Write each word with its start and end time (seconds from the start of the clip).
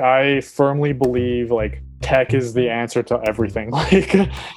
I 0.00 0.40
firmly 0.40 0.92
believe 0.92 1.50
like 1.50 1.82
tech 2.00 2.34
is 2.34 2.52
the 2.52 2.68
answer 2.68 3.02
to 3.02 3.20
everything. 3.26 3.70
Like 3.84 4.14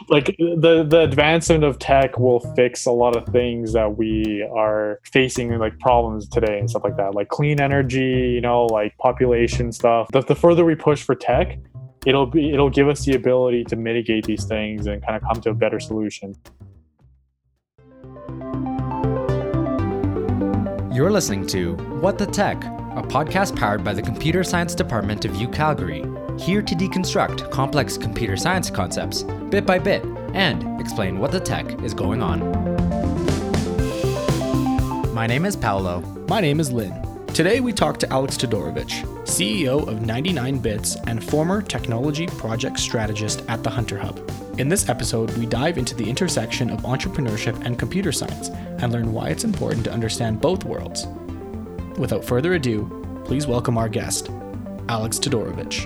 like 0.09 0.35
the 0.37 0.85
the 0.87 0.99
advancement 1.01 1.63
of 1.63 1.79
tech 1.79 2.17
will 2.19 2.39
fix 2.55 2.85
a 2.85 2.91
lot 2.91 3.15
of 3.15 3.25
things 3.27 3.73
that 3.73 3.97
we 3.97 4.47
are 4.55 4.99
facing 5.03 5.57
like 5.57 5.77
problems 5.79 6.27
today 6.27 6.59
and 6.59 6.69
stuff 6.69 6.83
like 6.83 6.97
that. 6.97 7.15
Like 7.15 7.29
clean 7.29 7.59
energy, 7.59 8.31
you 8.35 8.41
know, 8.41 8.65
like 8.65 8.97
population 8.97 9.71
stuff. 9.71 10.07
The, 10.11 10.21
the 10.21 10.35
further 10.35 10.65
we 10.65 10.75
push 10.75 11.03
for 11.03 11.15
tech, 11.15 11.57
it'll 12.05 12.25
be 12.25 12.51
it'll 12.51 12.69
give 12.69 12.87
us 12.87 13.05
the 13.05 13.15
ability 13.15 13.63
to 13.65 13.75
mitigate 13.75 14.25
these 14.25 14.45
things 14.45 14.87
and 14.87 15.03
kind 15.03 15.15
of 15.15 15.23
come 15.23 15.41
to 15.41 15.49
a 15.51 15.53
better 15.53 15.79
solution. 15.79 16.35
You're 20.97 21.11
listening 21.11 21.45
to 21.47 21.75
What 22.01 22.17
the 22.17 22.25
Tech, 22.25 22.59
a 22.97 23.01
podcast 23.03 23.55
powered 23.55 23.83
by 23.83 23.93
the 23.93 24.01
Computer 24.01 24.43
Science 24.43 24.73
Department 24.73 25.23
of 25.23 25.35
U 25.35 25.47
Calgary, 25.49 26.03
here 26.39 26.63
to 26.63 26.73
deconstruct 26.73 27.51
complex 27.51 27.95
computer 27.95 28.35
science 28.35 28.71
concepts 28.71 29.21
bit 29.51 29.67
by 29.67 29.77
bit 29.77 30.03
and 30.33 30.81
explain 30.81 31.19
what 31.19 31.31
the 31.31 31.39
tech 31.39 31.79
is 31.83 31.93
going 31.93 32.23
on. 32.23 32.39
My 35.13 35.27
name 35.27 35.45
is 35.45 35.55
Paolo. 35.55 36.01
My 36.27 36.41
name 36.41 36.59
is 36.59 36.71
Lynn. 36.71 36.99
Today 37.35 37.59
we 37.59 37.71
talk 37.71 37.99
to 37.99 38.11
Alex 38.11 38.35
Todorovich, 38.35 39.03
CEO 39.25 39.87
of 39.87 40.01
99 40.01 40.57
Bits 40.57 40.95
and 41.05 41.23
former 41.23 41.61
technology 41.61 42.25
project 42.25 42.79
strategist 42.79 43.43
at 43.47 43.61
the 43.61 43.69
Hunter 43.69 43.99
Hub. 43.99 44.19
In 44.57 44.69
this 44.69 44.89
episode, 44.89 45.29
we 45.37 45.45
dive 45.45 45.77
into 45.77 45.93
the 45.93 46.09
intersection 46.09 46.71
of 46.71 46.81
entrepreneurship 46.81 47.63
and 47.63 47.77
computer 47.77 48.11
science 48.11 48.49
and 48.49 48.91
learn 48.91 49.13
why 49.13 49.29
it's 49.29 49.43
important 49.43 49.83
to 49.83 49.93
understand 49.93 50.41
both 50.41 50.63
worlds. 50.63 51.05
Without 51.97 52.23
further 52.23 52.53
ado, 52.53 52.85
please 53.25 53.47
welcome 53.47 53.75
our 53.77 53.89
guest, 53.89 54.29
Alex 54.87 55.17
Todorovich. 55.17 55.85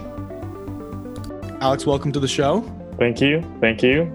Alex, 1.61 1.85
welcome 1.85 2.11
to 2.11 2.19
the 2.19 2.27
show. 2.27 2.61
Thank 2.97 3.21
you. 3.21 3.41
Thank 3.61 3.81
you. 3.81 4.05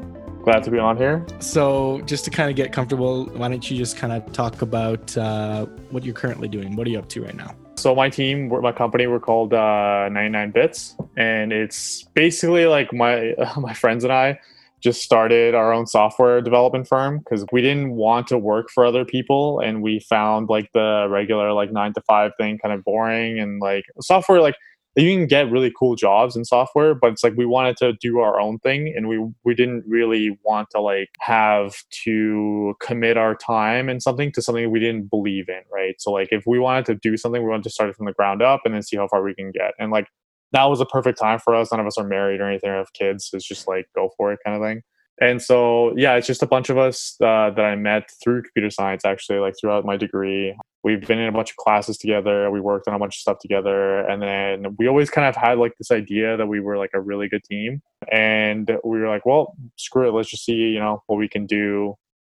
Glad 0.44 0.62
to 0.64 0.70
be 0.70 0.78
on 0.78 0.98
here. 0.98 1.24
So, 1.38 2.02
just 2.02 2.24
to 2.26 2.30
kind 2.30 2.50
of 2.50 2.56
get 2.56 2.70
comfortable, 2.70 3.24
why 3.30 3.48
don't 3.48 3.68
you 3.70 3.78
just 3.78 3.96
kind 3.96 4.12
of 4.12 4.30
talk 4.32 4.60
about 4.60 5.16
uh, 5.16 5.64
what 5.90 6.04
you're 6.04 6.14
currently 6.14 6.48
doing? 6.48 6.76
What 6.76 6.86
are 6.86 6.90
you 6.90 6.98
up 6.98 7.08
to 7.08 7.24
right 7.24 7.34
now? 7.34 7.56
So 7.76 7.94
my 7.94 8.10
team, 8.10 8.48
my 8.48 8.72
company, 8.72 9.06
we're 9.06 9.20
called 9.20 9.54
uh, 9.54 10.08
99 10.10 10.50
Bits, 10.50 10.96
and 11.16 11.52
it's 11.52 12.02
basically 12.14 12.66
like 12.66 12.92
my 12.92 13.34
my 13.56 13.72
friends 13.72 14.04
and 14.04 14.12
I 14.12 14.38
just 14.80 15.02
started 15.02 15.54
our 15.54 15.72
own 15.72 15.86
software 15.86 16.40
development 16.40 16.86
firm 16.88 17.18
because 17.18 17.44
we 17.52 17.62
didn't 17.62 17.92
want 17.92 18.26
to 18.28 18.38
work 18.38 18.68
for 18.70 18.84
other 18.84 19.04
people, 19.04 19.60
and 19.60 19.82
we 19.82 20.00
found 20.00 20.48
like 20.48 20.70
the 20.72 21.06
regular 21.10 21.52
like 21.52 21.72
nine 21.72 21.92
to 21.94 22.00
five 22.02 22.32
thing 22.38 22.58
kind 22.58 22.74
of 22.74 22.84
boring, 22.84 23.38
and 23.38 23.60
like 23.60 23.84
software 24.00 24.40
like 24.40 24.56
you 24.96 25.14
can 25.14 25.26
get 25.26 25.50
really 25.50 25.72
cool 25.78 25.94
jobs 25.94 26.36
in 26.36 26.44
software 26.44 26.94
but 26.94 27.12
it's 27.12 27.22
like 27.22 27.34
we 27.36 27.44
wanted 27.44 27.76
to 27.76 27.92
do 28.00 28.18
our 28.18 28.40
own 28.40 28.58
thing 28.60 28.92
and 28.96 29.08
we 29.08 29.18
we 29.44 29.54
didn't 29.54 29.84
really 29.86 30.38
want 30.42 30.68
to 30.70 30.80
like 30.80 31.10
have 31.20 31.74
to 31.90 32.74
commit 32.80 33.16
our 33.18 33.34
time 33.34 33.88
and 33.88 34.02
something 34.02 34.32
to 34.32 34.40
something 34.40 34.70
we 34.70 34.80
didn't 34.80 35.10
believe 35.10 35.48
in 35.48 35.60
right? 35.72 36.00
So 36.00 36.10
like 36.10 36.28
if 36.32 36.44
we 36.46 36.58
wanted 36.58 36.86
to 36.86 36.94
do 36.94 37.16
something 37.16 37.42
we 37.42 37.48
wanted 37.48 37.64
to 37.64 37.70
start 37.70 37.90
it 37.90 37.96
from 37.96 38.06
the 38.06 38.12
ground 38.12 38.42
up 38.42 38.62
and 38.64 38.74
then 38.74 38.82
see 38.82 38.96
how 38.96 39.06
far 39.08 39.22
we 39.22 39.34
can 39.34 39.50
get. 39.50 39.74
And 39.78 39.92
like 39.92 40.08
that 40.52 40.64
was 40.64 40.80
a 40.80 40.86
perfect 40.86 41.18
time 41.18 41.38
for 41.38 41.54
us. 41.54 41.72
None 41.72 41.80
of 41.80 41.86
us 41.86 41.98
are 41.98 42.06
married 42.06 42.40
or 42.40 42.48
anything 42.48 42.70
or 42.70 42.76
have 42.76 42.92
kids. 42.92 43.28
So 43.28 43.36
it's 43.36 43.46
just 43.46 43.68
like 43.68 43.86
go 43.94 44.10
for 44.16 44.32
it 44.32 44.40
kind 44.44 44.56
of 44.56 44.62
thing. 44.62 44.82
And 45.20 45.40
so 45.40 45.94
yeah 45.96 46.14
it's 46.16 46.26
just 46.26 46.42
a 46.42 46.46
bunch 46.46 46.68
of 46.68 46.76
us 46.76 47.16
uh, 47.22 47.48
that 47.48 47.64
i 47.64 47.74
met 47.74 48.10
through 48.22 48.42
computer 48.42 48.68
science 48.68 49.02
actually 49.06 49.38
like 49.38 49.54
throughout 49.58 49.84
my 49.84 49.96
degree. 49.96 50.54
We've 50.84 51.00
been 51.00 51.18
in 51.18 51.26
a 51.26 51.32
bunch 51.32 51.50
of 51.50 51.56
classes 51.56 51.98
together. 51.98 52.48
We 52.50 52.60
worked 52.60 52.86
on 52.86 52.94
a 52.94 52.98
bunch 52.98 53.16
of 53.16 53.20
stuff 53.20 53.38
together. 53.40 54.00
And 54.00 54.22
then 54.22 54.76
we 54.78 54.86
always 54.86 55.10
kind 55.10 55.26
of 55.26 55.34
had 55.34 55.58
like 55.58 55.72
this 55.78 55.90
idea 55.90 56.36
that 56.36 56.46
we 56.46 56.60
were 56.60 56.78
like 56.78 56.90
a 56.94 57.00
really 57.00 57.28
good 57.28 57.42
team. 57.44 57.82
And 58.12 58.70
we 58.84 59.00
were 59.00 59.08
like 59.08 59.24
well 59.26 59.56
screw 59.76 60.08
it. 60.08 60.12
Let's 60.12 60.28
just 60.28 60.44
see 60.44 60.52
you 60.52 60.80
know 60.80 61.02
what 61.06 61.16
we 61.16 61.28
can 61.28 61.46
do 61.46 61.94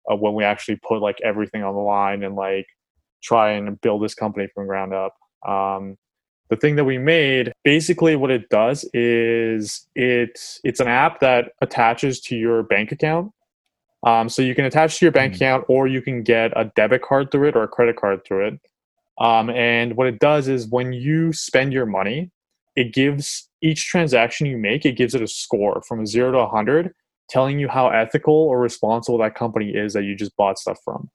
uh, 0.10 0.16
when 0.16 0.34
we 0.34 0.44
actually 0.44 0.80
put 0.88 1.02
like 1.02 1.18
everything 1.24 1.64
on 1.64 1.74
the 1.74 1.82
line 1.82 2.24
and 2.24 2.36
like 2.36 2.68
try 3.24 3.52
and 3.52 3.80
build 3.82 4.04
this 4.04 4.14
company 4.14 4.48
from 4.54 4.68
ground 4.68 4.94
up. 4.94 5.14
Um, 5.48 5.98
the 6.50 6.56
thing 6.56 6.76
that 6.76 6.86
we 6.86 6.98
made 6.98 7.52
basically 7.64 8.16
what 8.16 8.32
it 8.32 8.50
does 8.50 8.88
is 8.94 9.88
it 9.96 10.60
it's 10.64 10.80
an 10.80 10.88
app 10.88 11.20
that 11.20 11.52
attaches 11.62 12.20
to 12.22 12.36
your 12.36 12.64
bank 12.64 12.92
account 12.92 13.32
um, 14.04 14.30
so 14.30 14.42
you 14.42 14.56
can 14.56 14.66
attach 14.66 15.00
to 15.00 15.06
your 15.06 15.12
bank 15.12 15.34
mm 15.34 15.36
account 15.38 15.66
or 15.68 15.88
you 15.88 16.02
can 16.02 16.24
get 16.24 16.52
a 16.56 16.72
debit 16.76 17.02
card 17.02 17.32
through 17.32 17.50
it 17.50 17.56
or 17.56 17.64
a 17.64 17.68
credit 17.68 17.98
card 17.98 18.24
through 18.26 18.48
it. 18.48 18.60
Um, 19.20 19.50
and 19.50 19.96
what 19.98 20.08
it 20.08 20.20
does 20.20 20.48
is 20.48 20.68
when 20.68 20.94
you 20.94 21.34
spend 21.34 21.74
your 21.74 21.86
money, 21.86 22.32
it 22.76 22.94
gives 22.94 23.50
each 23.62 23.88
transaction 23.88 24.48
you 24.48 24.58
make, 24.58 24.86
it 24.86 24.94
gives 24.94 25.16
it 25.16 25.22
a 25.22 25.28
score 25.28 25.82
from 25.88 26.06
zero 26.06 26.32
to 26.32 26.38
100, 26.38 26.94
telling 27.30 27.60
you 27.60 27.68
how 27.68 27.90
ethical 27.90 28.34
or 28.34 28.60
responsible 28.60 29.18
that 29.18 29.36
company 29.36 29.72
is 29.72 29.94
that 29.94 30.04
you 30.04 30.16
just 30.16 30.36
bought 30.38 30.58
stuff 30.58 30.80
from. 30.86 31.10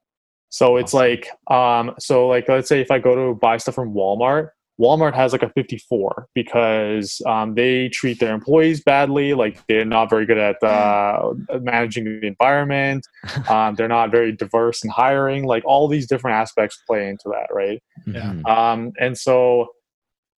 So 0.51 0.77
it's 0.77 0.93
like, 0.93 1.29
um, 1.51 1.95
so 1.99 2.29
like, 2.29 2.49
let's 2.49 2.69
say 2.69 2.81
if 2.81 2.91
I 2.91 2.99
go 2.99 3.15
to 3.15 3.35
buy 3.35 3.57
stuff 3.57 3.77
from 3.77 3.95
Walmart, 3.95 4.51
Walmart 4.83 5.15
has 5.15 5.33
like 5.33 5.43
a 5.43 5.49
54 5.51 6.27
because 6.35 7.23
um, 7.27 7.55
they 7.55 7.89
treat 7.89 8.19
their 8.19 8.35
employees 8.35 8.83
badly. 8.83 9.33
Like 9.33 9.65
they're 9.69 9.85
not 9.85 10.11
very 10.11 10.27
good 10.27 10.39
at 10.39 10.63
uh, 10.63 11.35
managing 11.61 12.05
the 12.05 12.27
environment. 12.27 13.07
Um, 13.49 13.75
they're 13.75 13.89
not 13.89 14.11
very 14.11 14.33
diverse 14.33 14.83
in 14.83 14.89
hiring. 14.89 15.45
Like 15.45 15.63
all 15.67 15.87
these 15.87 16.07
different 16.07 16.37
aspects 16.37 16.81
play 16.87 17.09
into 17.09 17.25
that, 17.27 17.53
right? 17.53 17.83
Yeah. 18.07 18.35
Um, 18.47 18.93
and 18.99 19.19
so 19.19 19.69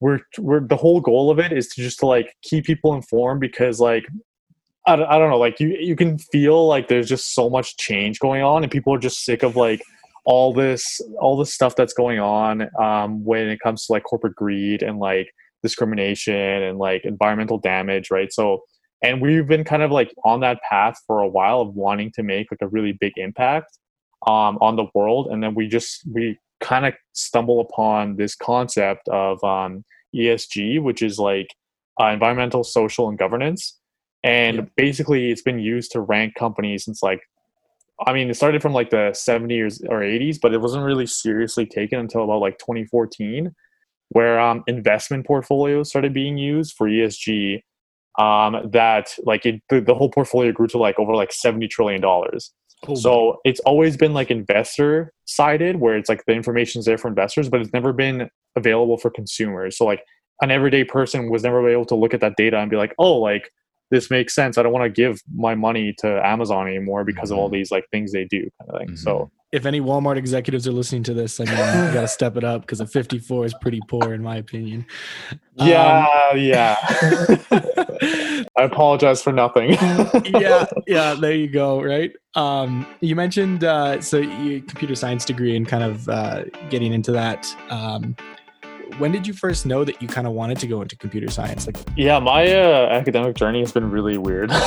we're 0.00 0.21
we're 0.38 0.60
the 0.60 0.77
whole 0.77 1.00
goal 1.00 1.31
of 1.31 1.38
it 1.38 1.53
is 1.53 1.69
to 1.69 1.83
just 1.83 2.00
to 2.00 2.06
like 2.06 2.34
keep 2.43 2.65
people 2.65 2.94
informed 2.94 3.41
because 3.41 3.78
like 3.78 4.04
I 4.87 4.97
don't, 4.97 5.06
I 5.06 5.19
don't 5.19 5.31
know 5.31 5.38
like 5.38 5.60
you 5.60 5.77
you 5.78 5.97
can 5.97 6.19
feel 6.19 6.66
like 6.66 6.88
there's 6.88 7.09
just 7.09 7.34
so 7.34 7.49
much 7.49 7.77
change 7.77 8.19
going 8.19 8.43
on 8.43 8.62
and 8.62 8.72
people 8.72 8.93
are 8.94 8.99
just 8.99 9.25
sick 9.25 9.43
of 9.43 9.54
like 9.54 9.83
all 10.25 10.53
this 10.53 11.01
all 11.21 11.37
the 11.37 11.47
stuff 11.47 11.77
that's 11.77 11.93
going 11.93 12.19
on 12.19 12.69
um, 12.81 13.25
when 13.25 13.49
it 13.49 13.61
comes 13.61 13.87
to 13.87 13.93
like 13.93 14.05
corporate 14.05 14.35
greed 14.35 14.83
and 14.83 14.99
like 14.99 15.29
discrimination 15.62 16.35
and 16.35 16.79
like 16.79 17.05
environmental 17.05 17.59
damage 17.59 18.11
right? 18.11 18.33
So 18.33 18.63
and 19.03 19.21
we've 19.21 19.47
been 19.47 19.65
kind 19.65 19.83
of 19.83 19.91
like 19.91 20.15
on 20.25 20.41
that 20.41 20.59
path 20.69 20.97
for 21.07 21.21
a 21.21 21.29
while 21.29 21.61
of 21.61 21.75
wanting 21.75 22.11
to 22.13 22.23
make 22.23 22.51
like 22.51 22.63
a 22.63 22.69
really 22.69 22.93
big 22.93 23.13
impact 23.17 23.79
um, 24.27 24.57
on 24.63 24.77
the 24.77 24.87
world. 24.95 25.29
And 25.31 25.43
then 25.43 25.55
we 25.55 25.69
just 25.69 26.03
we 26.11 26.39
kind 26.61 26.87
of 26.87 26.95
stumble 27.13 27.61
upon 27.61 28.17
this 28.17 28.34
concept 28.34 29.07
of 29.09 29.43
um, 29.45 29.84
esg 30.15 30.83
which 30.83 31.03
is 31.03 31.19
like 31.19 31.49
uh, 32.01 32.07
environmental 32.07 32.65
social 32.65 33.09
and 33.09 33.19
governance. 33.19 33.79
And 34.23 34.57
yeah. 34.57 34.65
basically 34.77 35.31
it's 35.31 35.43
been 35.43 35.59
used 35.59 35.93
to 35.93 36.01
rank 36.01 36.34
companies 36.34 36.87
since 36.87 37.03
like 37.03 37.21
I 38.06 38.12
mean, 38.12 38.28
it 38.28 38.34
started 38.34 38.60
from 38.60 38.72
like 38.72 38.91
the 38.91 39.12
70s 39.12 39.82
or 39.88 40.00
80s, 40.00 40.38
but 40.41 40.53
it 40.53 40.60
wasn't 40.60 40.84
really 40.84 41.06
seriously 41.06 41.66
taken 41.66 42.00
until 42.00 42.25
about 42.25 42.41
like 42.41 42.59
2014, 42.59 43.55
where 44.10 44.41
um, 44.41 44.65
investment 44.66 45.27
portfolios 45.27 45.91
started 45.91 46.12
being 46.12 46.37
used 46.37 46.75
for 46.77 46.88
ESG. 46.88 47.62
Um, 48.16 48.71
that 48.71 49.12
like 49.25 49.44
it, 49.44 49.60
the, 49.69 49.81
the 49.81 49.94
whole 49.94 50.09
portfolio 50.09 50.53
grew 50.53 50.69
to 50.69 50.78
like 50.78 50.99
over 51.00 51.16
like 51.16 51.33
70 51.33 51.66
trillion 51.69 52.00
dollars. 52.00 52.53
Oh, 52.87 52.94
so 52.94 53.41
it's 53.44 53.60
always 53.60 53.97
been 53.97 54.12
like 54.12 54.31
investor 54.31 55.12
sided, 55.25 55.77
where 55.77 55.97
it's 55.97 56.09
like 56.09 56.25
the 56.27 56.33
information 56.33 56.78
is 56.78 56.84
there 56.84 56.99
for 56.99 57.09
investors, 57.09 57.49
but 57.49 57.60
it's 57.60 57.72
never 57.72 57.93
been 57.93 58.28
available 58.56 58.99
for 58.99 59.10
consumers. 59.10 59.77
So 59.77 59.84
like 59.84 60.04
an 60.43 60.50
everyday 60.50 60.84
person 60.84 61.31
was 61.31 61.43
never 61.43 61.69
able 61.69 61.87
to 61.87 61.94
look 61.94 62.15
at 62.15 62.21
that 62.21 62.37
data 62.37 62.59
and 62.59 62.71
be 62.71 62.77
like, 62.77 62.94
oh, 62.99 63.15
like 63.15 63.50
this 63.91 64.11
makes 64.11 64.34
sense. 64.34 64.59
I 64.59 64.62
don't 64.62 64.72
want 64.72 64.84
to 64.84 64.91
give 64.91 65.21
my 65.34 65.55
money 65.55 65.95
to 65.99 66.27
Amazon 66.27 66.67
anymore 66.67 67.05
because 67.05 67.31
mm-hmm. 67.31 67.34
of 67.34 67.39
all 67.39 67.47
mm-hmm. 67.49 67.56
these 67.56 67.71
like 67.71 67.84
things 67.91 68.12
they 68.12 68.25
do 68.25 68.49
kind 68.61 68.71
of 68.71 68.78
thing. 68.78 68.89
Mm-hmm. 68.89 68.97
So 68.97 69.31
if 69.55 69.67
any 69.67 69.81
Walmart 69.81 70.17
executives 70.17 70.67
are 70.67 70.72
listening 70.72 71.05
to 71.05 71.15
this, 71.15 71.39
I 71.39 71.45
mean, 71.45 71.55
you 71.55 71.95
got 71.95 72.00
to 72.00 72.09
step 72.09 72.37
it 72.37 72.43
up 72.43 72.62
because 72.62 72.81
a 72.81 72.89
54 72.89 73.47
is 73.47 73.55
pretty 73.61 73.81
poor 73.89 74.12
in 74.12 74.21
my 74.21 74.34
opinion. 74.34 74.84
Yeah, 75.55 76.09
um, 76.33 76.39
yeah. 76.39 76.77
I 78.59 78.63
apologize 78.65 79.22
for 79.22 79.33
nothing. 79.33 79.71
yeah, 80.25 80.66
yeah. 80.89 81.15
There 81.15 81.34
you 81.34 81.48
go. 81.48 81.81
Right. 81.81 82.10
Um, 82.34 82.84
you 82.98 83.15
mentioned 83.15 83.63
uh, 83.63 84.01
so 84.01 84.19
you 84.19 84.60
computer 84.60 84.97
science 84.97 85.25
degree 85.25 85.57
and 85.57 85.69
kind 85.69 85.84
of 85.84 86.09
uh, 86.09 86.45
getting 86.69 86.92
into 86.92 87.13
that. 87.13 87.47
Um, 87.71 88.16
when 88.98 89.13
did 89.13 89.27
you 89.27 89.33
first 89.33 89.66
know 89.66 89.84
that 89.84 90.01
you 90.01 90.09
kind 90.09 90.27
of 90.27 90.33
wanted 90.33 90.59
to 90.59 90.66
go 90.66 90.83
into 90.83 90.97
computer 90.97 91.31
science? 91.31 91.66
Like 91.66 91.77
yeah 91.97 92.19
my 92.19 92.47
uh, 92.53 92.89
academic 92.91 93.36
journey 93.36 93.60
has 93.60 93.72
been 93.72 93.91
really 93.91 94.19
weird. 94.19 94.51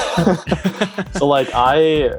So 1.13 1.25
like 1.25 1.49
i 1.53 2.11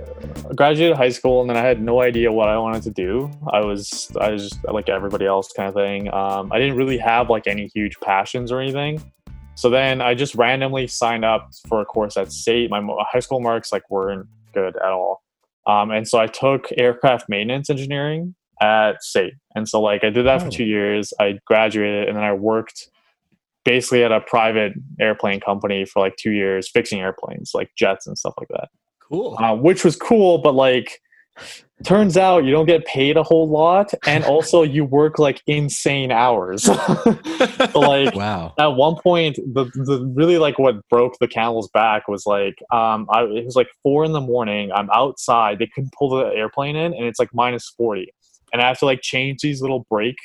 graduated 0.55 0.97
high 0.97 1.11
school 1.11 1.41
and 1.41 1.49
then 1.49 1.57
i 1.57 1.63
had 1.63 1.81
no 1.81 2.01
idea 2.03 2.33
what 2.33 2.49
i 2.49 2.59
wanted 2.59 2.83
to 2.83 2.91
do. 2.91 3.31
I 3.53 3.61
was 3.61 4.11
i 4.21 4.31
was 4.31 4.49
just 4.49 4.65
like 4.65 4.89
everybody 4.89 5.27
else 5.27 5.53
kind 5.53 5.69
of 5.69 5.75
thing. 5.75 6.13
Um, 6.13 6.51
i 6.53 6.59
didn't 6.59 6.77
really 6.77 6.99
have 6.99 7.31
like 7.31 7.47
any 7.47 7.69
huge 7.75 7.99
passions 8.01 8.51
or 8.51 8.61
anything. 8.61 9.13
So 9.55 9.71
then 9.71 10.01
i 10.01 10.15
just 10.15 10.35
randomly 10.35 10.87
signed 10.87 11.25
up 11.25 11.51
for 11.69 11.81
a 11.81 11.85
course 11.85 12.17
at 12.17 12.33
SAIT. 12.33 12.71
my 12.71 12.83
high 13.13 13.21
school 13.21 13.41
marks 13.41 13.73
like 13.73 13.89
weren't 13.91 14.27
good 14.53 14.77
at 14.77 14.91
all. 14.91 15.23
Um, 15.67 15.91
and 15.91 16.09
so 16.09 16.19
i 16.19 16.27
took 16.27 16.69
aircraft 16.77 17.29
maintenance 17.29 17.71
engineering 17.71 18.35
at 18.61 19.03
SAIT. 19.03 19.35
And 19.55 19.69
so 19.69 19.81
like 19.81 20.05
I 20.05 20.11
did 20.11 20.27
that 20.27 20.43
oh. 20.43 20.45
for 20.47 20.51
two 20.51 20.65
years. 20.65 21.13
I 21.21 21.39
graduated 21.47 22.09
and 22.09 22.17
then 22.17 22.25
I 22.25 22.33
worked 22.33 22.89
basically 23.65 24.03
at 24.03 24.13
a 24.13 24.21
private 24.23 24.73
airplane 24.99 25.41
company 25.41 25.85
for 25.85 26.01
like 26.01 26.17
two 26.17 26.31
years 26.31 26.71
fixing 26.71 27.01
airplanes 27.01 27.51
like 27.55 27.71
jets 27.77 28.07
and 28.07 28.17
stuff 28.17 28.33
like 28.39 28.49
that 28.49 28.69
Cool. 29.01 29.37
uh, 29.39 29.55
which 29.55 29.85
was 29.85 29.95
cool 29.95 30.39
but 30.39 30.55
like 30.55 31.01
turns 31.85 32.17
out 32.17 32.45
you 32.45 32.51
don't 32.51 32.65
get 32.67 32.87
paid 32.87 33.17
a 33.19 33.23
whole 33.23 33.47
lot 33.49 33.93
and 34.07 34.25
also 34.25 34.63
you 34.75 34.85
work 34.87 35.19
like 35.19 35.43
insane 35.47 36.11
hours 36.11 36.63
So, 36.63 36.73
like 37.75 38.15
Wow. 38.15 38.55
at 38.59 38.69
one 38.69 38.97
point 38.97 39.37
the, 39.37 39.65
the 39.75 40.11
really 40.15 40.39
like 40.39 40.59
what 40.59 40.77
broke 40.89 41.19
the 41.21 41.29
camel's 41.29 41.69
back 41.69 42.09
was 42.09 42.25
like 42.25 42.57
um 42.73 43.07
I, 43.11 43.25
it 43.25 43.45
was 43.45 43.55
like 43.57 43.69
four 43.83 44.05
in 44.07 44.13
the 44.13 44.21
morning 44.21 44.73
i'm 44.73 44.89
outside 44.91 45.59
they 45.59 45.67
couldn't 45.67 45.93
pull 45.99 46.09
the 46.09 46.25
airplane 46.35 46.75
in 46.75 46.95
and 46.95 47.05
it's 47.05 47.19
like 47.19 47.35
minus 47.35 47.69
40 47.77 48.09
and 48.53 48.63
i 48.63 48.69
have 48.69 48.79
to 48.79 48.85
like 48.85 49.01
change 49.03 49.41
these 49.41 49.61
little 49.61 49.87
brake 49.91 50.17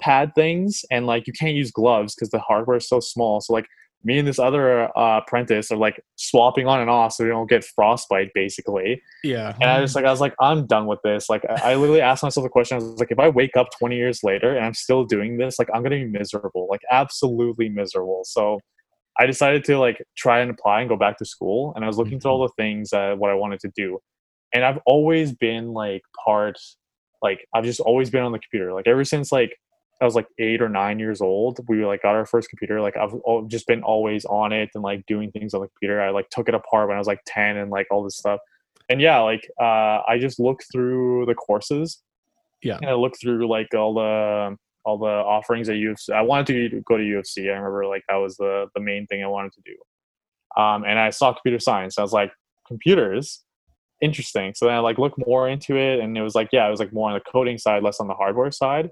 pad 0.00 0.34
things 0.34 0.84
and 0.90 1.06
like 1.06 1.26
you 1.26 1.32
can't 1.32 1.54
use 1.54 1.70
gloves 1.70 2.14
because 2.14 2.30
the 2.30 2.38
hardware 2.38 2.76
is 2.76 2.88
so 2.88 3.00
small 3.00 3.40
so 3.40 3.52
like 3.52 3.66
me 4.04 4.18
and 4.18 4.26
this 4.26 4.40
other 4.40 4.88
uh, 4.98 5.18
apprentice 5.18 5.70
are 5.70 5.76
like 5.76 6.02
swapping 6.16 6.66
on 6.66 6.80
and 6.80 6.90
off 6.90 7.12
so 7.12 7.22
we 7.22 7.30
don't 7.30 7.48
get 7.48 7.64
frostbite 7.64 8.30
basically 8.34 9.00
yeah. 9.22 9.54
and 9.60 9.70
I 9.70 9.80
just 9.80 9.94
like 9.94 10.04
I 10.04 10.10
was 10.10 10.20
like, 10.20 10.34
I'm 10.40 10.66
done 10.66 10.86
with 10.86 10.98
this. 11.04 11.30
Like 11.30 11.44
I 11.48 11.72
I 11.72 11.74
literally 11.76 12.00
asked 12.00 12.24
myself 12.24 12.42
the 12.42 12.50
question. 12.50 12.78
I 12.78 12.80
was 12.80 12.98
like, 12.98 13.12
if 13.12 13.20
I 13.20 13.28
wake 13.28 13.56
up 13.56 13.68
20 13.78 13.94
years 13.94 14.24
later 14.24 14.56
and 14.56 14.66
I'm 14.66 14.74
still 14.74 15.04
doing 15.04 15.36
this, 15.36 15.56
like 15.60 15.68
I'm 15.72 15.84
gonna 15.84 15.96
be 15.96 16.06
miserable, 16.06 16.66
like 16.68 16.80
absolutely 16.90 17.68
miserable. 17.68 18.22
So 18.24 18.58
I 19.18 19.26
decided 19.26 19.64
to 19.64 19.78
like 19.78 20.02
try 20.16 20.40
and 20.40 20.50
apply 20.50 20.80
and 20.80 20.88
go 20.88 20.96
back 20.96 21.18
to 21.18 21.24
school. 21.24 21.72
And 21.74 21.84
I 21.84 21.88
was 21.88 21.98
looking 21.98 22.18
through 22.18 22.30
all 22.30 22.42
the 22.42 22.62
things 22.62 22.92
uh, 22.92 23.14
what 23.16 23.30
I 23.30 23.34
wanted 23.34 23.60
to 23.60 23.70
do. 23.76 23.98
And 24.54 24.64
I've 24.64 24.78
always 24.86 25.32
been 25.32 25.72
like 25.72 26.02
part, 26.24 26.58
like 27.22 27.46
I've 27.54 27.64
just 27.64 27.80
always 27.80 28.10
been 28.10 28.22
on 28.22 28.32
the 28.32 28.38
computer. 28.38 28.72
Like 28.72 28.86
ever 28.86 29.04
since 29.04 29.30
like 29.32 29.56
I 30.00 30.04
was 30.04 30.14
like 30.16 30.26
eight 30.38 30.60
or 30.60 30.68
nine 30.68 30.98
years 30.98 31.20
old, 31.20 31.60
we 31.68 31.84
like 31.86 32.02
got 32.02 32.14
our 32.16 32.26
first 32.26 32.48
computer. 32.50 32.80
Like 32.80 32.96
I've 32.96 33.12
just 33.48 33.66
been 33.66 33.82
always 33.82 34.24
on 34.24 34.52
it 34.52 34.70
and 34.74 34.82
like 34.82 35.06
doing 35.06 35.30
things 35.30 35.54
on 35.54 35.60
the 35.60 35.68
computer. 35.68 36.00
I 36.00 36.10
like 36.10 36.28
took 36.30 36.48
it 36.48 36.54
apart 36.54 36.88
when 36.88 36.96
I 36.96 36.98
was 36.98 37.06
like 37.06 37.20
10 37.26 37.56
and 37.56 37.70
like 37.70 37.86
all 37.90 38.02
this 38.02 38.16
stuff 38.16 38.40
and 38.88 39.00
yeah 39.00 39.20
like 39.20 39.48
uh 39.60 40.00
i 40.08 40.18
just 40.20 40.40
look 40.40 40.60
through 40.72 41.24
the 41.26 41.34
courses 41.34 42.02
Yeah. 42.62 42.78
and 42.80 42.90
i 42.90 42.94
look 42.94 43.14
through 43.20 43.46
like 43.48 43.72
all 43.74 43.94
the 43.94 44.56
all 44.84 44.98
the 44.98 45.06
offerings 45.06 45.68
at 45.68 45.76
U 45.76 45.92
of 45.92 46.00
C 46.00 46.12
i 46.12 46.20
wanted 46.20 46.70
to 46.72 46.80
go 46.82 46.96
to 46.96 47.04
U 47.04 47.18
of 47.20 47.26
C 47.26 47.48
i 47.48 47.52
remember 47.52 47.86
like 47.86 48.02
that 48.08 48.16
was 48.16 48.36
the 48.36 48.66
the 48.74 48.80
main 48.80 49.06
thing 49.06 49.22
i 49.22 49.28
wanted 49.28 49.52
to 49.52 49.60
do 49.64 50.60
um 50.60 50.84
and 50.84 50.98
i 50.98 51.10
saw 51.10 51.32
computer 51.32 51.60
science 51.60 51.96
i 51.96 52.02
was 52.02 52.12
like 52.12 52.32
computers 52.66 53.44
interesting 54.02 54.52
so 54.54 54.66
then 54.66 54.74
i 54.74 54.78
like 54.78 54.98
looked 54.98 55.18
more 55.26 55.48
into 55.48 55.76
it 55.76 56.00
and 56.00 56.16
it 56.18 56.22
was 56.22 56.34
like 56.34 56.48
yeah 56.52 56.66
it 56.66 56.70
was 56.70 56.80
like 56.80 56.92
more 56.92 57.08
on 57.10 57.14
the 57.14 57.30
coding 57.30 57.56
side 57.56 57.82
less 57.82 58.00
on 58.00 58.08
the 58.08 58.14
hardware 58.14 58.50
side 58.50 58.90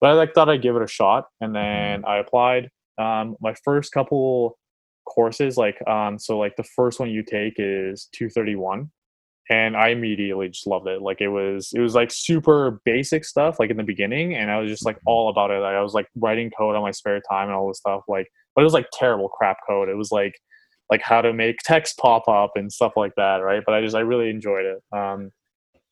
but 0.00 0.10
i 0.10 0.12
like 0.14 0.32
thought 0.34 0.48
i'd 0.48 0.62
give 0.62 0.74
it 0.76 0.82
a 0.82 0.88
shot 0.88 1.26
and 1.40 1.54
then 1.54 2.04
i 2.04 2.16
applied 2.16 2.68
um 2.98 3.36
my 3.40 3.54
first 3.64 3.92
couple 3.92 4.58
courses 5.06 5.56
like 5.56 5.86
um 5.86 6.18
so 6.18 6.38
like 6.38 6.56
the 6.56 6.64
first 6.64 6.98
one 6.98 7.10
you 7.10 7.22
take 7.22 7.54
is 7.58 8.08
231 8.12 8.90
and 9.48 9.76
I 9.76 9.88
immediately 9.90 10.48
just 10.48 10.66
loved 10.66 10.88
it. 10.88 11.02
Like 11.02 11.20
it 11.20 11.28
was, 11.28 11.72
it 11.74 11.80
was 11.80 11.94
like 11.94 12.10
super 12.10 12.80
basic 12.84 13.24
stuff, 13.24 13.60
like 13.60 13.70
in 13.70 13.76
the 13.76 13.84
beginning, 13.84 14.34
and 14.34 14.50
I 14.50 14.58
was 14.58 14.70
just 14.70 14.84
like 14.84 14.98
all 15.06 15.28
about 15.28 15.50
it. 15.50 15.60
Like 15.60 15.74
I 15.74 15.82
was 15.82 15.94
like 15.94 16.08
writing 16.16 16.50
code 16.50 16.74
on 16.74 16.82
my 16.82 16.90
spare 16.90 17.20
time 17.30 17.48
and 17.48 17.56
all 17.56 17.68
this 17.68 17.78
stuff. 17.78 18.02
Like, 18.08 18.28
but 18.54 18.62
it 18.62 18.64
was 18.64 18.72
like 18.72 18.88
terrible 18.92 19.28
crap 19.28 19.58
code. 19.66 19.88
It 19.88 19.96
was 19.96 20.10
like, 20.10 20.34
like 20.90 21.02
how 21.02 21.20
to 21.20 21.32
make 21.32 21.58
text 21.64 21.98
pop 21.98 22.28
up 22.28 22.52
and 22.54 22.72
stuff 22.72 22.92
like 22.96 23.12
that, 23.16 23.36
right? 23.36 23.62
But 23.64 23.74
I 23.74 23.80
just, 23.80 23.96
I 23.96 24.00
really 24.00 24.30
enjoyed 24.30 24.64
it. 24.64 24.82
Um, 24.96 25.30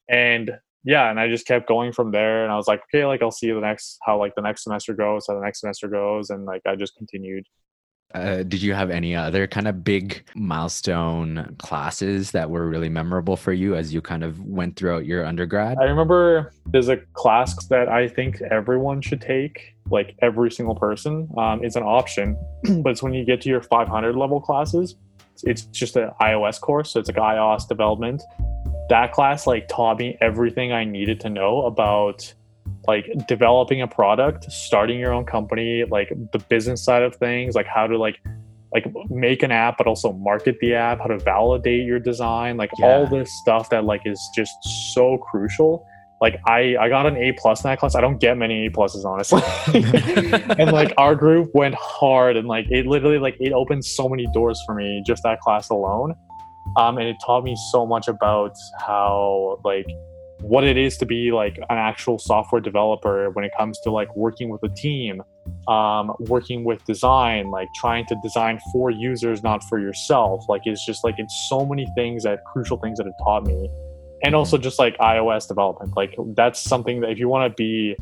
and 0.08 0.50
yeah, 0.84 1.10
and 1.10 1.18
I 1.18 1.28
just 1.28 1.46
kept 1.46 1.66
going 1.66 1.92
from 1.92 2.10
there. 2.10 2.44
And 2.44 2.52
I 2.52 2.56
was 2.56 2.68
like, 2.68 2.82
okay, 2.84 3.06
like 3.06 3.22
I'll 3.22 3.30
see 3.30 3.50
the 3.50 3.60
next 3.60 3.98
how 4.02 4.18
like 4.18 4.34
the 4.34 4.42
next 4.42 4.64
semester 4.64 4.94
goes, 4.94 5.26
how 5.26 5.34
the 5.34 5.44
next 5.44 5.60
semester 5.60 5.88
goes, 5.88 6.30
and 6.30 6.44
like 6.44 6.62
I 6.66 6.76
just 6.76 6.94
continued. 6.96 7.46
Uh, 8.14 8.44
did 8.44 8.62
you 8.62 8.74
have 8.74 8.90
any 8.90 9.16
other 9.16 9.46
kind 9.48 9.66
of 9.66 9.82
big 9.82 10.24
milestone 10.36 11.56
classes 11.58 12.30
that 12.30 12.48
were 12.48 12.68
really 12.68 12.88
memorable 12.88 13.36
for 13.36 13.52
you 13.52 13.74
as 13.74 13.92
you 13.92 14.00
kind 14.00 14.22
of 14.22 14.40
went 14.44 14.76
throughout 14.76 15.04
your 15.04 15.26
undergrad? 15.26 15.76
I 15.80 15.84
remember 15.84 16.52
there's 16.66 16.88
a 16.88 16.98
class 17.14 17.66
that 17.66 17.88
I 17.88 18.06
think 18.06 18.40
everyone 18.42 19.00
should 19.00 19.20
take, 19.20 19.74
like 19.90 20.14
every 20.22 20.52
single 20.52 20.76
person. 20.76 21.28
Um, 21.36 21.64
it's 21.64 21.74
an 21.74 21.82
option, 21.82 22.36
but 22.82 22.90
it's 22.90 23.02
when 23.02 23.14
you 23.14 23.24
get 23.24 23.40
to 23.42 23.48
your 23.48 23.62
500 23.62 24.14
level 24.14 24.40
classes. 24.40 24.94
It's 25.42 25.62
just 25.62 25.96
an 25.96 26.10
iOS 26.20 26.60
course, 26.60 26.92
so 26.92 27.00
it's 27.00 27.08
like 27.08 27.16
iOS 27.16 27.66
development. 27.66 28.22
That 28.90 29.10
class 29.10 29.48
like 29.48 29.66
taught 29.66 29.98
me 29.98 30.16
everything 30.20 30.72
I 30.72 30.84
needed 30.84 31.18
to 31.20 31.30
know 31.30 31.62
about 31.66 32.32
like 32.86 33.26
developing 33.26 33.82
a 33.82 33.88
product, 33.88 34.50
starting 34.50 34.98
your 34.98 35.12
own 35.12 35.24
company, 35.24 35.84
like 35.84 36.12
the 36.32 36.38
business 36.38 36.84
side 36.84 37.02
of 37.02 37.16
things, 37.16 37.54
like 37.54 37.66
how 37.66 37.86
to 37.86 37.96
like 37.96 38.20
like 38.72 38.92
make 39.08 39.44
an 39.44 39.52
app 39.52 39.78
but 39.78 39.86
also 39.86 40.12
market 40.12 40.58
the 40.60 40.74
app, 40.74 40.98
how 40.98 41.06
to 41.06 41.18
validate 41.18 41.86
your 41.86 42.00
design, 42.00 42.56
like 42.56 42.70
all 42.82 43.06
this 43.06 43.32
stuff 43.32 43.70
that 43.70 43.84
like 43.84 44.02
is 44.04 44.20
just 44.34 44.52
so 44.92 45.16
crucial. 45.18 45.86
Like 46.20 46.40
I 46.46 46.76
I 46.78 46.88
got 46.88 47.06
an 47.06 47.16
A 47.16 47.32
plus 47.32 47.62
in 47.62 47.70
that 47.70 47.78
class. 47.78 47.94
I 47.94 48.00
don't 48.00 48.18
get 48.18 48.36
many 48.36 48.66
A 48.66 48.70
pluses 48.70 49.04
honestly. 49.04 49.42
and 50.58 50.72
like 50.72 50.92
our 50.98 51.14
group 51.14 51.50
went 51.54 51.76
hard 51.76 52.36
and 52.36 52.48
like 52.48 52.66
it 52.70 52.86
literally 52.86 53.18
like 53.18 53.36
it 53.40 53.52
opened 53.52 53.84
so 53.84 54.08
many 54.08 54.26
doors 54.32 54.60
for 54.66 54.74
me 54.74 55.02
just 55.06 55.22
that 55.22 55.40
class 55.40 55.70
alone. 55.70 56.14
Um 56.76 56.98
and 56.98 57.06
it 57.06 57.16
taught 57.24 57.44
me 57.44 57.56
so 57.70 57.86
much 57.86 58.08
about 58.08 58.56
how 58.80 59.60
like 59.64 59.86
what 60.40 60.64
it 60.64 60.76
is 60.76 60.96
to 60.98 61.06
be 61.06 61.32
like 61.32 61.56
an 61.56 61.64
actual 61.78 62.18
software 62.18 62.60
developer 62.60 63.30
when 63.30 63.44
it 63.44 63.52
comes 63.56 63.78
to 63.80 63.90
like 63.90 64.14
working 64.16 64.48
with 64.50 64.62
a 64.62 64.68
team 64.68 65.22
um, 65.68 66.12
working 66.20 66.64
with 66.64 66.84
design 66.84 67.50
like 67.50 67.68
trying 67.74 68.04
to 68.06 68.16
design 68.22 68.58
for 68.72 68.90
users 68.90 69.42
not 69.42 69.62
for 69.64 69.78
yourself 69.78 70.44
like 70.48 70.62
it's 70.64 70.84
just 70.84 71.04
like 71.04 71.14
it's 71.18 71.46
so 71.48 71.64
many 71.64 71.86
things 71.94 72.24
that 72.24 72.40
crucial 72.52 72.76
things 72.78 72.98
that 72.98 73.06
it 73.06 73.12
taught 73.22 73.46
me 73.46 73.70
and 74.24 74.34
also 74.34 74.58
just 74.58 74.78
like 74.78 74.96
ios 74.98 75.46
development 75.48 75.94
like 75.96 76.14
that's 76.34 76.60
something 76.60 77.00
that 77.00 77.10
if 77.10 77.18
you 77.18 77.28
want 77.28 77.50
to 77.50 77.54
be 77.56 77.96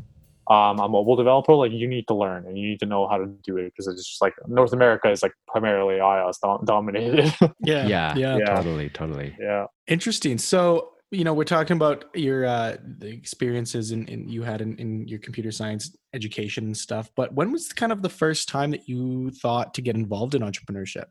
um, 0.51 0.81
a 0.81 0.89
mobile 0.89 1.15
developer 1.15 1.55
like 1.55 1.71
you 1.71 1.87
need 1.87 2.07
to 2.09 2.15
learn 2.15 2.45
and 2.47 2.59
you 2.59 2.69
need 2.69 2.81
to 2.81 2.87
know 2.87 3.07
how 3.09 3.17
to 3.19 3.27
do 3.45 3.57
it 3.59 3.67
because 3.67 3.87
it's 3.87 4.05
just 4.09 4.21
like 4.21 4.33
north 4.49 4.73
america 4.73 5.09
is 5.11 5.23
like 5.23 5.33
primarily 5.47 5.97
ios 5.97 6.35
dom- 6.43 6.65
dominated 6.65 7.33
Yeah. 7.61 7.87
yeah, 7.87 8.17
Yeah. 8.17 8.39
Yeah. 8.39 8.55
totally, 8.57 8.89
totally. 8.89 9.37
yeah 9.41 9.67
Interesting. 9.89 10.39
So, 10.39 10.92
you 11.13 11.25
know, 11.25 11.35
we're 11.35 11.45
talking 11.45 11.77
about 11.77 12.07
your 12.15 12.47
uh 12.47 12.77
the 12.99 13.09
experiences 13.09 13.93
in 13.93 14.07
you 14.29 14.43
had 14.43 14.63
in, 14.63 14.77
in 14.79 15.07
your 15.07 15.19
computer 15.19 15.53
science 15.53 15.95
education 16.15 16.65
and 16.65 16.77
stuff, 16.77 17.11
but 17.15 17.33
when 17.35 17.53
was 17.53 17.73
kind 17.73 17.93
of 17.93 18.03
the 18.03 18.09
first 18.09 18.49
time 18.49 18.71
that 18.71 18.89
you 18.89 19.31
thought 19.31 19.75
to 19.75 19.83
get 19.83 19.95
involved 19.95 20.35
in 20.35 20.43
entrepreneurship? 20.43 21.05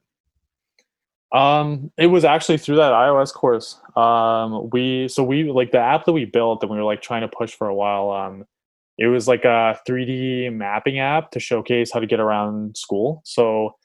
Um, 1.32 1.92
it 1.98 2.08
was 2.08 2.26
actually 2.26 2.58
through 2.58 2.78
that 2.78 2.92
iOS 2.92 3.32
course. 3.32 3.80
Um, 3.96 4.70
we 4.72 5.08
so 5.08 5.24
we 5.24 5.50
like 5.52 5.72
the 5.72 5.80
app 5.80 6.06
that 6.06 6.14
we 6.14 6.26
built 6.26 6.62
that 6.62 6.68
we 6.68 6.78
were 6.78 6.84
like 6.84 7.02
trying 7.02 7.22
to 7.22 7.30
push 7.30 7.54
for 7.54 7.68
a 7.68 7.76
while. 7.76 8.10
Um, 8.10 8.46
it 8.98 9.08
was 9.08 9.28
like 9.28 9.46
a 9.46 9.80
3D 9.88 10.52
mapping 10.54 11.00
app 11.00 11.32
to 11.32 11.40
showcase 11.40 11.92
how 11.94 12.00
to 12.00 12.08
get 12.08 12.20
around 12.20 12.76
school. 12.76 13.22
So 13.24 13.76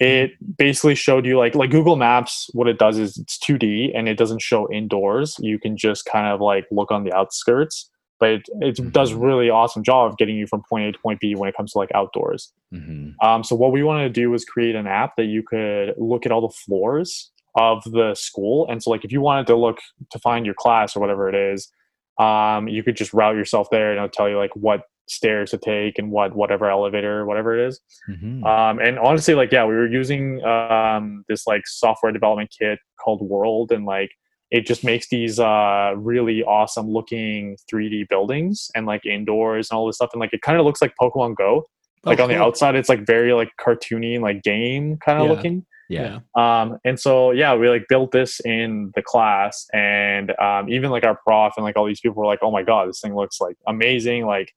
it 0.00 0.32
basically 0.58 0.94
showed 0.94 1.24
you 1.24 1.38
like 1.38 1.54
like 1.54 1.70
Google 1.70 1.96
Maps. 1.96 2.48
What 2.52 2.68
it 2.68 2.78
does 2.78 2.98
is 2.98 3.16
it's 3.16 3.38
2D 3.38 3.92
and 3.94 4.08
it 4.08 4.16
doesn't 4.18 4.42
show 4.42 4.68
indoors. 4.72 5.36
You 5.40 5.58
can 5.58 5.76
just 5.76 6.04
kind 6.04 6.26
of 6.26 6.40
like 6.40 6.66
look 6.70 6.90
on 6.90 7.04
the 7.04 7.12
outskirts, 7.12 7.90
but 8.18 8.30
it, 8.30 8.42
it 8.60 8.92
does 8.92 9.12
Mhm. 9.12 9.22
really 9.22 9.50
awesome 9.50 9.82
job 9.84 10.10
of 10.10 10.18
getting 10.18 10.36
you 10.36 10.46
from 10.46 10.62
point 10.68 10.86
A 10.88 10.92
to 10.92 10.98
point 10.98 11.20
B 11.20 11.34
when 11.34 11.48
it 11.48 11.56
comes 11.56 11.72
to 11.72 11.78
like 11.78 11.90
outdoors. 11.94 12.52
hmm 12.72 13.10
Um, 13.22 13.44
so 13.44 13.54
what 13.54 13.70
we 13.72 13.82
wanted 13.84 14.04
to 14.04 14.20
do 14.20 14.30
was 14.30 14.44
create 14.44 14.74
an 14.74 14.86
app 14.88 15.14
that 15.16 15.26
you 15.26 15.42
could 15.42 15.94
look 15.96 16.26
at 16.26 16.32
all 16.32 16.40
the 16.40 16.54
floors 16.66 17.30
of 17.56 17.84
the 17.84 18.14
school, 18.14 18.66
and 18.68 18.82
so 18.82 18.90
like 18.90 19.04
if 19.04 19.12
you 19.12 19.20
wanted 19.20 19.46
to 19.46 19.54
look 19.56 19.78
to 20.10 20.18
find 20.18 20.44
your 20.44 20.56
class 20.56 20.96
or 20.96 21.00
whatever 21.00 21.28
it 21.28 21.36
is, 21.36 21.70
um, 22.18 22.66
you 22.68 22.82
could 22.82 22.96
just 22.96 23.12
route 23.14 23.36
yourself 23.36 23.68
there, 23.70 23.90
and 23.90 23.98
it'll 23.98 24.08
tell 24.08 24.28
you 24.28 24.36
like 24.38 24.54
what 24.56 24.82
stairs 25.06 25.50
to 25.50 25.58
take 25.58 25.98
and 25.98 26.10
what 26.10 26.34
whatever 26.34 26.70
elevator, 26.70 27.24
whatever 27.26 27.58
it 27.58 27.68
is. 27.68 27.80
hmm 28.06 28.44
Um, 28.44 28.78
and 28.78 28.98
honestly, 28.98 29.34
like 29.34 29.52
yeah, 29.52 29.64
we 29.64 29.74
were 29.74 29.88
using 29.88 30.42
um, 30.44 31.24
this 31.28 31.46
like 31.46 31.66
software 31.66 32.12
development 32.12 32.54
kit 32.58 32.78
called 33.02 33.20
WRLD, 33.28 33.70
and 33.72 33.84
like 33.86 34.10
it 34.50 34.66
just 34.66 34.84
makes 34.84 35.08
these 35.08 35.38
uh, 35.40 35.94
really 35.96 36.42
awesome 36.44 36.88
looking 36.88 37.56
3D 37.72 38.08
buildings 38.08 38.70
and 38.74 38.86
like 38.86 39.04
indoors 39.04 39.68
and 39.70 39.76
all 39.78 39.86
this 39.86 39.96
stuff, 39.96 40.10
and 40.12 40.20
like 40.20 40.32
it 40.32 40.42
kind 40.42 40.58
of 40.58 40.64
looks 40.64 40.80
like 40.82 40.94
Pokemon 41.00 41.36
Go 41.36 41.66
like 42.04 42.20
Oh, 42.20 42.24
on 42.24 42.28
the 42.28 42.36
outside 42.36 42.74
it's 42.76 42.88
like 42.90 43.06
very 43.06 43.32
like 43.32 43.50
cartoony 43.58 44.20
like 44.20 44.42
game 44.42 44.98
kind 44.98 45.18
of 45.18 45.24
Yeah. 45.26 45.30
looking 45.32 45.66
yeah. 45.88 46.18
um 46.36 46.78
and 46.84 46.98
so 47.00 47.30
yeah 47.30 47.54
we 47.54 47.68
like 47.68 47.86
built 47.88 48.10
this 48.12 48.40
in 48.40 48.92
the 48.94 49.02
class 49.02 49.66
and 49.72 50.32
um 50.38 50.68
even 50.68 50.90
like 50.90 51.04
our 51.04 51.18
prof 51.26 51.54
and 51.56 51.64
like 51.64 51.76
all 51.76 51.86
these 51.86 52.00
people 52.00 52.16
were 52.16 52.26
like 52.26 52.40
oh 52.42 52.50
my 52.50 52.62
god 52.62 52.88
this 52.88 53.00
thing 53.00 53.14
looks 53.14 53.40
like 53.40 53.56
amazing 53.66 54.26
like 54.26 54.52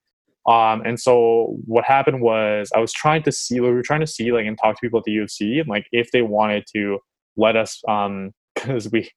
um 0.48 0.82
and 0.84 0.98
so 0.98 1.56
what 1.66 1.84
happened 1.84 2.20
was 2.20 2.70
i 2.74 2.80
was 2.80 2.92
trying 2.92 3.22
to 3.22 3.30
see 3.30 3.60
we 3.60 3.70
were 3.70 3.82
trying 3.82 4.00
to 4.00 4.06
see 4.06 4.32
like 4.32 4.46
and 4.46 4.58
talk 4.58 4.74
to 4.74 4.80
people 4.80 4.98
at 4.98 5.04
the 5.04 5.12
U 5.12 5.22
of 5.22 5.30
C 5.30 5.58
and 5.58 5.68
like 5.68 5.86
if 5.92 6.10
they 6.12 6.22
wanted 6.22 6.64
to 6.74 6.98
let 7.36 7.56
us 7.56 7.82
um 7.88 8.32
because 8.54 8.90
we 8.90 9.10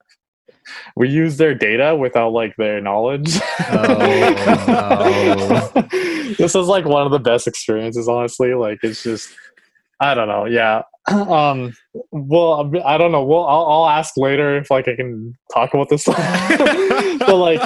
we 0.96 1.10
use 1.10 1.38
their 1.38 1.56
data 1.56 1.96
without 1.96 2.34
like 2.34 2.56
their 2.58 2.82
knowledge 2.82 3.40
Oh, 3.60 5.72
this 6.38 6.56
is 6.56 6.68
like 6.68 6.86
one 6.86 7.06
of 7.06 7.12
the 7.12 7.20
best 7.20 7.48
experiences 7.48 8.08
honestly 8.08 8.54
like 8.54 8.80
it's 8.84 9.02
just 9.02 9.34
I 10.02 10.16
don't 10.16 10.28
know. 10.28 10.46
Yeah. 10.46 10.82
Um. 11.12 11.74
Well, 12.12 12.72
I 12.86 13.00
don't 13.00 13.12
know. 13.12 13.24
Well, 13.24 13.44
I'll, 13.46 13.66
I'll 13.66 13.90
ask 13.90 14.16
later 14.18 14.56
if 14.58 14.70
like 14.70 14.88
I 14.88 14.96
can 14.96 15.34
talk 15.52 15.74
about 15.74 15.90
this. 15.90 16.06
but 16.06 17.36
like, 17.36 17.60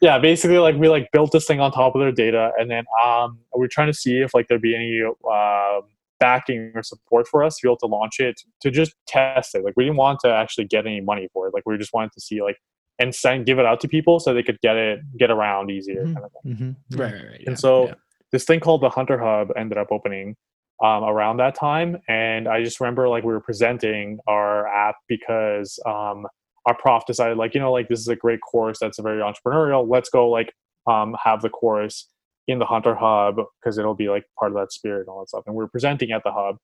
yeah, 0.00 0.18
basically 0.18 0.58
like 0.58 0.76
we 0.76 0.88
like 0.88 1.08
built 1.12 1.32
this 1.32 1.46
thing 1.46 1.60
on 1.60 1.72
top 1.72 1.94
of 1.94 2.00
their 2.00 2.12
data, 2.12 2.52
and 2.58 2.70
then 2.70 2.84
um 3.04 3.38
we're 3.54 3.68
trying 3.68 3.88
to 3.88 3.94
see 3.94 4.18
if 4.18 4.34
like 4.34 4.48
there'd 4.48 4.62
be 4.62 4.74
any 4.74 5.02
uh, 5.30 5.80
backing 6.20 6.72
or 6.74 6.82
support 6.82 7.28
for 7.28 7.42
us 7.44 7.56
to 7.56 7.66
be 7.66 7.68
able 7.68 7.76
to 7.78 7.86
launch 7.86 8.20
it 8.20 8.40
to 8.60 8.70
just 8.70 8.94
test 9.06 9.54
it. 9.54 9.64
Like 9.64 9.74
we 9.76 9.84
didn't 9.84 9.96
want 9.96 10.20
to 10.20 10.28
actually 10.32 10.64
get 10.66 10.86
any 10.86 11.00
money 11.00 11.28
for 11.32 11.46
it. 11.48 11.54
Like 11.54 11.64
we 11.66 11.76
just 11.78 11.92
wanted 11.92 12.12
to 12.12 12.20
see 12.20 12.42
like 12.42 12.56
and 12.98 13.14
send 13.14 13.46
give 13.46 13.58
it 13.60 13.66
out 13.66 13.80
to 13.80 13.88
people 13.88 14.18
so 14.18 14.34
they 14.34 14.42
could 14.42 14.60
get 14.60 14.76
it 14.76 15.00
get 15.18 15.30
around 15.30 15.70
easier 15.70 16.04
Mhm. 16.04 16.14
kind 16.14 16.24
of 16.26 16.32
thing. 16.42 16.52
Mm-hmm. 16.54 17.00
Right, 17.00 17.12
right, 17.12 17.24
right. 17.30 17.38
And 17.46 17.50
yeah, 17.50 17.54
so 17.54 17.86
yeah. 17.86 17.94
this 18.32 18.44
thing 18.44 18.60
called 18.60 18.80
the 18.82 18.90
Hunter 18.90 19.18
Hub 19.18 19.48
ended 19.56 19.78
up 19.78 19.88
opening 19.92 20.36
um, 20.82 21.02
around 21.04 21.38
that 21.38 21.56
time, 21.56 22.00
and 22.08 22.46
I 22.46 22.62
just 22.62 22.78
remember 22.80 23.08
like 23.08 23.24
we 23.24 23.32
were 23.32 23.40
presenting 23.40 24.18
our 24.28 24.68
app 24.68 24.94
because 25.08 25.78
um, 25.86 26.26
our 26.66 26.76
prof 26.76 27.04
decided 27.06 27.38
like 27.38 27.54
you 27.54 27.60
know 27.60 27.72
like 27.72 27.88
this 27.88 28.00
is 28.00 28.08
a 28.08 28.16
great 28.16 28.40
course 28.40 28.78
that's 28.80 28.98
a 28.98 29.02
very 29.02 29.22
entrepreneurial. 29.22 29.86
Let's 29.88 30.08
go 30.10 30.28
like 30.28 30.52
um, 30.86 31.16
have 31.22 31.42
the 31.42 31.50
course 31.50 32.08
in 32.46 32.58
the 32.58 32.64
Hunter 32.66 32.94
Hub 32.94 33.36
because 33.60 33.78
it'll 33.78 33.94
be 33.94 34.08
like 34.08 34.24
part 34.38 34.52
of 34.52 34.56
that 34.58 34.72
spirit 34.72 35.00
and 35.00 35.08
all 35.08 35.20
that 35.20 35.28
stuff. 35.28 35.44
And 35.46 35.54
we 35.54 35.64
are 35.64 35.68
presenting 35.68 36.12
at 36.12 36.22
the 36.24 36.32
hub, 36.32 36.56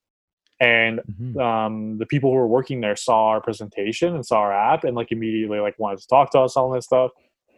and 0.60 1.00
Mhm. 1.20 1.40
um, 1.40 1.98
the 1.98 2.06
people 2.06 2.30
who 2.30 2.36
were 2.36 2.46
working 2.46 2.80
there 2.80 2.96
saw 2.96 3.26
our 3.28 3.40
presentation 3.40 4.14
and 4.14 4.24
saw 4.24 4.38
our 4.38 4.52
app 4.52 4.84
and 4.84 4.96
like 4.96 5.10
immediately 5.12 5.58
like 5.60 5.78
wanted 5.78 5.98
to 6.00 6.06
talk 6.08 6.30
to 6.32 6.40
us 6.40 6.56
all 6.56 6.70
this 6.70 6.84
stuff 6.86 7.10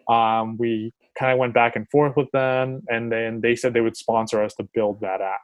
um, 0.09 0.57
we 0.59 0.93
kind 1.19 1.33
of 1.33 1.38
went 1.38 1.52
back 1.55 1.76
and 1.76 1.88
forth 1.90 2.16
with 2.16 2.31
them 2.33 2.83
and 2.88 3.11
then 3.12 3.40
they 3.40 3.55
said 3.57 3.73
they 3.75 3.81
would 3.81 3.97
sponsor 3.97 4.43
us 4.43 4.55
to 4.55 4.66
build 4.75 5.00
that 5.00 5.21
app 5.21 5.40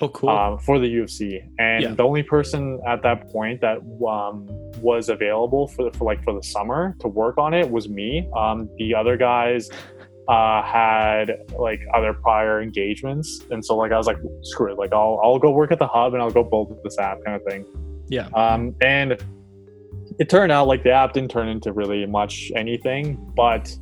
Oh, 0.00 0.08
cool. 0.08 0.30
um, 0.30 0.58
for 0.58 0.78
the 0.78 0.86
U 0.88 1.02
of 1.02 1.10
C 1.10 1.40
and 1.58 1.82
Yeah. 1.82 1.94
the 1.94 2.04
only 2.04 2.22
person 2.22 2.80
at 2.86 3.02
that 3.02 3.28
point 3.30 3.60
that 3.60 3.78
um, 4.06 4.46
was 4.80 5.08
available 5.08 5.68
for, 5.68 5.90
for 5.92 6.04
like 6.04 6.22
for 6.22 6.32
the 6.32 6.42
summer 6.42 6.94
to 7.00 7.08
work 7.08 7.36
on 7.38 7.54
it 7.54 7.68
was 7.70 7.88
me 7.88 8.28
um, 8.36 8.68
the 8.78 8.94
other 8.94 9.16
guys 9.16 9.68
uh, 10.28 10.62
had 10.62 11.32
like 11.58 11.80
other 11.94 12.12
prior 12.12 12.60
engagements 12.60 13.40
and 13.50 13.64
so 13.64 13.74
like 13.74 13.92
i 13.92 13.96
was 13.96 14.06
like 14.06 14.18
screw 14.42 14.70
it 14.70 14.78
like 14.78 14.92
i'll, 14.92 15.18
I'll 15.24 15.38
go 15.38 15.50
work 15.50 15.72
at 15.72 15.78
the 15.78 15.86
hub 15.86 16.12
and 16.12 16.22
i'll 16.22 16.30
go 16.30 16.44
build 16.44 16.78
this 16.84 16.98
app 16.98 17.18
kind 17.24 17.34
of 17.34 17.42
thing 17.50 17.64
yeah. 18.10 18.28
um, 18.34 18.74
and 18.82 19.16
it 20.18 20.28
turned 20.28 20.50
out 20.52 20.66
like 20.66 20.82
the 20.82 20.90
app 20.90 21.12
didn't 21.12 21.30
turn 21.30 21.48
into 21.48 21.72
really 21.72 22.04
much 22.06 22.50
anything, 22.56 23.16
but 23.36 23.76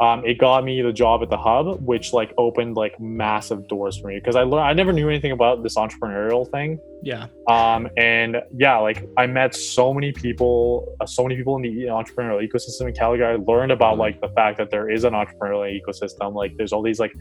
um, 0.00 0.24
it 0.24 0.38
got 0.38 0.64
me 0.64 0.80
the 0.82 0.92
job 0.92 1.22
at 1.22 1.30
the 1.30 1.36
hub, 1.36 1.84
which 1.84 2.12
like 2.12 2.32
opened 2.38 2.76
like 2.76 2.98
massive 2.98 3.68
doors 3.68 3.98
for 3.98 4.08
me 4.08 4.16
because 4.16 4.36
I 4.36 4.42
learned 4.42 4.64
I 4.64 4.72
never 4.72 4.92
knew 4.92 5.08
anything 5.08 5.32
about 5.32 5.62
this 5.62 5.76
entrepreneurial 5.76 6.50
thing. 6.50 6.78
yeah. 7.02 7.26
Um, 7.48 7.88
and 7.96 8.36
yeah, 8.56 8.78
like 8.78 9.06
I 9.16 9.26
met 9.26 9.54
so 9.54 9.92
many 9.92 10.12
people, 10.12 10.96
uh, 11.00 11.06
so 11.06 11.22
many 11.22 11.36
people 11.36 11.56
in 11.56 11.62
the 11.62 11.84
entrepreneurial 11.84 12.46
ecosystem 12.46 12.88
in 12.88 12.94
Calgary. 12.94 13.26
I 13.26 13.36
learned 13.36 13.72
about 13.72 13.98
like 13.98 14.20
the 14.20 14.28
fact 14.30 14.58
that 14.58 14.70
there 14.70 14.90
is 14.90 15.04
an 15.04 15.12
entrepreneurial 15.12 15.80
ecosystem. 15.80 16.34
Like 16.34 16.56
there's 16.56 16.72
all 16.72 16.82
these 16.82 16.98
like 16.98 17.12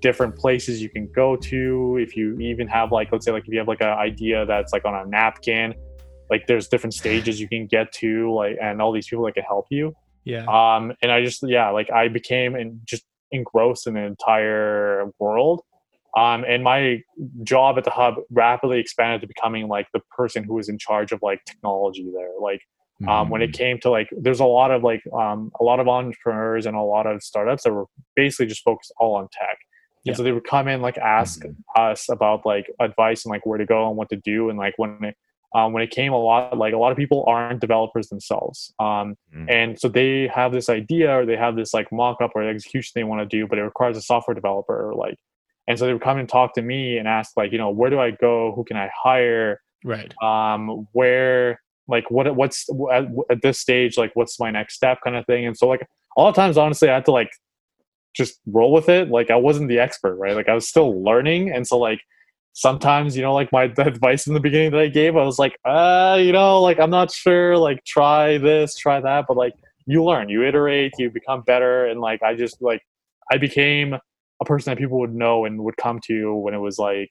different 0.00 0.36
places 0.36 0.82
you 0.82 0.90
can 0.90 1.10
go 1.12 1.36
to. 1.36 1.98
If 2.00 2.16
you 2.16 2.38
even 2.40 2.66
have 2.68 2.92
like, 2.92 3.12
let's 3.12 3.24
say 3.24 3.32
like 3.32 3.44
if 3.46 3.52
you 3.52 3.58
have 3.58 3.68
like 3.68 3.82
an 3.82 3.88
idea 3.88 4.44
that's 4.46 4.72
like 4.72 4.84
on 4.84 4.94
a 4.94 5.08
napkin, 5.08 5.74
like 6.28 6.46
there's 6.48 6.66
different 6.66 6.92
stages 6.92 7.40
you 7.40 7.48
can 7.48 7.66
get 7.66 7.92
to, 7.92 8.34
like, 8.34 8.56
and 8.60 8.82
all 8.82 8.92
these 8.92 9.06
people 9.06 9.24
that 9.26 9.34
can 9.34 9.44
help 9.44 9.66
you 9.70 9.94
Yeah. 10.26 10.44
um 10.76 10.92
and 11.02 11.10
i 11.12 11.22
just 11.24 11.40
yeah 11.48 11.70
like 11.70 11.90
i 11.90 12.08
became 12.08 12.54
and 12.56 12.80
just 12.84 13.04
engrossed 13.32 13.86
in 13.86 13.94
the 13.94 14.00
entire 14.02 15.06
world 15.20 15.62
um 16.16 16.44
and 16.46 16.62
my 16.64 17.00
job 17.44 17.78
at 17.78 17.84
the 17.84 17.90
hub 17.90 18.14
rapidly 18.30 18.78
expanded 18.80 19.20
to 19.22 19.26
becoming 19.28 19.68
like 19.68 19.86
the 19.94 20.00
person 20.16 20.42
who 20.44 20.54
was 20.54 20.68
in 20.68 20.78
charge 20.78 21.12
of 21.12 21.20
like 21.22 21.40
technology 21.46 22.10
there 22.14 22.30
like 22.40 22.60
um, 23.08 23.28
when 23.28 23.42
it 23.42 23.50
Mhm. 23.50 23.58
came 23.58 23.78
to 23.80 23.90
like 23.90 24.08
there's 24.24 24.40
a 24.40 24.46
lot 24.46 24.70
of 24.70 24.82
like 24.82 25.02
um, 25.12 25.52
a 25.60 25.64
lot 25.64 25.80
of 25.80 25.86
entrepreneurs 25.86 26.64
and 26.66 26.74
a 26.76 26.80
lot 26.80 27.06
of 27.06 27.22
startups 27.22 27.62
that 27.64 27.72
were 27.74 27.84
basically 28.14 28.46
just 28.46 28.64
focused 28.64 28.90
all 28.98 29.14
on 29.16 29.28
tech 29.38 29.58
Yeah. 30.04 30.14
so 30.14 30.22
they 30.22 30.32
would 30.32 30.44
come 30.48 30.66
in 30.66 30.80
like 30.80 30.96
ask 30.98 31.42
Mhm. 31.44 31.56
us 31.76 32.08
about 32.08 32.46
like 32.46 32.66
advice 32.80 33.24
and 33.24 33.30
like 33.30 33.44
where 33.44 33.58
to 33.58 33.66
go 33.66 33.86
and 33.88 33.96
what 33.98 34.08
to 34.08 34.16
do 34.16 34.48
and 34.48 34.58
like 34.58 34.74
when 34.78 35.04
it 35.04 35.16
um, 35.54 35.72
when 35.72 35.82
it 35.82 35.90
came 35.90 36.12
a 36.12 36.18
lot 36.18 36.56
like 36.58 36.74
a 36.74 36.76
lot 36.76 36.90
of 36.92 36.98
people 36.98 37.24
aren't 37.26 37.60
developers 37.60 38.08
themselves. 38.08 38.72
Um, 38.78 39.16
Mhm. 39.34 39.46
and 39.50 39.78
so 39.80 39.88
they 39.88 40.26
have 40.28 40.52
this 40.52 40.68
idea 40.68 41.16
or 41.18 41.24
they 41.26 41.36
have 41.36 41.56
this 41.56 41.72
like 41.72 41.90
mock-up 41.92 42.32
or 42.34 42.42
execution 42.42 42.92
they 42.94 43.04
want 43.04 43.20
to 43.22 43.36
do 43.36 43.46
but 43.46 43.58
it 43.58 43.62
requires 43.62 43.96
a 43.96 44.02
software 44.02 44.34
developer 44.34 44.88
or 44.90 44.94
like 44.94 45.16
and 45.68 45.78
so 45.78 45.86
they 45.86 45.92
would 45.92 46.02
come 46.02 46.18
and 46.18 46.28
talk 46.28 46.54
to 46.54 46.62
me 46.62 46.96
and 46.98 47.08
ask 47.08 47.32
like 47.36 47.52
you 47.52 47.58
know 47.58 47.70
where 47.70 47.90
do 47.90 47.98
i 48.00 48.10
go? 48.10 48.52
Who 48.54 48.64
can 48.64 48.76
i 48.76 48.90
hire? 48.94 49.60
Right. 49.84 50.12
um 50.22 50.86
where 50.92 51.60
like 51.88 52.10
what 52.10 52.34
what's 52.34 52.68
at, 52.92 53.06
at 53.30 53.42
this 53.42 53.58
stage 53.60 53.96
like 53.96 54.10
what's 54.14 54.38
my 54.40 54.50
next 54.50 54.74
step 54.74 54.98
kind 55.04 55.14
of 55.16 55.24
thing. 55.26 55.46
And 55.46 55.56
so 55.56 55.68
like 55.68 55.82
a 56.16 56.20
lot 56.20 56.28
of 56.28 56.34
times 56.34 56.56
honestly 56.58 56.88
i 56.88 56.94
had 56.94 57.04
to 57.06 57.12
like 57.12 57.30
just 58.14 58.40
roll 58.46 58.72
with 58.72 58.88
it. 58.88 59.08
Like 59.10 59.30
i 59.30 59.36
wasn't 59.36 59.68
the 59.68 59.78
expert 59.78 60.16
right? 60.16 60.34
Like 60.34 60.48
i 60.48 60.54
was 60.54 60.68
still 60.68 61.02
learning. 61.04 61.50
And 61.52 61.66
so 61.66 61.78
like 61.78 62.00
sometimes 62.56 63.14
you 63.14 63.22
know 63.22 63.34
like 63.34 63.52
my 63.52 63.64
advice 63.64 64.26
in 64.26 64.32
the 64.32 64.40
beginning 64.40 64.70
that 64.70 64.80
i 64.80 64.88
gave 64.88 65.14
i 65.14 65.22
was 65.22 65.38
like 65.38 65.58
uh 65.66 66.18
you 66.18 66.32
know 66.32 66.62
like 66.62 66.80
i'm 66.80 66.88
not 66.88 67.12
sure 67.12 67.56
like 67.56 67.84
try 67.84 68.38
this 68.38 68.74
try 68.76 68.98
that 68.98 69.26
but 69.28 69.36
like 69.36 69.52
you 69.84 70.02
learn 70.02 70.30
you 70.30 70.42
iterate 70.42 70.90
you 70.98 71.10
become 71.10 71.42
better 71.42 71.84
and 71.84 72.00
like 72.00 72.22
i 72.22 72.34
just 72.34 72.60
like 72.62 72.80
i 73.30 73.36
became 73.36 73.94
a 74.40 74.44
person 74.46 74.70
that 74.70 74.78
people 74.78 74.98
would 74.98 75.14
know 75.14 75.44
and 75.44 75.62
would 75.62 75.76
come 75.76 76.00
to 76.00 76.34
when 76.34 76.54
it 76.54 76.58
was 76.58 76.78
like 76.78 77.10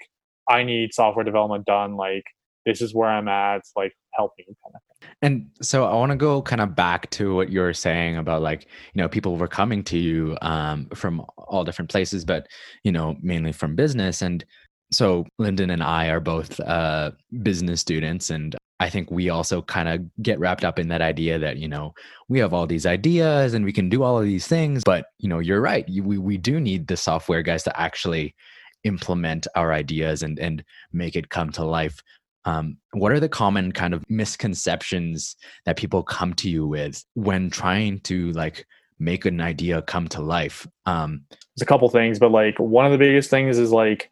i 0.49 0.63
need 0.63 0.91
software 0.91 1.23
development 1.23 1.63
done 1.65 1.95
like 1.95 2.23
this 2.65 2.81
is 2.81 2.95
where 2.95 3.09
i'm 3.09 3.27
at 3.27 3.61
like 3.75 3.93
help 4.15 4.31
me 4.37 4.45
kind 4.45 4.73
of 4.73 4.81
thing. 4.81 5.09
And 5.21 5.49
so 5.61 5.85
I 5.85 5.93
want 5.95 6.11
to 6.11 6.15
go 6.15 6.41
kind 6.41 6.61
of 6.61 6.75
back 6.75 7.09
to 7.11 7.35
what 7.35 7.49
you 7.49 7.59
were 7.59 7.73
saying 7.73 8.17
about 8.17 8.41
like, 8.41 8.67
you 8.93 9.01
know, 9.01 9.07
people 9.07 9.35
were 9.37 9.47
coming 9.47 9.83
to 9.85 9.97
you 9.97 10.37
um, 10.41 10.87
from 10.95 11.25
all 11.37 11.63
different 11.63 11.91
places, 11.91 12.25
but, 12.25 12.47
you 12.83 12.91
know, 12.91 13.15
mainly 13.21 13.51
from 13.51 13.75
business. 13.75 14.21
And 14.21 14.43
so 14.91 15.25
Lyndon 15.39 15.69
and 15.69 15.83
I 15.83 16.07
are 16.07 16.19
both 16.19 16.59
uh, 16.59 17.11
business 17.41 17.81
students. 17.81 18.29
And 18.29 18.55
I 18.79 18.89
think 18.89 19.09
we 19.09 19.29
also 19.29 19.61
kind 19.61 19.89
of 19.89 20.23
get 20.23 20.39
wrapped 20.39 20.65
up 20.65 20.79
in 20.79 20.87
that 20.89 21.01
idea 21.01 21.39
that, 21.39 21.57
you 21.57 21.67
know, 21.67 21.93
we 22.29 22.39
have 22.39 22.53
all 22.53 22.67
these 22.67 22.85
ideas 22.85 23.53
and 23.53 23.65
we 23.65 23.73
can 23.73 23.89
do 23.89 24.03
all 24.03 24.19
of 24.19 24.25
these 24.25 24.47
things. 24.47 24.83
But, 24.83 25.07
you 25.19 25.29
know, 25.29 25.39
you're 25.39 25.61
right. 25.61 25.85
We, 25.89 26.17
we 26.17 26.37
do 26.37 26.59
need 26.59 26.87
the 26.87 26.97
software 26.97 27.41
guys 27.41 27.63
to 27.63 27.79
actually 27.79 28.35
implement 28.83 29.47
our 29.55 29.73
ideas 29.73 30.23
and, 30.23 30.37
and 30.39 30.63
make 30.93 31.15
it 31.15 31.29
come 31.29 31.51
to 31.53 31.65
life. 31.65 32.01
Um, 32.45 32.77
what 32.91 33.11
are 33.11 33.19
the 33.19 33.29
common 33.29 33.71
kind 33.71 33.93
of 33.93 34.03
misconceptions 34.07 35.35
that 35.65 35.77
people 35.77 36.03
come 36.03 36.35
to 36.35 36.49
you 36.49 36.67
with 36.67 37.03
when 37.15 37.49
trying 37.49 38.01
to 38.01 38.31
like 38.33 38.67
make 38.99 39.25
an 39.25 39.41
idea 39.41 39.81
come 39.81 40.07
to 40.09 40.21
life? 40.21 40.67
Um, 40.85 41.23
there's 41.31 41.63
a 41.63 41.65
couple 41.65 41.89
things 41.89 42.19
but 42.19 42.31
like 42.31 42.59
one 42.59 42.85
of 42.85 42.91
the 42.91 42.99
biggest 42.99 43.31
things 43.31 43.57
is 43.57 43.71
like 43.71 44.11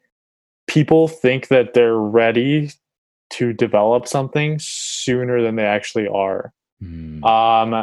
people 0.68 1.08
think 1.08 1.48
that 1.50 1.74
they're 1.74 1.98
ready 1.98 2.72
to 3.32 3.54
develop 3.54 4.08
something 4.08 4.58
sooner 4.60 5.42
than 5.42 5.56
they 5.56 5.66
actually 5.66 6.08
are. 6.08 6.54
Mm, 6.82 7.24
um 7.24 7.74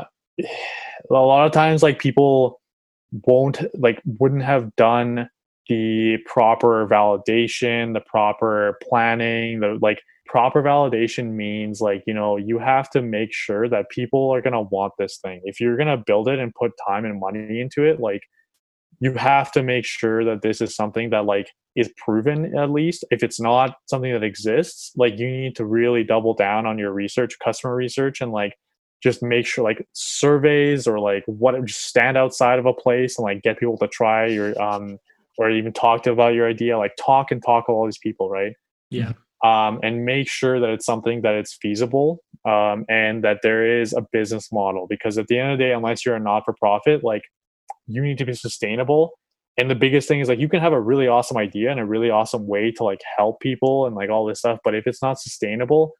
a 1.11 1.15
lot 1.15 1.47
of 1.47 1.53
times 1.53 1.83
like 1.83 1.99
people 1.99 2.61
won't 3.27 3.61
like 3.75 4.01
wouldn't 4.19 4.43
have 4.43 4.75
done 4.77 5.29
the 5.69 6.19
proper 6.27 6.87
validation 6.87 7.95
the 7.95 8.01
proper 8.01 8.79
planning 8.83 9.61
the 9.61 9.79
like 9.81 10.01
proper 10.31 10.63
validation 10.63 11.33
means 11.33 11.81
like 11.81 12.05
you 12.07 12.15
know 12.15 12.37
you 12.37 12.59
have 12.59 12.89
to 12.89 13.03
make 13.03 13.33
sure 13.33 13.69
that 13.69 13.91
people 13.91 14.31
are 14.33 14.41
going 14.41 14.53
to 14.53 14.61
want 14.61 14.93
this 14.97 15.19
thing. 15.19 15.41
If 15.45 15.61
you're 15.61 15.77
going 15.77 15.89
to 15.89 15.97
build 15.97 16.29
it 16.29 16.39
and 16.39 16.55
put 16.55 16.71
time 16.87 17.05
and 17.05 17.19
money 17.19 17.61
into 17.61 17.85
it 17.85 17.99
like 17.99 18.23
you 19.00 19.14
have 19.14 19.50
to 19.52 19.62
make 19.62 19.85
sure 19.85 20.25
that 20.25 20.42
this 20.42 20.61
is 20.61 20.75
something 20.76 21.11
that 21.11 21.25
like 21.25 21.49
is 21.76 21.90
proven 21.97 22.57
at 22.59 22.71
least 22.71 23.04
if 23.11 23.23
it's 23.23 23.40
not 23.40 23.75
something 23.87 24.12
that 24.12 24.23
exists 24.25 24.92
like 24.97 25.19
you 25.19 25.30
need 25.30 25.57
to 25.57 25.64
really 25.64 26.04
double 26.04 26.35
down 26.35 26.66
on 26.66 26.78
your 26.78 26.92
research 26.92 27.37
customer 27.42 27.75
research 27.75 28.21
and 28.21 28.33
like 28.33 28.54
just 29.02 29.23
make 29.23 29.47
sure 29.47 29.64
like 29.64 29.87
surveys 29.95 30.87
or 30.87 30.99
like 31.00 31.25
what 31.26 31.54
just 31.64 31.87
stand 31.87 32.16
outside 32.16 32.59
of 32.59 32.66
a 32.66 32.75
place 32.75 33.19
and 33.19 33.25
like 33.25 33.42
get 33.42 33.59
people 33.59 33.78
to 33.78 33.88
try 33.88 34.26
your 34.26 34.61
um 34.61 34.99
or 35.38 35.50
even 35.50 35.73
talk 35.73 36.02
to 36.02 36.12
about 36.12 36.35
your 36.35 36.49
idea 36.49 36.76
like 36.76 36.92
talk 36.99 37.30
and 37.30 37.42
talk 37.45 37.66
to 37.66 37.73
all 37.73 37.87
these 37.87 37.99
people 37.99 38.28
right 38.28 38.52
Yeah. 38.90 39.12
um, 39.45 39.80
and 39.83 40.04
make 40.04 40.28
sure 40.28 40.61
that 40.61 40.69
it's 40.71 40.85
something 40.85 41.23
that 41.23 41.35
it's 41.35 41.54
feasible 41.62 42.19
um, 42.45 42.85
and 42.88 43.23
that 43.25 43.38
there 43.42 43.80
is 43.80 43.92
a 43.95 44.04
business 44.12 44.50
model 44.52 44.87
because 44.88 45.16
at 45.19 45.28
the 45.28 45.38
end 45.38 45.52
of 45.52 45.59
the 45.59 45.64
day 45.64 45.73
unless 45.73 46.04
you're 46.04 46.16
a 46.16 46.21
not-for-profit 46.21 47.02
like 47.04 47.23
you 47.91 48.03
need 48.03 48.19
to 48.19 48.25
be 48.25 48.35
sustainable. 48.35 49.13
And 49.59 49.71
the 49.71 49.75
biggest 49.75 50.09
thing 50.09 50.21
is 50.21 50.29
like 50.29 50.39
you 50.39 50.49
can 50.49 50.61
have 50.61 50.73
a 50.73 50.81
really 50.81 51.07
awesome 51.09 51.37
idea 51.37 51.71
and 51.71 51.81
a 51.81 51.85
really 51.85 52.09
awesome 52.11 52.47
way 52.47 52.71
to 52.73 52.85
like 52.85 53.01
help 53.19 53.41
people 53.41 53.87
and 53.87 53.95
like 53.95 54.09
all 54.09 54.25
this 54.25 54.39
stuff 54.39 54.59
but 54.65 54.75
if 54.75 54.87
it's 54.87 55.03
not 55.03 55.19
sustainable 55.21 55.93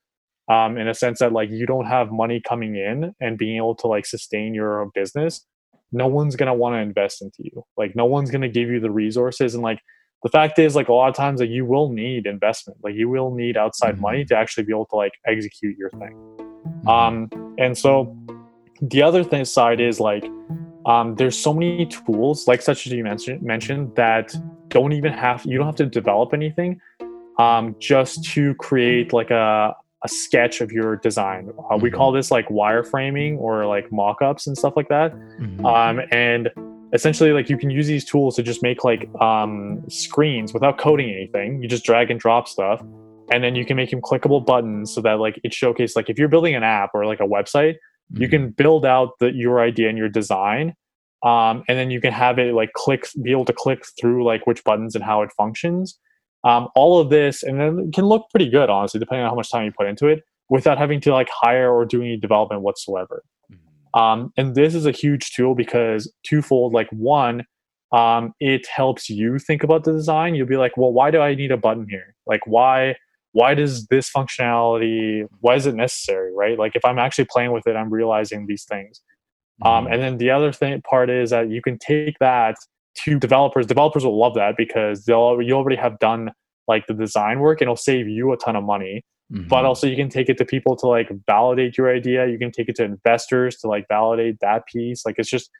um, 0.49 0.79
in 0.79 0.89
a 0.89 0.95
sense 0.95 1.19
that 1.19 1.33
like 1.33 1.51
you 1.51 1.67
don't 1.67 1.87
have 1.87 2.11
money 2.11 2.41
coming 2.41 2.77
in 2.77 3.13
and 3.21 3.37
being 3.37 3.57
able 3.57 3.75
to 3.77 3.87
like 3.87 4.07
sustain 4.07 4.55
your 4.55 4.81
own 4.81 4.91
business 4.95 5.45
no 5.93 6.07
one's 6.07 6.37
going 6.37 6.47
to 6.47 6.55
want 6.55 6.75
to 6.75 6.79
invest 6.79 7.23
into 7.23 7.39
you. 7.41 7.65
Like 7.77 7.97
no 7.97 8.05
one's 8.05 8.31
going 8.31 8.43
to 8.43 8.49
give 8.49 8.69
you 8.69 8.81
the 8.81 8.91
resources. 8.91 9.55
And 9.55 9.63
like 9.63 9.81
the 10.23 10.29
fact 10.29 10.59
is 10.59 10.77
like 10.77 10.89
a 10.89 10.93
lot 10.93 11.09
of 11.09 11.17
times 11.17 11.41
like 11.41 11.51
you 11.51 11.65
will 11.65 11.91
need 11.91 12.27
investment. 12.27 12.79
Like 12.83 12.95
you 12.95 13.09
will 13.09 13.35
need 13.35 13.57
outside 13.57 13.97
Mhm. 13.97 14.01
money 14.01 14.25
to 14.27 14.37
actually 14.37 14.65
be 14.65 14.73
able 14.73 14.87
to 14.87 14.97
like 14.97 15.13
execute 15.27 15.77
your 15.77 15.91
thing. 15.91 16.15
Mhm. 16.85 16.89
um 16.89 17.55
and 17.59 17.77
so 17.77 18.17
the 18.81 19.03
other 19.03 19.25
thing 19.25 19.45
side 19.45 19.81
is 19.81 19.99
like 19.99 20.25
um 20.87 21.15
there's 21.17 21.37
so 21.39 21.53
many 21.53 21.87
tools 21.87 22.49
like 22.49 22.63
such 22.63 22.87
as 22.87 22.93
you 22.93 23.05
mentioned 23.05 23.43
mentioned 23.43 23.95
that 23.97 24.35
don't 24.69 24.93
even 24.93 25.13
have 25.13 25.45
you 25.45 25.57
don't 25.59 25.67
have 25.67 25.77
to 25.77 25.87
develop 25.87 26.33
anything 26.33 26.81
um 27.39 27.75
just 27.79 28.25
to 28.25 28.55
create 28.55 29.13
like 29.13 29.31
a 29.31 29.75
a 30.03 30.09
sketch 30.09 30.63
of 30.63 30.73
your 30.73 30.97
design 30.97 31.51
uh, 31.71 31.77
we 31.77 31.91
Mhm. 31.91 31.95
call 31.95 32.13
this 32.13 32.31
like 32.31 32.49
wireframing 32.49 33.37
or 33.39 33.67
like 33.67 33.93
mock-ups 33.93 34.47
and 34.47 34.57
stuff 34.57 34.75
like 34.75 34.89
that 34.89 35.13
Mhm. 35.39 35.65
um, 35.65 36.01
and 36.11 36.51
essentially 36.95 37.33
like 37.33 37.51
you 37.51 37.59
can 37.59 37.69
use 37.71 37.87
these 37.87 38.05
tools 38.05 38.35
to 38.37 38.43
just 38.43 38.63
make 38.63 38.83
like 38.83 39.09
um, 39.21 39.83
screens 39.89 40.53
without 40.55 40.79
coding 40.79 41.11
anything 41.11 41.63
you 41.63 41.69
just 41.69 41.85
drag 41.85 42.11
and 42.11 42.19
drop 42.19 42.49
stuff 42.49 42.81
and 43.33 43.45
then 43.45 43.55
you 43.55 43.65
can 43.65 43.77
make 43.77 43.91
them 43.91 44.01
clickable 44.01 44.45
buttons 44.45 44.93
so 44.93 45.01
that 45.03 45.21
like 45.21 45.39
it 45.45 45.53
showcases 45.55 45.95
like 45.95 46.09
if 46.09 46.19
you're 46.19 46.29
building 46.29 46.55
an 46.55 46.63
app 46.65 46.91
or 46.95 47.05
like 47.07 47.21
a 47.21 47.29
website 47.37 47.77
you 48.15 48.29
can 48.29 48.51
build 48.51 48.85
out 48.85 49.19
the, 49.21 49.33
your 49.33 49.61
idea 49.61 49.89
and 49.89 49.99
your 49.99 50.09
design 50.09 50.75
um, 51.23 51.65
and 51.69 51.79
then 51.79 51.91
you 51.91 52.01
can 52.01 52.13
have 52.13 52.39
it 52.39 52.55
like 52.55 52.73
click 52.73 53.07
be 53.23 53.31
able 53.31 53.45
to 53.45 53.53
click 53.53 53.85
through 54.01 54.25
like 54.25 54.47
which 54.47 54.65
buttons 54.65 54.95
and 54.95 55.05
how 55.05 55.23
it 55.23 55.31
functions. 55.37 55.99
Um, 56.45 56.69
all 56.75 56.99
of 56.99 57.11
this 57.11 57.43
and 57.43 57.61
then 57.61 57.79
it 57.89 57.93
can 57.93 58.07
look 58.07 58.31
pretty 58.31 58.49
good 58.49 58.71
honestly 58.71 58.99
depending 58.99 59.25
on 59.25 59.31
how 59.31 59.37
much 59.37 59.51
time 59.51 59.67
you 59.67 59.73
put 59.73 59.87
into 59.87 60.07
it 60.07 60.23
without 60.49 60.79
having 60.79 61.01
to 61.03 61.13
like 61.13 61.29
hire 61.31 61.71
or 61.71 61.85
do 61.85 62.01
any 62.01 62.17
development 62.17 62.63
whatsoever. 62.63 63.23
Mhm. 63.53 64.01
um, 64.01 64.33
and 64.39 64.55
this 64.55 64.75
is 64.75 64.87
a 64.87 64.93
huge 64.93 65.33
tool 65.33 65.55
because 65.55 66.11
twofold 66.23 66.73
like 66.73 66.89
one 66.91 67.45
um, 67.93 68.33
it 68.39 68.67
helps 68.69 69.11
you 69.11 69.39
think 69.41 69.65
about 69.65 69.83
the 69.83 69.93
design. 69.93 70.35
You'll 70.35 70.47
be 70.47 70.57
like 70.57 70.77
well 70.79 70.93
why 70.93 71.11
do 71.11 71.21
i 71.21 71.35
need 71.35 71.53
a 71.53 71.59
button 71.59 71.87
here? 71.91 72.15
Like 72.27 72.47
why 72.47 72.97
why 73.33 73.55
does 73.55 73.87
this 73.87 74.11
functionality 74.11 75.27
why 75.41 75.55
is 75.55 75.67
it 75.67 75.75
necessary 75.75 76.33
right? 76.35 76.59
Like 76.59 76.75
if 76.77 76.85
i'm 76.85 76.99
actually 76.99 77.27
playing 77.31 77.53
with 77.53 77.67
it 77.67 77.77
i'm 77.77 77.91
realizing 77.91 78.47
these 78.47 78.65
things. 78.65 79.03
Um, 79.63 79.87
Mhm. 79.87 79.93
and 79.93 80.03
then 80.03 80.19
the 80.19 80.31
other 80.31 80.53
thing 80.53 80.81
part 80.83 81.11
is 81.11 81.31
that 81.31 81.51
you 81.51 81.61
can 81.63 81.77
take 81.79 82.19
that 82.21 82.57
to 83.05 83.19
developers. 83.19 83.67
Developers 83.67 84.05
will 84.07 84.19
love 84.19 84.35
that 84.35 84.57
because 84.57 85.05
they'll 85.05 85.41
you 85.43 85.55
already 85.55 85.77
have 85.77 85.99
done 85.99 86.31
like 86.67 86.87
the 86.87 86.95
design 86.95 87.41
work 87.41 87.61
and 87.61 87.67
it'll 87.67 87.77
save 87.77 88.09
you 88.09 88.33
a 88.33 88.37
ton 88.39 88.57
of 88.57 88.65
money. 88.65 89.03
But 89.31 89.63
Mhm. 89.65 89.69
also 89.69 89.87
you 89.87 89.97
can 89.97 90.09
take 90.09 90.29
it 90.29 90.39
to 90.39 90.45
people 90.45 90.77
to 90.77 90.87
like 90.87 91.09
validate 91.27 91.77
your 91.79 91.89
idea. 91.95 92.27
You 92.27 92.39
can 92.39 92.51
take 92.51 92.69
it 92.69 92.77
to 92.77 92.85
investors 92.85 93.57
to 93.59 93.69
like 93.69 93.87
validate 93.89 94.37
that 94.41 94.67
piece. 94.67 95.05
Like 95.07 95.17
it's 95.19 95.31
just 95.31 95.51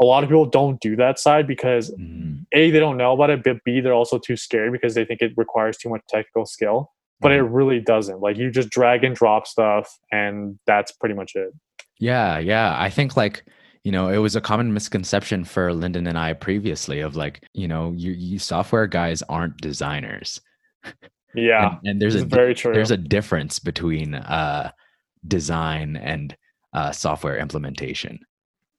a 0.00 0.04
lot 0.04 0.22
of 0.24 0.30
people 0.30 0.46
don't 0.46 0.80
do 0.80 0.96
that 0.96 1.18
side 1.18 1.46
because 1.46 1.90
Mhm. 1.94 2.46
a 2.54 2.70
they 2.70 2.78
don't 2.80 2.96
know 2.96 3.12
about 3.12 3.30
it 3.30 3.42
but 3.44 3.58
b 3.64 3.80
they're 3.80 3.92
also 4.02 4.18
too 4.18 4.36
scared 4.36 4.72
because 4.72 4.94
they 4.94 5.04
think 5.04 5.20
it 5.22 5.32
requires 5.36 5.76
too 5.76 5.88
much 5.88 6.02
technical 6.08 6.46
skill 6.46 6.90
but 7.22 7.32
it 7.32 7.42
really 7.42 7.80
doesn't. 7.80 8.20
Like 8.20 8.36
you 8.36 8.50
just 8.50 8.70
drag 8.70 9.04
and 9.04 9.14
drop 9.14 9.46
stuff 9.46 9.98
and 10.10 10.58
that's 10.66 10.92
pretty 10.92 11.14
much 11.14 11.32
it. 11.34 11.52
Yeah, 11.98 12.38
yeah. 12.38 12.74
I 12.78 12.90
think 12.90 13.16
like, 13.16 13.44
you 13.84 13.92
know, 13.92 14.08
it 14.08 14.18
was 14.18 14.36
a 14.36 14.40
common 14.40 14.72
misconception 14.72 15.44
for 15.44 15.72
Lyndon 15.72 16.06
and 16.06 16.18
I 16.18 16.32
previously 16.32 17.00
of 17.00 17.16
like, 17.16 17.44
you 17.54 17.68
know, 17.68 17.92
you, 17.96 18.12
you 18.12 18.38
software 18.38 18.86
guys 18.86 19.22
aren't 19.22 19.56
designers. 19.58 20.40
yeah 21.34 21.76
And, 21.78 21.88
and 21.88 22.02
there's 22.02 22.14
a 22.14 22.24
very 22.24 22.54
true. 22.54 22.74
there's 22.74 22.90
a 22.90 22.96
difference 22.96 23.58
between 23.58 24.14
uh 24.14 24.70
design 25.26 25.96
and 25.96 26.36
uh 26.74 26.90
software 26.90 27.38
implementation. 27.38 28.18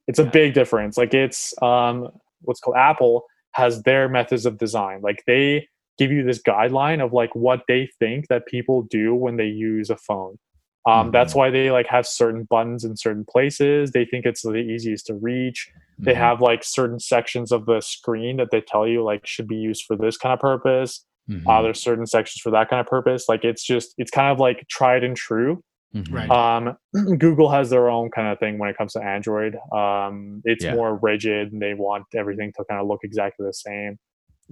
it's 0.08 0.20
a 0.20 0.26
big 0.26 0.54
difference. 0.54 0.98
Like 0.98 1.14
it's 1.14 1.54
um 1.62 2.10
what's 2.42 2.60
called 2.60 2.76
apple 2.78 3.26
has 3.54 3.84
their 3.84 4.10
methods 4.10 4.46
of 4.46 4.58
design. 4.58 5.02
Like 5.02 5.24
they 5.26 5.68
give 5.98 6.12
you 6.12 6.24
this 6.24 6.42
guideline 6.42 7.04
of 7.04 7.14
like 7.14 7.34
what 7.36 7.62
they 7.68 7.90
think 8.00 8.28
that 8.28 8.46
people 8.48 8.84
do 8.90 9.14
when 9.16 9.38
they 9.38 9.46
use 9.48 9.90
a 9.90 9.98
phone 9.98 10.38
um, 10.86 11.12
that's 11.12 11.34
why 11.34 11.50
they 11.50 11.72
like 11.72 11.88
have 11.88 12.06
certain 12.06 12.44
buttons 12.44 12.84
in 12.84 12.96
certain 12.98 13.26
places 13.30 13.92
they 13.92 14.06
think 14.06 14.26
it's 14.26 14.42
the 14.42 14.56
easiest 14.56 15.06
to 15.08 15.14
reach 15.16 15.70
they 16.00 16.14
Mhm. 16.14 16.18
have 16.18 16.42
like 16.42 16.64
certain 16.64 17.00
sections 17.00 17.52
of 17.52 17.66
the 17.68 17.80
screen 17.80 18.38
that 18.38 18.50
they 18.52 18.62
tell 18.62 18.88
you 18.88 19.04
like 19.04 19.26
should 19.26 19.48
be 19.48 19.56
used 19.56 19.86
for 19.86 19.96
this 19.96 20.18
kind 20.18 20.34
of 20.34 20.40
purpose 20.40 21.06
Mhm. 21.30 21.44
uh, 21.48 21.62
there's 21.62 21.82
certain 21.82 22.06
sections 22.06 22.42
for 22.42 22.50
that 22.52 22.70
kind 22.70 22.80
of 22.82 22.88
purpose 22.88 23.30
like 23.30 23.44
it's 23.46 23.64
just 23.64 23.94
it's 23.98 24.12
kind 24.12 24.32
of 24.32 24.40
like 24.40 24.66
tried 24.70 25.04
and 25.04 25.16
true 25.16 25.64
Mhm. 25.96 26.12
Right. 26.12 26.32
um, 26.32 26.76
Google 27.20 27.52
has 27.52 27.70
their 27.70 27.88
own 27.88 28.10
kind 28.10 28.28
of 28.28 28.40
thing 28.40 28.58
when 28.58 28.68
it 28.68 28.76
comes 28.76 28.94
to 28.94 29.04
Android. 29.04 29.56
Um, 29.72 30.42
it's 30.44 30.64
Yeah. 30.64 30.74
more 30.74 30.96
rigid 30.98 31.54
and 31.54 31.62
they 31.62 31.76
want 31.76 32.06
everything 32.16 32.52
to 32.58 32.66
kind 32.68 32.82
of 32.82 32.88
look 32.88 33.02
exactly 33.04 33.46
the 33.46 33.54
same. 33.54 34.00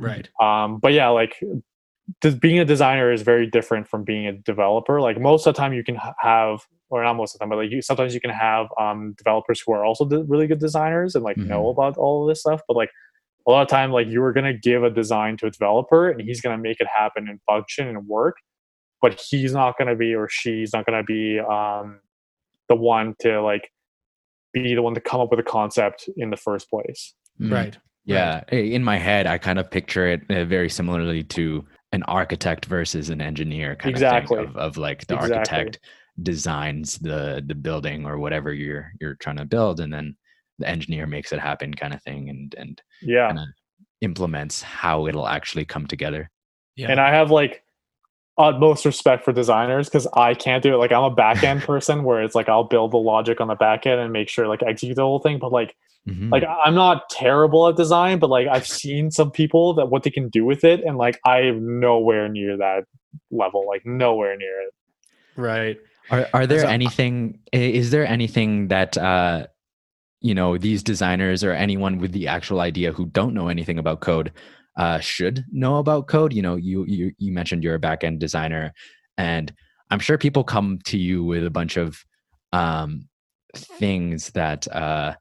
Right. 0.02 0.30
Um, 0.42 0.80
but 0.80 0.94
yeah, 0.94 1.10
like 1.10 1.42
being 2.40 2.60
a 2.60 2.66
designer 2.66 3.12
is 3.12 3.22
very 3.22 3.48
different 3.48 3.88
from 3.88 4.04
being 4.04 4.28
a 4.28 4.34
developer. 4.34 5.00
Like 5.00 5.20
most 5.20 5.46
of 5.48 5.54
the 5.54 5.58
time, 5.60 5.74
you 5.74 5.84
can 5.84 5.98
have, 6.22 6.60
or 6.90 7.04
not 7.04 7.14
most 7.16 7.34
of 7.36 7.40
the 7.40 7.44
time, 7.44 7.50
but 7.50 7.58
like 7.58 7.72
you, 7.72 7.82
sometimes 7.82 8.14
you 8.14 8.20
can 8.20 8.32
have 8.32 8.68
um, 8.80 9.14
developers 9.18 9.62
who 9.66 9.72
are 9.74 9.86
also 9.86 10.04
de- 10.06 10.24
really 10.24 10.48
good 10.48 10.60
designers 10.60 11.16
and 11.16 11.24
like 11.24 11.38
know 11.38 11.64
Mhm. 11.66 11.72
about 11.72 11.98
all 11.98 12.24
of 12.24 12.30
this 12.30 12.42
stuff. 12.42 12.62
But 12.68 12.76
like 12.76 12.90
a 13.48 13.52
lot 13.52 13.62
of 13.62 13.68
time, 13.70 13.92
like 13.92 14.08
you 14.08 14.22
are 14.24 14.34
gonna 14.34 14.54
give 14.58 14.84
a 14.84 14.90
design 14.90 15.38
to 15.38 15.46
a 15.48 15.52
developer 15.52 16.10
and 16.10 16.20
he's 16.22 16.42
gonna 16.42 16.58
make 16.58 16.80
it 16.82 16.88
happen 16.88 17.28
and 17.30 17.40
function 17.50 17.88
and 17.88 18.08
work, 18.08 18.36
but 19.02 19.20
he's 19.30 19.54
not 19.54 19.78
gonna 19.78 19.96
be 19.96 20.14
or 20.14 20.28
she's 20.30 20.74
not 20.74 20.86
gonna 20.86 21.04
be 21.04 21.40
um, 21.40 22.00
the 22.70 22.76
one 22.76 23.16
to 23.22 23.42
like 23.42 23.72
be 24.54 24.76
the 24.76 24.82
one 24.82 24.94
to 24.96 25.02
come 25.02 25.22
up 25.22 25.30
with 25.32 25.40
a 25.40 25.44
concept 25.44 26.10
in 26.18 26.30
the 26.30 26.38
first 26.38 26.70
place. 26.70 27.14
Mhm. 27.40 27.52
Right. 27.52 27.78
Yeah, 28.14 28.44
i- 28.52 28.56
in 28.56 28.84
my 28.84 28.98
head, 28.98 29.28
I 29.28 29.38
kind 29.38 29.60
of 29.60 29.70
picture 29.72 30.08
it 30.08 30.22
uh, 30.30 30.46
very 30.46 30.70
similarly 30.70 31.24
to 31.24 31.66
an 31.94 32.04
architect 32.04 32.66
versus 32.66 33.10
an 33.10 33.22
engineer 33.22 33.76
kind 33.76 33.94
Exactly. 33.94 34.38
of 34.40 34.46
thing. 34.46 34.56
Of, 34.56 34.58
of 34.58 34.78
like 34.78 35.06
the 35.08 35.16
Exactly. 35.16 35.38
architect 35.38 35.80
designs 36.22 36.98
the 37.00 37.44
the 37.46 37.56
building 37.56 38.06
or 38.06 38.18
whatever 38.20 38.54
you're 38.54 38.92
you're 39.02 39.16
trying 39.16 39.38
to 39.38 39.46
build, 39.46 39.80
and 39.80 39.92
then 39.94 40.16
the 40.60 40.68
engineer 40.70 41.08
makes 41.08 41.32
it 41.34 41.40
happen, 41.40 41.74
kind 41.74 41.94
of 41.94 42.02
thing, 42.04 42.30
and 42.30 42.54
and 42.58 42.82
Yeah. 43.02 43.34
implements 44.02 44.62
how 44.62 45.08
it'll 45.08 45.28
actually 45.28 45.66
come 45.66 45.88
together. 45.88 46.30
Yeah. 46.78 46.90
and 46.90 47.00
I 47.02 47.10
have 47.14 47.32
like 47.32 47.64
utmost 48.38 48.86
respect 48.86 49.26
for 49.26 49.34
designers 49.34 49.90
because 49.90 50.08
I 50.14 50.34
can't 50.34 50.64
do 50.64 50.74
it. 50.74 50.78
Like 50.78 50.92
I'm 50.94 51.04
a 51.04 51.14
back 51.14 51.44
end 51.44 51.62
person 51.72 52.04
where 52.04 52.24
it's 52.24 52.34
like 52.34 52.48
I'll 52.50 52.64
build 52.64 52.92
the 52.92 52.98
logic 52.98 53.42
on 53.42 53.48
the 53.50 53.56
back 53.56 53.86
end 53.86 54.00
and 54.00 54.12
make 54.14 54.30
sure 54.30 54.48
like 54.48 54.64
execute 54.64 54.96
the 54.96 55.04
whole 55.04 55.20
thing. 55.20 55.38
But 55.38 55.52
like 55.52 55.76
Mhm. 56.10 56.32
like 56.32 56.44
I'm 56.66 56.74
not 56.74 57.10
terrible 57.10 57.68
at 57.68 57.76
design, 57.76 58.18
but 58.20 58.30
like 58.30 58.48
I've 58.48 58.66
seen 58.68 59.12
some 59.12 59.30
people 59.30 59.74
that 59.76 59.90
what 59.92 60.02
they 60.04 60.10
can 60.10 60.30
do 60.30 60.46
with 60.46 60.64
it, 60.64 60.82
and 60.84 60.98
like 60.98 61.20
I'm 61.26 61.80
nowhere 61.80 62.28
near 62.28 62.58
that 62.58 62.86
level. 63.30 63.68
Like 63.68 63.86
nowhere 63.86 64.36
near 64.38 64.62
it. 64.62 64.74
right. 65.36 65.78
Are 66.10 66.28
are 66.34 66.48
there 66.48 66.62
So- 66.62 66.68
anything? 66.68 67.40
Is 67.54 67.92
there 67.92 68.06
anything 68.06 68.68
that 68.70 68.98
uh, 68.98 69.48
you 70.22 70.34
know 70.34 70.58
these 70.58 70.82
designers 70.84 71.44
or 71.44 71.52
anyone 71.52 72.00
with 72.00 72.12
the 72.14 72.28
actual 72.28 72.60
idea 72.62 72.92
who 72.92 73.06
don't 73.06 73.34
know 73.34 73.48
anything 73.48 73.78
about 73.78 74.02
code 74.02 74.32
uh, 74.78 75.00
should 75.00 75.46
know 75.52 75.78
about 75.78 76.08
code? 76.08 76.34
You 76.34 76.42
know, 76.42 76.56
you 76.56 76.84
you 76.88 77.12
you 77.20 77.32
mentioned 77.32 77.64
you're 77.64 77.76
a 77.76 77.80
back 77.80 78.04
end 78.04 78.20
designer, 78.20 78.74
and 79.18 79.54
I'm 79.92 80.00
sure 80.00 80.18
people 80.18 80.44
come 80.44 80.80
to 80.86 80.98
you 80.98 81.24
with 81.24 81.46
a 81.46 81.50
bunch 81.52 81.78
of 81.78 82.04
um, 82.54 83.08
things 83.56 84.32
that 84.32 84.68
uh, 84.74 85.14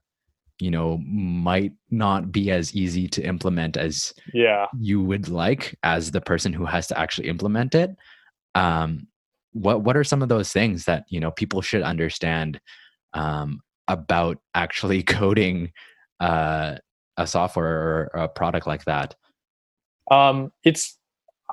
you 0.61 0.71
know 0.71 0.97
might 1.05 1.73
not 1.89 2.31
be 2.31 2.51
as 2.51 2.75
easy 2.75 3.07
to 3.07 3.21
implement 3.23 3.77
as 3.77 4.13
Yeah. 4.33 4.67
you 4.79 5.01
would 5.01 5.27
like 5.27 5.77
as 5.83 6.11
the 6.11 6.21
person 6.21 6.53
who 6.53 6.65
has 6.65 6.87
to 6.87 6.97
actually 6.97 7.27
implement 7.29 7.75
it 7.75 7.95
um 8.55 9.07
what 9.53 9.81
what 9.81 9.97
are 9.97 10.03
some 10.03 10.21
of 10.21 10.29
those 10.29 10.51
things 10.53 10.85
that 10.85 11.05
you 11.09 11.19
know 11.19 11.31
people 11.31 11.61
should 11.61 11.81
understand 11.81 12.59
um 13.13 13.61
about 13.87 14.37
actually 14.55 15.03
coding 15.19 15.71
uh 16.19 16.75
a 17.17 17.27
software 17.27 18.09
or 18.13 18.21
a 18.23 18.27
product 18.29 18.67
like 18.67 18.85
that 18.85 19.15
Um, 20.09 20.51
it's 20.63 20.97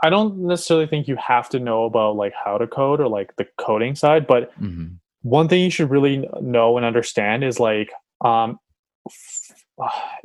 I 0.02 0.10
don't 0.10 0.38
necessarily 0.46 0.86
think 0.86 1.08
you 1.08 1.16
have 1.16 1.48
to 1.50 1.58
know 1.58 1.84
about 1.84 2.16
like 2.16 2.32
how 2.32 2.56
to 2.58 2.66
code 2.66 3.00
or 3.00 3.08
like 3.08 3.34
the 3.36 3.46
coding 3.56 3.94
side, 3.96 4.26
but 4.26 4.52
Mhm. 4.60 4.98
one 5.22 5.48
thing 5.48 5.62
you 5.64 5.70
should 5.70 5.90
really 5.90 6.28
know 6.40 6.76
and 6.76 6.86
understand 6.86 7.42
is 7.44 7.58
like 7.58 7.90
um 8.24 8.58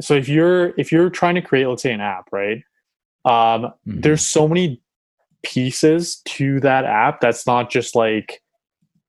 so 0.01 0.15
if 0.15 0.27
you're 0.27 0.73
if 0.79 0.91
you're 0.91 1.09
trying 1.09 1.35
to 1.35 1.41
create 1.41 1.67
let's 1.67 1.83
say 1.83 1.93
an 1.93 2.01
app 2.01 2.27
right? 2.31 2.63
Um 3.25 3.73
Mhm. 3.87 4.01
there's 4.03 4.25
so 4.25 4.47
many 4.47 4.81
pieces 5.43 6.21
to 6.25 6.59
that 6.61 6.85
app 6.85 7.19
that's 7.21 7.45
not 7.45 7.69
just 7.69 7.95
like 7.95 8.41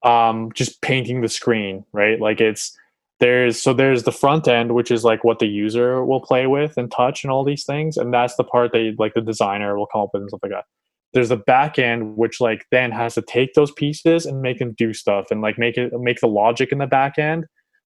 um 0.03 0.51
just 0.55 0.81
painting 0.83 1.21
the 1.21 1.29
screen 1.29 1.85
right? 1.93 2.21
Like 2.21 2.41
it's 2.41 2.77
there's 3.21 3.61
so 3.63 3.73
there's 3.73 4.03
the 4.03 4.13
front 4.13 4.49
end 4.49 4.75
which 4.75 4.91
is 4.91 5.05
like 5.05 5.25
what 5.25 5.39
the 5.39 5.47
user 5.47 6.05
will 6.05 6.21
play 6.21 6.47
with 6.47 6.77
and 6.77 6.91
touch 6.91 7.23
and 7.25 7.31
all 7.31 7.45
these 7.45 7.65
things 7.65 7.97
and 7.97 8.13
that's 8.13 8.35
the 8.37 8.45
part 8.45 8.73
that 8.73 8.97
like 8.99 9.15
the 9.15 9.21
designer 9.21 9.79
will 9.79 9.87
come 9.87 10.03
up 10.03 10.11
with 10.13 10.23
and 10.23 10.31
stuff 10.31 10.41
like 10.43 10.53
that. 10.53 10.65
There's 11.13 11.29
the 11.29 11.37
back 11.37 11.79
end 11.79 12.17
which 12.17 12.41
like 12.41 12.67
then 12.73 12.91
has 12.91 13.15
to 13.15 13.23
take 13.23 13.55
those 13.55 13.71
pieces 13.71 14.27
and 14.27 14.43
make 14.43 14.59
them 14.59 14.75
do 14.77 14.93
stuff 14.93 15.31
and 15.31 15.41
like 15.41 15.59
make 15.59 15.79
it 15.79 15.93
make 16.01 16.21
the 16.21 16.27
logic 16.27 16.73
in 16.73 16.79
the 16.79 16.87
back 16.89 17.19
end 17.19 17.47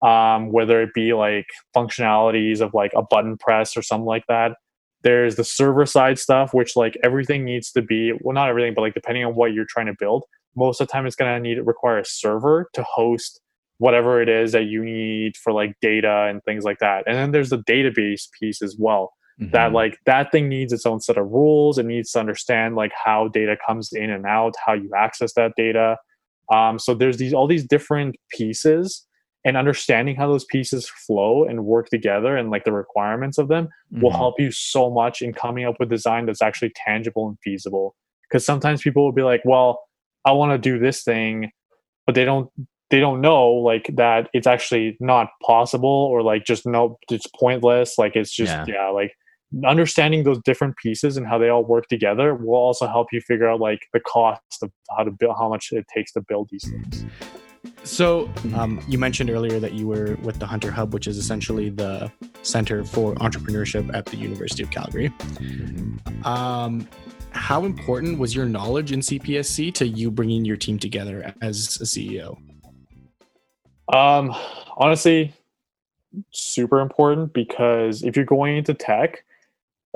um, 0.02 0.52
whether 0.52 0.80
it 0.82 0.90
be 0.94 1.12
like 1.12 1.46
functionalities 1.76 2.60
of 2.60 2.72
like 2.74 2.92
a 2.96 3.02
button 3.02 3.36
press 3.36 3.76
or 3.76 3.82
something 3.82 4.06
like 4.06 4.24
that 4.28 4.52
there's 5.04 5.36
the 5.36 5.44
server 5.44 5.86
side 5.86 6.18
stuff 6.18 6.52
which 6.52 6.76
like 6.76 6.96
everything 7.04 7.44
needs 7.44 7.70
to 7.72 7.82
be 7.82 8.12
well 8.20 8.34
not 8.34 8.48
everything 8.48 8.74
but 8.74 8.82
like 8.82 8.94
depending 8.94 9.24
on 9.24 9.34
what 9.34 9.52
you're 9.52 9.66
trying 9.68 9.86
to 9.86 9.94
build 9.98 10.24
most 10.56 10.80
of 10.80 10.86
the 10.86 10.92
time 10.92 11.06
it's 11.06 11.16
going 11.16 11.32
to 11.32 11.40
need 11.40 11.58
require 11.64 11.98
a 11.98 12.04
server 12.04 12.68
to 12.74 12.82
host 12.82 13.40
whatever 13.78 14.20
it 14.20 14.28
is 14.28 14.52
that 14.52 14.64
you 14.64 14.84
need 14.84 15.36
for 15.36 15.52
like 15.52 15.74
data 15.80 16.26
and 16.28 16.42
things 16.44 16.64
like 16.64 16.78
that. 16.80 17.04
And 17.06 17.16
then 17.16 17.30
there's 17.30 17.50
the 17.50 17.62
database 17.62 18.28
piece 18.38 18.60
as 18.60 18.76
well 18.78 19.12
mm-hmm. 19.40 19.52
that 19.52 19.72
like 19.72 19.98
that 20.04 20.30
thing 20.32 20.48
needs 20.48 20.72
its 20.72 20.84
own 20.84 21.00
set 21.00 21.16
of 21.16 21.26
rules. 21.26 21.78
It 21.78 21.86
needs 21.86 22.10
to 22.12 22.20
understand 22.20 22.74
like 22.74 22.92
how 23.04 23.28
data 23.28 23.56
comes 23.66 23.92
in 23.92 24.10
and 24.10 24.26
out 24.26 24.54
how 24.64 24.74
you 24.74 24.90
access 24.96 25.32
that 25.34 25.52
data. 25.56 25.96
Um, 26.52 26.78
so 26.78 26.94
there's 26.94 27.18
these 27.18 27.32
all 27.32 27.46
these 27.46 27.64
different 27.64 28.16
pieces 28.30 29.06
and 29.48 29.56
understanding 29.56 30.14
how 30.14 30.28
those 30.28 30.44
pieces 30.44 30.90
flow 31.06 31.44
and 31.44 31.64
work 31.64 31.88
together 31.88 32.36
and 32.36 32.50
like 32.50 32.64
the 32.64 32.72
requirements 32.72 33.38
of 33.38 33.48
them 33.48 33.64
mm-hmm. 33.64 34.02
will 34.02 34.10
help 34.12 34.38
you 34.38 34.50
so 34.50 34.90
much 34.90 35.22
in 35.22 35.32
coming 35.32 35.64
up 35.64 35.76
with 35.80 35.88
design 35.88 36.26
that's 36.26 36.42
actually 36.42 36.70
tangible 36.76 37.26
and 37.28 37.38
feasible. 37.42 37.96
Because 38.28 38.44
sometimes 38.44 38.82
people 38.82 39.02
will 39.02 39.12
be 39.12 39.22
like 39.22 39.40
well 39.46 39.80
i 40.26 40.32
want 40.32 40.52
to 40.52 40.58
do 40.58 40.78
this 40.78 41.02
thing 41.02 41.50
but 42.04 42.14
they 42.14 42.26
don't 42.26 42.50
they 42.90 43.00
don't 43.00 43.22
know 43.22 43.48
like 43.48 43.90
that 43.94 44.28
it's 44.34 44.46
actually 44.46 44.98
not 45.00 45.28
possible 45.42 45.88
or 45.88 46.22
like 46.22 46.44
just 46.44 46.66
no 46.66 46.98
it's 47.10 47.26
pointless 47.38 47.96
like 47.96 48.14
it's 48.16 48.30
just 48.30 48.52
yeah, 48.52 48.64
yeah 48.66 48.88
like 48.88 49.12
understanding 49.66 50.24
those 50.24 50.40
different 50.44 50.76
pieces 50.76 51.16
and 51.16 51.26
how 51.26 51.38
they 51.38 51.48
all 51.48 51.64
work 51.64 51.86
together 51.88 52.34
will 52.34 52.54
also 52.54 52.86
help 52.86 53.08
you 53.12 53.20
figure 53.22 53.48
out 53.48 53.60
like 53.60 53.80
the 53.94 54.00
cost 54.00 54.62
of 54.62 54.70
how 54.94 55.02
to 55.02 55.10
build 55.10 55.34
how 55.38 55.48
much 55.48 55.72
it 55.72 55.86
takes 55.94 56.12
to 56.12 56.20
build 56.20 56.48
these 56.50 56.68
things 56.68 57.06
so 57.88 58.30
um, 58.54 58.80
you 58.88 58.98
mentioned 58.98 59.30
earlier 59.30 59.58
that 59.58 59.72
you 59.72 59.86
were 59.86 60.16
with 60.22 60.38
the 60.38 60.46
hunter 60.46 60.70
hub 60.70 60.92
which 60.92 61.06
is 61.06 61.16
essentially 61.16 61.68
the 61.70 62.10
center 62.42 62.84
for 62.84 63.14
entrepreneurship 63.16 63.92
at 63.94 64.06
the 64.06 64.16
university 64.16 64.62
of 64.62 64.70
calgary 64.70 65.08
mm-hmm. 65.08 66.26
um, 66.26 66.86
how 67.30 67.64
important 67.64 68.18
was 68.18 68.34
your 68.34 68.46
knowledge 68.46 68.92
in 68.92 69.00
cpsc 69.00 69.72
to 69.72 69.86
you 69.86 70.10
bringing 70.10 70.44
your 70.44 70.56
team 70.56 70.78
together 70.78 71.34
as 71.40 71.78
a 71.80 71.84
ceo 71.84 72.36
um, 73.92 74.34
honestly, 74.76 75.32
super 76.30 76.80
important 76.80 77.32
because 77.32 78.02
if 78.02 78.16
you're 78.16 78.24
going 78.24 78.56
into 78.56 78.74
tech, 78.74 79.24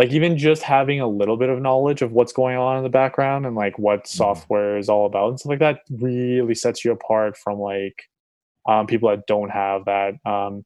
like 0.02 0.10
even 0.10 0.36
just 0.36 0.64
having 0.64 1.00
a 1.00 1.06
little 1.06 1.36
bit 1.36 1.48
of 1.48 1.60
knowledge 1.60 2.02
of 2.02 2.10
what's 2.10 2.32
going 2.32 2.56
on 2.56 2.76
in 2.76 2.82
the 2.82 2.88
background 2.88 3.46
and 3.46 3.54
like 3.54 3.78
what 3.78 4.00
mm-hmm. 4.00 4.16
software 4.16 4.76
is 4.76 4.88
all 4.88 5.06
about 5.06 5.28
and 5.28 5.38
stuff 5.38 5.50
like 5.50 5.60
that 5.60 5.78
really 5.90 6.56
sets 6.56 6.84
you 6.84 6.90
apart 6.90 7.36
from 7.36 7.60
like 7.60 8.02
um, 8.68 8.88
people 8.88 9.08
that 9.10 9.28
don't 9.28 9.50
have 9.50 9.84
that. 9.84 10.14
Um, 10.26 10.64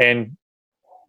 and 0.00 0.38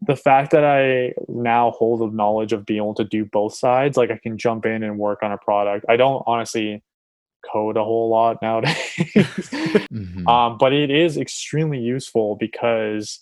the 0.06 0.18
fact 0.18 0.52
that 0.52 0.66
I 0.66 1.14
now 1.30 1.72
hold 1.72 2.02
the 2.02 2.14
knowledge 2.14 2.52
of 2.52 2.66
being 2.66 2.80
able 2.80 2.96
to 2.96 3.06
do 3.06 3.24
both 3.24 3.56
sides, 3.56 3.96
like 3.96 4.12
I 4.12 4.20
can 4.22 4.38
jump 4.38 4.66
in 4.66 4.84
and 4.84 5.00
work 5.00 5.24
on 5.24 5.32
a 5.32 5.38
product. 5.38 5.86
I 5.88 5.96
don't 5.96 6.22
honestly 6.28 6.84
code 7.50 7.78
a 7.78 7.84
whole 7.86 8.10
lot 8.10 8.42
nowadays. 8.42 8.76
mm-hmm. 9.08 10.28
um, 10.28 10.58
but 10.58 10.74
it 10.74 10.92
is 10.92 11.16
extremely 11.16 11.80
useful 11.80 12.36
because 12.36 13.22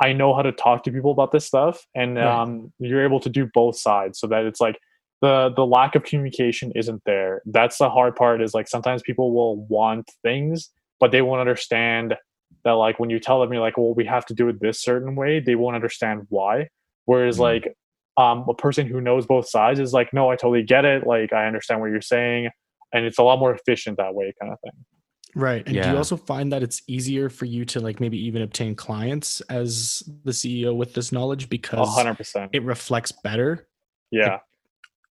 I 0.00 0.12
know 0.12 0.34
how 0.34 0.42
to 0.42 0.52
talk 0.52 0.84
to 0.84 0.92
people 0.92 1.10
about 1.10 1.32
this 1.32 1.44
stuff, 1.44 1.86
and 1.94 2.16
right. 2.16 2.26
um, 2.26 2.72
you're 2.78 3.04
able 3.04 3.20
to 3.20 3.28
do 3.28 3.48
both 3.52 3.78
sides, 3.78 4.20
so 4.20 4.26
that 4.28 4.44
it's 4.44 4.60
like 4.60 4.78
the 5.20 5.52
the 5.54 5.66
lack 5.66 5.94
of 5.94 6.04
communication 6.04 6.72
isn't 6.74 7.02
there. 7.04 7.42
That's 7.46 7.78
the 7.78 7.90
hard 7.90 8.16
part. 8.16 8.42
Is 8.42 8.54
like 8.54 8.68
sometimes 8.68 9.02
people 9.02 9.32
will 9.32 9.56
want 9.66 10.10
things, 10.22 10.70
but 11.00 11.12
they 11.12 11.22
won't 11.22 11.40
understand 11.40 12.14
that. 12.64 12.72
Like 12.72 13.00
when 13.00 13.10
you 13.10 13.18
tell 13.18 13.40
them, 13.40 13.52
you're 13.52 13.62
like, 13.62 13.76
well, 13.76 13.94
we 13.94 14.04
have 14.04 14.26
to 14.26 14.34
do 14.34 14.48
it 14.48 14.60
this 14.60 14.80
certain 14.80 15.16
way. 15.16 15.40
They 15.40 15.54
won't 15.54 15.76
understand 15.76 16.26
why. 16.28 16.68
Whereas 17.06 17.36
mm-hmm. 17.36 17.42
like 17.42 17.76
um, 18.16 18.44
a 18.48 18.54
person 18.54 18.86
who 18.86 19.00
knows 19.00 19.26
both 19.26 19.48
sides 19.48 19.80
is 19.80 19.92
like, 19.92 20.12
no, 20.12 20.30
I 20.30 20.36
totally 20.36 20.62
get 20.62 20.84
it. 20.84 21.06
Like 21.06 21.32
I 21.32 21.46
understand 21.46 21.80
what 21.80 21.90
you're 21.90 22.00
saying 22.00 22.50
and 22.92 23.04
it's 23.04 23.18
a 23.18 23.22
lot 23.22 23.38
more 23.38 23.54
efficient 23.54 23.96
that 23.98 24.14
way 24.14 24.32
kind 24.40 24.52
of 24.52 24.58
thing 24.60 24.84
right 25.34 25.66
and 25.66 25.76
yeah. 25.76 25.82
do 25.82 25.90
you 25.90 25.96
also 25.96 26.16
find 26.16 26.52
that 26.52 26.62
it's 26.62 26.82
easier 26.86 27.28
for 27.28 27.44
you 27.44 27.64
to 27.64 27.80
like 27.80 28.00
maybe 28.00 28.18
even 28.18 28.42
obtain 28.42 28.74
clients 28.74 29.40
as 29.42 30.02
the 30.24 30.32
ceo 30.32 30.74
with 30.74 30.94
this 30.94 31.12
knowledge 31.12 31.48
because 31.48 31.88
100% 31.96 32.48
it 32.52 32.62
reflects 32.62 33.12
better 33.12 33.66
yeah 34.10 34.38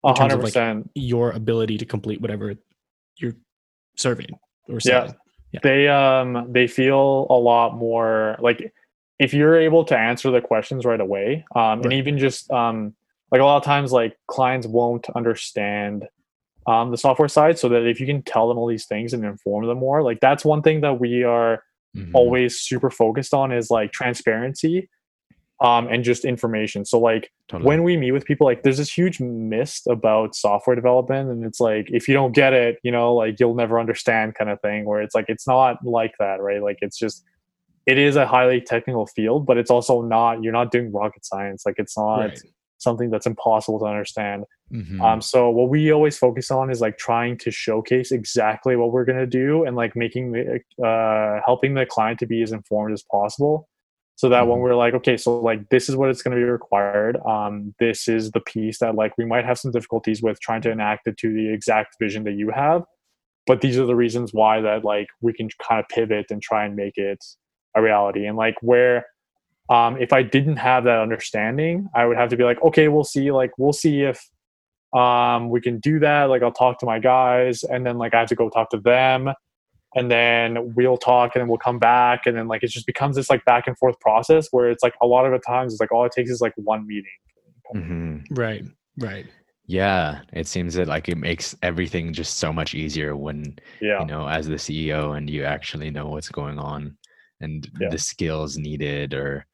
like, 0.03 0.15
100% 0.15 0.77
like 0.77 0.85
your 0.95 1.31
ability 1.31 1.77
to 1.77 1.85
complete 1.85 2.21
whatever 2.21 2.55
you're 3.17 3.35
serving 3.95 4.29
or 4.67 4.79
yeah. 4.85 5.11
yeah 5.51 5.59
they 5.63 5.87
um 5.87 6.51
they 6.51 6.67
feel 6.67 7.27
a 7.29 7.37
lot 7.37 7.75
more 7.75 8.37
like 8.39 8.73
if 9.19 9.33
you're 9.33 9.59
able 9.59 9.83
to 9.83 9.97
answer 9.97 10.29
the 10.31 10.41
questions 10.41 10.85
right 10.85 11.01
away 11.01 11.45
um 11.55 11.61
right. 11.61 11.85
and 11.85 11.93
even 11.93 12.17
just 12.17 12.49
um 12.51 12.93
like 13.31 13.41
a 13.41 13.43
lot 13.43 13.57
of 13.57 13.63
times 13.63 13.91
like 13.91 14.17
clients 14.27 14.67
won't 14.67 15.07
understand 15.15 16.07
um, 16.67 16.91
the 16.91 16.97
software 16.97 17.29
side 17.29 17.57
so 17.57 17.69
that 17.69 17.87
if 17.87 17.99
you 17.99 18.05
can 18.05 18.21
tell 18.21 18.47
them 18.47 18.57
all 18.57 18.67
these 18.67 18.85
things 18.85 19.13
and 19.13 19.23
inform 19.23 19.65
them 19.65 19.79
more 19.79 20.03
like 20.03 20.19
that's 20.19 20.45
one 20.45 20.61
thing 20.61 20.81
that 20.81 20.99
we 20.99 21.23
are 21.23 21.63
mm-hmm. 21.95 22.15
always 22.15 22.59
super 22.59 22.89
focused 22.89 23.33
on 23.33 23.51
is 23.51 23.71
like 23.71 23.91
transparency 23.91 24.89
um, 25.59 25.87
and 25.87 26.03
just 26.03 26.25
information 26.25 26.85
so 26.85 26.99
like 26.99 27.31
totally. 27.47 27.65
when 27.65 27.83
we 27.83 27.97
meet 27.97 28.11
with 28.11 28.25
people 28.25 28.45
like 28.45 28.63
there's 28.63 28.77
this 28.77 28.95
huge 28.95 29.19
mist 29.19 29.87
about 29.87 30.35
software 30.35 30.75
development 30.75 31.29
and 31.29 31.45
it's 31.45 31.59
like 31.59 31.87
if 31.89 32.07
you 32.07 32.13
don't 32.13 32.33
get 32.33 32.53
it 32.53 32.77
you 32.83 32.91
know 32.91 33.13
like 33.13 33.39
you'll 33.39 33.55
never 33.55 33.79
understand 33.79 34.35
kind 34.35 34.49
of 34.49 34.59
thing 34.61 34.85
where 34.85 35.01
it's 35.01 35.15
like 35.15 35.25
it's 35.29 35.47
not 35.47 35.83
like 35.83 36.13
that 36.19 36.41
right 36.41 36.61
like 36.61 36.77
it's 36.81 36.97
just 36.97 37.23
it 37.87 37.97
is 37.97 38.17
a 38.17 38.27
highly 38.27 38.59
technical 38.59 39.07
field 39.07 39.45
but 39.45 39.57
it's 39.57 39.71
also 39.71 40.01
not 40.01 40.43
you're 40.43 40.53
not 40.53 40.69
doing 40.69 40.91
rocket 40.91 41.25
science 41.25 41.63
like 41.65 41.75
it's 41.77 41.97
not 41.97 42.17
right 42.17 42.41
something 42.77 43.09
that's 43.09 43.25
impossible 43.25 43.79
to 43.79 43.85
understand. 43.85 44.45
Mm-hmm. 44.71 45.01
Um, 45.01 45.21
so 45.21 45.49
what 45.49 45.69
we 45.69 45.91
always 45.91 46.17
focus 46.17 46.51
on 46.51 46.69
is 46.69 46.81
like 46.81 46.97
trying 46.97 47.37
to 47.39 47.51
showcase 47.51 48.11
exactly 48.11 48.75
what 48.75 48.91
we're 48.91 49.05
going 49.05 49.19
to 49.19 49.27
do 49.27 49.63
and 49.65 49.75
like 49.75 49.95
making 49.95 50.31
the, 50.31 50.59
uh, 50.85 51.41
helping 51.45 51.73
the 51.73 51.85
client 51.85 52.19
to 52.19 52.25
be 52.25 52.41
as 52.41 52.51
informed 52.51 52.93
as 52.93 53.03
possible. 53.03 53.67
So 54.15 54.29
that 54.29 54.41
mm-hmm. 54.41 54.49
when 54.49 54.59
we're 54.59 54.75
like, 54.75 54.93
okay, 54.95 55.15
so 55.15 55.39
like 55.39 55.69
this 55.69 55.89
is 55.89 55.95
what 55.95 56.09
it's 56.09 56.21
going 56.21 56.35
to 56.35 56.43
be 56.43 56.49
required. 56.49 57.17
Um, 57.25 57.75
this 57.79 58.07
is 58.07 58.31
the 58.31 58.39
piece 58.39 58.79
that 58.79 58.95
like 58.95 59.17
we 59.17 59.25
might 59.25 59.45
have 59.45 59.59
some 59.59 59.71
difficulties 59.71 60.21
with 60.21 60.39
trying 60.39 60.61
to 60.63 60.71
enact 60.71 61.07
it 61.07 61.17
to 61.17 61.33
the 61.33 61.53
exact 61.53 61.97
vision 61.99 62.23
that 62.23 62.33
you 62.33 62.49
have, 62.49 62.83
but 63.45 63.61
these 63.61 63.77
are 63.77 63.85
the 63.85 63.95
reasons 63.95 64.33
why 64.33 64.59
that 64.61 64.83
like 64.83 65.07
we 65.21 65.33
can 65.33 65.49
kind 65.61 65.79
of 65.79 65.87
pivot 65.87 66.27
and 66.31 66.41
try 66.41 66.65
and 66.65 66.75
make 66.75 66.97
it 66.97 67.23
a 67.75 67.81
reality. 67.81 68.25
And 68.25 68.37
like 68.37 68.55
where 68.61 69.05
um, 69.69 69.97
if 70.01 70.13
I 70.13 70.23
didn't 70.23 70.57
have 70.57 70.85
that 70.85 70.99
understanding, 70.99 71.89
I 71.93 72.05
would 72.05 72.17
have 72.17 72.29
to 72.29 72.37
be 72.37 72.43
like, 72.43 72.61
okay, 72.63 72.87
we'll 72.87 73.03
see. 73.03 73.31
Like, 73.31 73.51
we'll 73.57 73.73
see 73.73 74.03
if 74.03 74.29
um, 74.93 75.49
we 75.49 75.59
can 75.59 75.79
do 75.79 75.99
that. 75.99 76.25
Like, 76.25 76.41
I'll 76.41 76.51
talk 76.51 76.79
to 76.79 76.85
my 76.85 76.99
guys, 76.99 77.63
and 77.63 77.85
then 77.85 77.97
like 77.97 78.13
I 78.13 78.19
have 78.19 78.29
to 78.29 78.35
go 78.35 78.49
talk 78.49 78.69
to 78.71 78.79
them, 78.79 79.29
and 79.95 80.09
then 80.09 80.73
we'll 80.75 80.97
talk, 80.97 81.35
and 81.35 81.41
then 81.41 81.49
we'll 81.49 81.57
come 81.57 81.79
back, 81.79 82.25
and 82.25 82.37
then 82.37 82.47
like 82.47 82.63
it 82.63 82.69
just 82.69 82.87
becomes 82.87 83.15
this 83.15 83.29
like 83.29 83.43
back 83.45 83.67
and 83.67 83.77
forth 83.77 83.99
process 83.99 84.47
where 84.51 84.69
it's 84.69 84.83
like 84.83 84.93
a 85.01 85.07
lot 85.07 85.25
of 85.25 85.31
the 85.33 85.39
times 85.39 85.73
it's 85.73 85.81
like 85.81 85.91
all 85.91 86.05
it 86.05 86.11
takes 86.13 86.29
is 86.29 86.41
like 86.41 86.53
one 86.55 86.87
meeting. 86.87 87.11
Mm-hmm. 87.75 88.33
Right. 88.33 88.63
Right. 88.97 89.25
Yeah, 89.67 90.21
it 90.31 90.47
seems 90.47 90.75
that 90.75 90.87
like 90.87 91.09
it 91.09 91.17
makes 91.17 91.53
everything 91.61 92.13
just 92.13 92.37
so 92.37 92.53
much 92.53 92.73
easier 92.73 93.17
when 93.17 93.59
yeah. 93.81 93.99
you 93.99 94.05
know 94.05 94.25
as 94.25 94.47
the 94.47 94.55
CEO 94.55 95.17
and 95.17 95.29
you 95.29 95.43
actually 95.43 95.91
know 95.91 96.07
what's 96.07 96.29
going 96.29 96.57
on 96.57 96.97
and 97.41 97.69
yeah. 97.79 97.89
the 97.89 97.97
skills 97.97 98.57
needed 98.57 99.13
or 99.13 99.45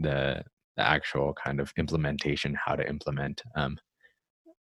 the 0.00 0.42
the 0.76 0.86
actual 0.86 1.34
kind 1.34 1.60
of 1.60 1.72
implementation, 1.76 2.56
how 2.64 2.74
to 2.74 2.88
implement. 2.88 3.42
Um, 3.54 3.78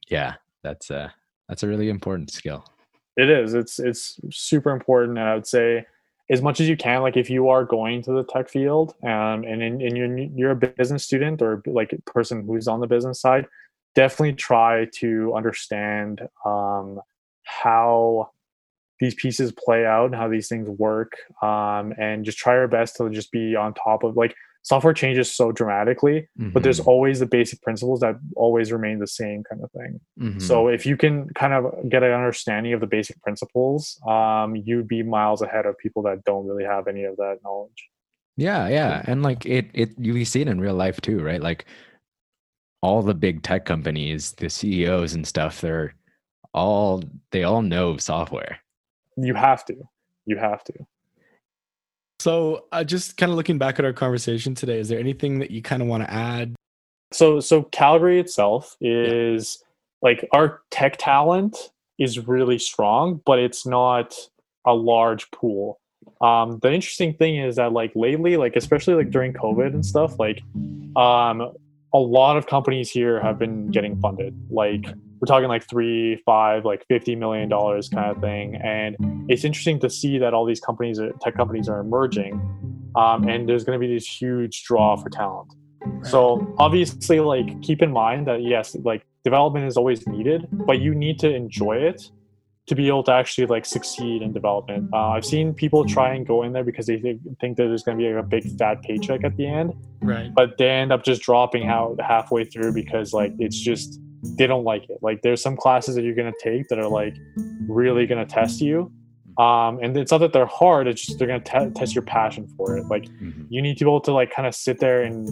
yeah, 0.08 0.34
that's 0.62 0.90
a 0.90 1.12
that's 1.48 1.62
a 1.62 1.68
really 1.68 1.88
important 1.88 2.30
skill. 2.30 2.64
It 3.16 3.30
is. 3.30 3.54
It's 3.54 3.78
it's 3.78 4.18
super 4.30 4.70
important, 4.70 5.18
and 5.18 5.28
I 5.28 5.34
would 5.34 5.46
say 5.46 5.86
as 6.30 6.42
much 6.42 6.60
as 6.60 6.68
you 6.68 6.76
can. 6.76 7.02
Like 7.02 7.16
if 7.16 7.28
you 7.28 7.48
are 7.48 7.64
going 7.64 8.02
to 8.02 8.12
the 8.12 8.24
tech 8.24 8.48
field, 8.48 8.94
um, 9.02 9.44
and 9.44 9.62
in, 9.62 9.80
and 9.80 9.96
you're 9.96 10.18
you're 10.18 10.50
a 10.50 10.56
business 10.56 11.04
student 11.04 11.42
or 11.42 11.62
like 11.66 11.92
a 11.92 12.10
person 12.10 12.46
who's 12.46 12.68
on 12.68 12.80
the 12.80 12.86
business 12.86 13.20
side, 13.20 13.46
definitely 13.94 14.34
try 14.34 14.86
to 14.96 15.32
understand 15.34 16.26
um, 16.44 17.00
how 17.44 18.30
these 19.00 19.14
pieces 19.14 19.52
play 19.52 19.84
out 19.84 20.06
and 20.06 20.14
how 20.14 20.28
these 20.28 20.48
things 20.48 20.68
work 20.68 21.12
um, 21.42 21.92
and 21.98 22.24
just 22.24 22.38
try 22.38 22.54
our 22.54 22.68
best 22.68 22.96
to 22.96 23.10
just 23.10 23.32
be 23.32 23.56
on 23.56 23.74
top 23.74 24.04
of 24.04 24.16
like 24.16 24.34
software 24.64 24.94
changes 24.94 25.30
so 25.30 25.52
dramatically 25.52 26.26
mm-hmm. 26.38 26.50
but 26.50 26.62
there's 26.62 26.80
mm-hmm. 26.80 26.88
always 26.88 27.20
the 27.20 27.26
basic 27.26 27.60
principles 27.62 28.00
that 28.00 28.16
always 28.34 28.72
remain 28.72 28.98
the 28.98 29.06
same 29.06 29.44
kind 29.44 29.62
of 29.62 29.70
thing 29.70 30.00
mm-hmm. 30.18 30.38
so 30.40 30.68
if 30.68 30.84
you 30.84 30.96
can 30.96 31.28
kind 31.34 31.52
of 31.52 31.72
get 31.88 32.02
an 32.02 32.10
understanding 32.10 32.72
of 32.72 32.80
the 32.80 32.86
basic 32.86 33.20
principles 33.22 34.00
um, 34.08 34.56
you'd 34.56 34.88
be 34.88 35.02
miles 35.02 35.42
ahead 35.42 35.66
of 35.66 35.78
people 35.78 36.02
that 36.02 36.24
don't 36.24 36.46
really 36.46 36.64
have 36.64 36.88
any 36.88 37.04
of 37.04 37.16
that 37.16 37.38
knowledge 37.44 37.88
yeah 38.36 38.66
yeah 38.66 39.02
and 39.06 39.22
like 39.22 39.46
it 39.46 39.70
it 39.74 39.90
you 39.98 40.24
see 40.24 40.40
it 40.40 40.48
in 40.48 40.60
real 40.60 40.74
life 40.74 41.00
too 41.00 41.20
right 41.20 41.42
like 41.42 41.66
all 42.82 43.02
the 43.02 43.14
big 43.14 43.42
tech 43.42 43.64
companies 43.64 44.32
the 44.32 44.48
ceos 44.48 45.14
and 45.14 45.26
stuff 45.26 45.60
they're 45.60 45.94
all 46.54 47.02
they 47.32 47.44
all 47.44 47.62
know 47.62 47.96
software 47.96 48.58
you 49.16 49.34
have 49.34 49.64
to 49.64 49.74
you 50.26 50.36
have 50.36 50.64
to 50.64 50.72
so 52.24 52.64
uh, 52.72 52.82
just 52.82 53.18
kind 53.18 53.30
of 53.30 53.36
looking 53.36 53.58
back 53.58 53.78
at 53.78 53.84
our 53.84 53.92
conversation 53.92 54.54
today 54.54 54.78
is 54.78 54.88
there 54.88 54.98
anything 54.98 55.40
that 55.40 55.50
you 55.50 55.60
kind 55.60 55.82
of 55.82 55.88
want 55.88 56.04
to 56.04 56.10
add? 56.10 56.54
So 57.12 57.38
so 57.38 57.64
calgary 57.64 58.18
itself 58.18 58.78
is 58.80 59.62
like 60.00 60.26
our 60.32 60.62
tech 60.70 60.96
talent 60.96 61.54
is 61.98 62.26
really 62.26 62.58
strong 62.58 63.20
but 63.26 63.38
it's 63.38 63.66
not 63.66 64.14
a 64.64 64.72
large 64.72 65.30
pool. 65.32 65.78
Um 66.22 66.60
the 66.62 66.72
interesting 66.72 67.12
thing 67.12 67.36
is 67.36 67.56
that 67.56 67.74
like 67.74 67.92
lately 67.94 68.38
like 68.38 68.56
especially 68.56 68.94
like 68.94 69.10
during 69.10 69.34
covid 69.34 69.74
and 69.74 69.84
stuff 69.84 70.18
like 70.18 70.40
um 70.96 71.52
a 71.92 71.98
lot 71.98 72.38
of 72.38 72.46
companies 72.46 72.90
here 72.90 73.20
have 73.20 73.38
been 73.38 73.70
getting 73.70 74.00
funded. 74.00 74.34
Like 74.48 74.86
we're 75.24 75.34
talking 75.34 75.48
like 75.48 75.66
three 75.66 76.16
five 76.26 76.66
like 76.66 76.84
50 76.86 77.16
million 77.16 77.48
dollars 77.48 77.88
kind 77.88 78.10
of 78.14 78.20
thing. 78.20 78.56
And 78.56 78.94
it's 79.30 79.42
interesting 79.42 79.80
to 79.80 79.88
see 79.88 80.18
that 80.18 80.34
all 80.34 80.44
these 80.44 80.60
companies 80.60 81.00
are, 81.00 81.12
tech 81.22 81.34
companies 81.34 81.66
are 81.66 81.80
emerging 81.80 82.34
um, 82.94 83.26
and 83.26 83.48
there's 83.48 83.64
going 83.64 83.80
to 83.80 83.86
be 83.86 83.92
this 83.92 84.06
huge 84.06 84.64
draw 84.64 84.96
for 84.98 85.08
talent. 85.08 85.50
So 86.02 86.54
obviously 86.58 87.20
like 87.20 87.62
keep 87.62 87.80
in 87.80 87.90
mind 87.90 88.26
that 88.26 88.42
yes 88.42 88.76
like 88.84 89.06
development 89.24 89.64
is 89.66 89.78
always 89.78 90.06
needed 90.06 90.46
but 90.52 90.80
you 90.80 90.94
need 90.94 91.18
to 91.20 91.34
enjoy 91.34 91.76
it 91.78 92.10
to 92.66 92.74
be 92.74 92.88
able 92.88 93.02
to 93.04 93.12
actually 93.12 93.46
like 93.46 93.64
succeed 93.64 94.20
in 94.20 94.30
development. 94.32 94.90
Uh, 94.92 95.08
i've 95.08 95.24
seen 95.24 95.54
people 95.54 95.86
try 95.86 96.12
and 96.14 96.26
go 96.26 96.42
in 96.42 96.52
there 96.52 96.64
because 96.64 96.86
they 96.86 96.98
think, 96.98 97.20
think 97.40 97.56
that 97.56 97.64
there's 97.68 97.82
going 97.82 97.96
to 97.96 98.02
be 98.04 98.10
like 98.12 98.22
a 98.22 98.26
big 98.26 98.58
fat 98.58 98.82
paycheck 98.82 99.24
at 99.24 99.34
the 99.38 99.46
end 99.46 99.72
Right. 100.02 100.34
but 100.34 100.58
they 100.58 100.68
end 100.68 100.92
up 100.92 101.02
just 101.02 101.22
dropping 101.22 101.66
out 101.68 101.98
halfway 102.00 102.44
through 102.44 102.72
because 102.74 103.14
like 103.14 103.32
it's 103.38 103.58
just 103.58 104.00
they 104.36 104.46
don't 104.46 104.64
like 104.64 104.88
it. 104.90 104.98
Like 105.02 105.22
there's 105.22 105.42
some 105.42 105.56
classes 105.56 105.94
that 105.94 106.02
you're 106.02 106.14
going 106.14 106.32
to 106.32 106.38
take 106.42 106.68
that 106.68 106.78
are 106.78 106.88
like 106.88 107.16
really 107.68 108.06
going 108.06 108.24
to 108.26 108.32
test 108.32 108.60
you 108.60 108.92
um 109.38 109.80
and 109.82 109.96
it's 109.96 110.12
not 110.12 110.18
that 110.18 110.32
they're 110.32 110.46
hard 110.46 110.86
it's 110.86 111.04
just 111.04 111.18
they're 111.18 111.26
going 111.26 111.42
to 111.42 111.50
te- 111.50 111.70
test 111.80 111.92
your 111.94 112.02
passion 112.04 112.46
for 112.56 112.76
it. 112.76 112.84
Like 112.88 113.06
Mhm. 113.20 113.46
you 113.48 113.62
need 113.62 113.76
to 113.78 113.84
be 113.84 113.90
able 113.90 114.00
to 114.02 114.12
like 114.12 114.30
kind 114.32 114.46
of 114.46 114.54
sit 114.54 114.78
there 114.78 115.02
and 115.02 115.28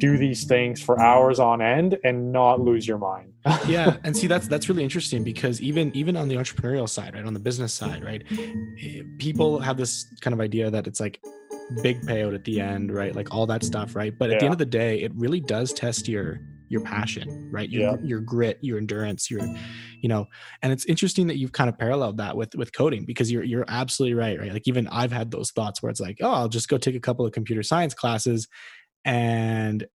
do 0.00 0.16
these 0.16 0.44
things 0.44 0.80
for 0.82 0.98
hours 0.98 1.38
on 1.38 1.60
end 1.60 1.98
and 2.04 2.32
not 2.32 2.60
lose 2.60 2.88
your 2.88 2.96
mind. 2.96 3.32
Yeah 3.68 3.98
and 4.02 4.16
see 4.16 4.26
that's 4.28 4.48
that's 4.48 4.70
really 4.70 4.82
interesting 4.82 5.22
because 5.24 5.60
even 5.60 5.94
even 5.94 6.16
on 6.16 6.28
the 6.28 6.36
entrepreneurial 6.36 6.88
side 6.88 7.12
right 7.14 7.24
on 7.26 7.34
the 7.34 7.40
business 7.40 7.74
side 7.74 8.02
right 8.02 8.22
eh, 8.82 9.02
people 9.18 9.58
have 9.60 9.76
this 9.76 10.06
kind 10.22 10.32
of 10.32 10.40
idea 10.40 10.70
that 10.70 10.86
it's 10.86 11.00
like 11.00 11.20
big 11.82 12.00
payout 12.02 12.34
at 12.34 12.44
the 12.44 12.60
end 12.60 12.92
right 12.94 13.14
like 13.14 13.34
all 13.34 13.46
that 13.46 13.62
stuff 13.62 13.94
right 13.94 14.18
but 14.18 14.30
at 14.30 14.38
the 14.38 14.44
end 14.46 14.54
of 14.54 14.58
the 14.58 14.64
day 14.66 15.02
it 15.02 15.12
really 15.14 15.40
does 15.40 15.72
test 15.74 16.08
your 16.08 16.40
your 16.68 16.80
passion 16.80 17.50
right 17.52 17.68
your, 17.70 17.82
Yeah. 17.82 17.96
your 18.02 18.20
grit 18.20 18.58
your 18.62 18.78
endurance 18.78 19.30
your 19.30 19.40
you 20.00 20.08
know 20.08 20.26
and 20.62 20.72
it's 20.72 20.84
interesting 20.86 21.26
that 21.28 21.36
you've 21.36 21.52
kind 21.52 21.68
of 21.68 21.78
paralleled 21.78 22.16
that 22.18 22.36
with 22.36 22.54
with 22.56 22.72
coding 22.72 23.04
because 23.04 23.30
you're 23.30 23.44
you're 23.44 23.64
absolutely 23.68 24.14
right 24.14 24.38
right 24.40 24.52
like 24.52 24.66
even 24.66 24.88
i've 24.88 25.12
had 25.12 25.30
those 25.30 25.50
thoughts 25.50 25.82
where 25.82 25.90
it's 25.90 26.00
like 26.00 26.18
oh 26.22 26.30
i'll 26.32 26.48
just 26.48 26.68
go 26.68 26.78
take 26.78 26.94
a 26.96 27.00
couple 27.00 27.24
of 27.26 27.32
computer 27.32 27.62
science 27.62 27.92
classes 27.94 28.48
and 29.04 29.86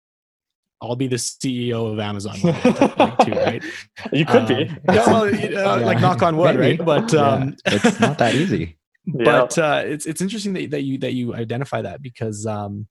i'll 0.83 0.95
be 0.95 1.09
the 1.09 1.17
ceo 1.17 1.91
of 1.93 1.99
amazon 1.99 2.37
one 2.41 2.53
day 2.53 2.61
type 2.73 2.97
thing 2.97 3.33
too, 3.35 3.41
right 3.41 3.65
you 4.13 4.25
could 4.27 4.43
um, 4.43 4.47
be 4.47 4.71
yeah, 4.93 5.07
well, 5.07 5.35
you 5.35 5.49
know, 5.55 5.77
Yeah. 5.79 5.87
like 5.87 6.01
knock 6.01 6.23
on 6.23 6.37
wood, 6.37 6.57
Maybe. 6.57 6.77
right? 6.79 6.85
But 6.87 7.13
Yeah. 7.13 7.29
um, 7.29 7.57
it's 7.67 7.99
not 7.99 8.19
that 8.19 8.35
easy. 8.35 8.77
yeah. 9.07 9.25
but 9.25 9.59
uh, 9.59 9.83
it's 9.85 10.07
it's 10.07 10.21
interesting 10.21 10.53
that, 10.53 10.71
that 10.71 10.83
you 10.83 10.99
that 10.99 11.15
you 11.15 11.35
identify 11.35 11.83
that 11.83 12.01
because 12.03 12.47
um, 12.47 12.87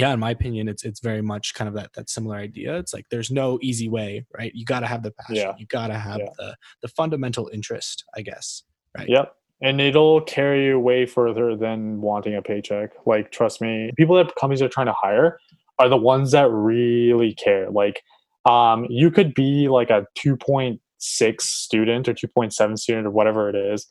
yeah, 0.00 0.12
in 0.12 0.20
my 0.20 0.30
opinion, 0.30 0.68
it's 0.68 0.84
it's 0.84 1.00
very 1.00 1.22
much 1.22 1.54
kind 1.54 1.68
of 1.68 1.74
that 1.74 1.92
that 1.94 2.10
similar 2.10 2.36
idea. 2.36 2.76
It's 2.78 2.92
like 2.92 3.06
there's 3.10 3.30
no 3.30 3.58
easy 3.62 3.88
way, 3.88 4.26
right? 4.36 4.52
You 4.54 4.64
got 4.64 4.80
to 4.80 4.86
have 4.86 5.02
the 5.02 5.12
passion. 5.12 5.36
Yeah. 5.36 5.52
You 5.58 5.66
got 5.66 5.88
to 5.88 5.94
have 5.98 6.18
Yeah. 6.18 6.30
the 6.38 6.56
the 6.82 6.88
fundamental 6.88 7.50
interest, 7.52 8.04
I 8.16 8.22
guess. 8.22 8.62
Right. 8.96 9.08
Yep. 9.08 9.34
And 9.62 9.80
it'll 9.80 10.22
carry 10.22 10.66
you 10.66 10.80
way 10.80 11.04
further 11.06 11.54
than 11.54 12.00
wanting 12.00 12.34
a 12.34 12.40
paycheck. 12.42 12.90
Like, 13.06 13.30
trust 13.30 13.60
me, 13.60 13.92
people 13.96 14.16
that 14.16 14.34
companies 14.36 14.62
are 14.62 14.68
trying 14.70 14.86
to 14.86 14.94
hire 14.94 15.38
are 15.78 15.88
the 15.88 15.98
ones 15.98 16.30
that 16.32 16.50
really 16.50 17.34
care. 17.34 17.70
Like, 17.70 18.02
um, 18.48 18.86
you 18.88 19.10
could 19.10 19.34
be 19.34 19.68
like 19.68 19.90
a 19.90 20.06
2.6 20.18 21.40
student 21.42 22.08
or 22.08 22.14
2.7 22.14 22.78
student 22.78 23.06
or 23.06 23.10
whatever 23.10 23.50
it 23.50 23.54
is. 23.54 23.86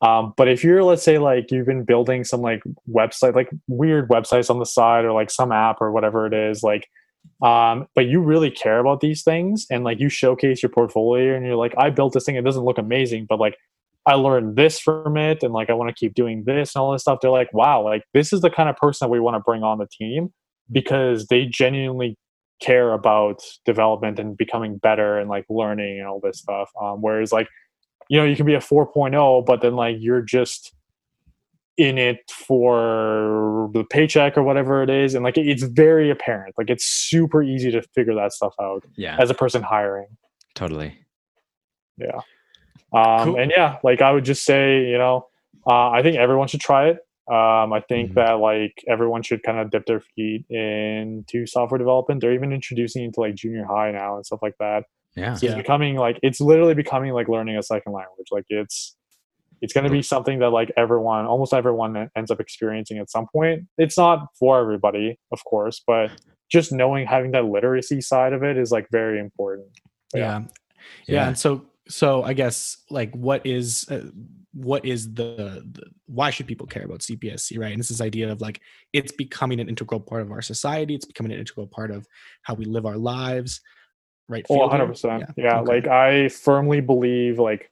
Um, 0.00 0.34
but 0.36 0.48
if 0.48 0.62
you're, 0.62 0.82
let's 0.82 1.02
say, 1.02 1.18
like 1.18 1.50
you've 1.50 1.66
been 1.66 1.84
building 1.84 2.24
some 2.24 2.40
like 2.40 2.62
website, 2.88 3.34
like 3.34 3.48
weird 3.68 4.08
websites 4.08 4.50
on 4.50 4.58
the 4.58 4.66
side 4.66 5.04
or 5.04 5.12
like 5.12 5.30
some 5.30 5.52
app 5.52 5.80
or 5.80 5.92
whatever 5.92 6.26
it 6.26 6.34
is, 6.34 6.62
like, 6.62 6.88
um, 7.42 7.86
but 7.94 8.06
you 8.06 8.20
really 8.20 8.50
care 8.50 8.78
about 8.78 9.00
these 9.00 9.22
things 9.22 9.66
and 9.70 9.82
like 9.82 9.98
you 10.00 10.08
showcase 10.08 10.62
your 10.62 10.70
portfolio 10.70 11.34
and 11.34 11.46
you're 11.46 11.56
like, 11.56 11.74
I 11.78 11.90
built 11.90 12.12
this 12.12 12.24
thing. 12.24 12.36
It 12.36 12.44
doesn't 12.44 12.64
look 12.64 12.76
amazing, 12.76 13.26
but 13.28 13.40
like 13.40 13.56
I 14.06 14.14
learned 14.14 14.56
this 14.56 14.78
from 14.78 15.16
it 15.16 15.42
and 15.42 15.54
like 15.54 15.70
I 15.70 15.72
want 15.72 15.88
to 15.88 15.94
keep 15.94 16.14
doing 16.14 16.44
this 16.44 16.74
and 16.74 16.82
all 16.82 16.92
this 16.92 17.02
stuff. 17.02 17.20
They're 17.22 17.30
like, 17.30 17.52
wow, 17.54 17.82
like 17.82 18.02
this 18.12 18.32
is 18.32 18.42
the 18.42 18.50
kind 18.50 18.68
of 18.68 18.76
person 18.76 19.06
that 19.06 19.10
we 19.10 19.20
want 19.20 19.36
to 19.36 19.40
bring 19.40 19.62
on 19.62 19.78
the 19.78 19.86
team 19.86 20.32
because 20.70 21.28
they 21.28 21.46
genuinely 21.46 22.18
care 22.60 22.92
about 22.92 23.42
development 23.64 24.18
and 24.18 24.36
becoming 24.36 24.76
better 24.78 25.18
and 25.18 25.30
like 25.30 25.46
learning 25.48 25.98
and 25.98 26.06
all 26.06 26.20
this 26.22 26.38
stuff. 26.38 26.70
Um, 26.80 27.00
whereas 27.00 27.32
like, 27.32 27.48
you 28.08 28.18
know, 28.18 28.24
you 28.24 28.36
can 28.36 28.46
be 28.46 28.54
a 28.54 28.58
4.0, 28.60 29.44
but 29.46 29.60
then 29.62 29.74
like 29.76 29.96
you're 29.98 30.22
just 30.22 30.72
in 31.76 31.98
it 31.98 32.30
for 32.30 33.68
the 33.74 33.82
paycheck 33.84 34.38
or 34.38 34.42
whatever 34.44 34.82
it 34.82 34.90
is. 34.90 35.14
And 35.14 35.24
like 35.24 35.36
it's 35.36 35.64
very 35.64 36.10
apparent. 36.10 36.54
Like 36.56 36.70
it's 36.70 36.84
super 36.84 37.42
easy 37.42 37.70
to 37.72 37.82
figure 37.82 38.14
that 38.14 38.32
stuff 38.32 38.54
out 38.60 38.84
Yeah, 38.96 39.16
as 39.18 39.30
a 39.30 39.34
person 39.34 39.62
hiring. 39.62 40.06
totally. 40.54 40.98
Yeah. 41.96 42.20
Um, 42.92 43.24
Cool. 43.32 43.36
And 43.40 43.50
yeah, 43.50 43.78
like 43.82 44.00
I 44.02 44.12
would 44.12 44.24
just 44.24 44.44
say, 44.44 44.86
you 44.86 44.98
know, 44.98 45.26
uh, 45.66 45.90
I 45.90 46.02
think 46.02 46.16
everyone 46.16 46.46
should 46.48 46.60
try 46.60 46.88
it. 46.88 46.98
Um, 47.26 47.72
I 47.72 47.80
think 47.88 48.10
Mhm. 48.10 48.14
that 48.14 48.32
like 48.34 48.84
everyone 48.86 49.22
should 49.22 49.42
kind 49.42 49.58
of 49.58 49.70
dip 49.70 49.86
their 49.86 50.00
feet 50.00 50.44
into 50.50 51.46
software 51.46 51.78
development. 51.78 52.20
They're 52.20 52.34
even 52.34 52.52
introducing 52.52 53.02
into 53.02 53.20
like 53.20 53.34
junior 53.34 53.64
high 53.64 53.90
now 53.92 54.16
and 54.16 54.24
stuff 54.26 54.42
like 54.42 54.56
that. 54.58 54.84
Yeah. 55.16 55.34
So 55.34 55.46
Yeah. 55.46 55.52
it's 55.52 55.56
becoming 55.56 55.96
like 55.96 56.18
it's 56.22 56.40
literally 56.40 56.74
becoming 56.74 57.12
like 57.12 57.28
learning 57.28 57.56
a 57.56 57.62
second 57.62 57.92
language. 57.92 58.26
Like 58.30 58.44
it's 58.48 58.96
it's 59.60 59.72
going 59.72 59.84
to 59.84 59.90
be 59.90 60.02
something 60.02 60.40
that 60.40 60.50
like 60.50 60.70
everyone, 60.76 61.24
almost 61.24 61.54
everyone, 61.54 62.10
ends 62.16 62.30
up 62.30 62.40
experiencing 62.40 62.98
at 62.98 63.10
some 63.10 63.26
point. 63.32 63.62
It's 63.78 63.96
not 63.96 64.26
for 64.38 64.60
everybody, 64.60 65.18
of 65.32 65.42
course, 65.44 65.82
but 65.86 66.10
just 66.50 66.70
knowing 66.70 67.06
having 67.06 67.30
that 67.30 67.46
literacy 67.46 68.00
side 68.02 68.32
of 68.34 68.42
it 68.42 68.58
is 68.58 68.70
like 68.70 68.86
very 68.90 69.18
important. 69.18 69.68
Yeah. 70.12 70.20
Yeah. 70.20 70.38
yeah, 70.38 70.46
Yeah. 71.14 71.28
And 71.28 71.38
so 71.38 71.64
so 71.88 72.22
I 72.22 72.32
guess 72.32 72.78
like 72.90 73.14
what 73.14 73.44
is 73.46 73.86
uh, 73.90 74.08
what 74.52 74.84
is 74.84 75.12
the, 75.14 75.64
the 75.72 75.82
why 76.06 76.30
should 76.30 76.46
people 76.46 76.66
care 76.66 76.84
about 76.84 77.00
CPSC, 77.00 77.58
right? 77.58 77.72
And 77.72 77.80
it's 77.80 77.88
this 77.88 78.00
idea 78.00 78.30
of 78.30 78.40
like 78.40 78.60
it's 78.92 79.12
becoming 79.12 79.60
an 79.60 79.68
integral 79.68 80.00
part 80.00 80.22
of 80.22 80.30
our 80.30 80.42
society. 80.42 80.94
It's 80.94 81.04
becoming 81.06 81.32
an 81.32 81.38
integral 81.38 81.66
part 81.66 81.90
of 81.90 82.06
how 82.42 82.54
we 82.54 82.64
live 82.64 82.86
our 82.86 82.96
lives. 82.96 83.60
Right. 84.28 84.44
Oh, 84.48 84.54
Field 84.68 84.72
here? 84.72 84.86
100%. 84.86 85.34
Yeah, 85.36 85.60
Okay. 85.60 85.72
like 85.72 85.86
I 85.86 86.28
firmly 86.28 86.80
believe 86.80 87.38
like 87.38 87.70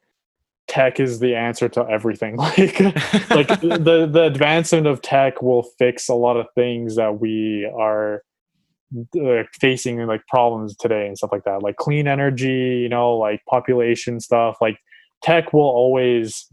tech 0.69 1.01
is 1.01 1.19
the 1.19 1.35
answer 1.35 1.69
to 1.71 1.87
everything. 1.89 2.37
Like 2.39 2.79
like 3.31 3.49
the 3.61 4.09
the 4.11 4.23
advancement 4.25 4.87
of 4.87 5.01
tech 5.03 5.43
will 5.43 5.63
fix 5.79 6.09
a 6.09 6.15
lot 6.15 6.37
of 6.37 6.47
things 6.55 6.97
that 6.97 7.21
we 7.21 7.71
are 7.77 8.23
uh, 9.19 9.43
facing 9.59 10.05
like 10.07 10.27
problems 10.27 10.77
today 10.77 11.07
and 11.07 11.17
stuff 11.17 11.31
like 11.33 11.45
that. 11.45 11.63
Like 11.63 11.77
clean 11.77 12.07
energy, 12.07 12.81
you 12.83 12.89
know, 12.91 13.17
like 13.17 13.43
population 13.47 14.21
stuff. 14.21 14.59
Like 14.61 14.77
tech 15.23 15.53
will 15.55 15.63
always 15.63 16.49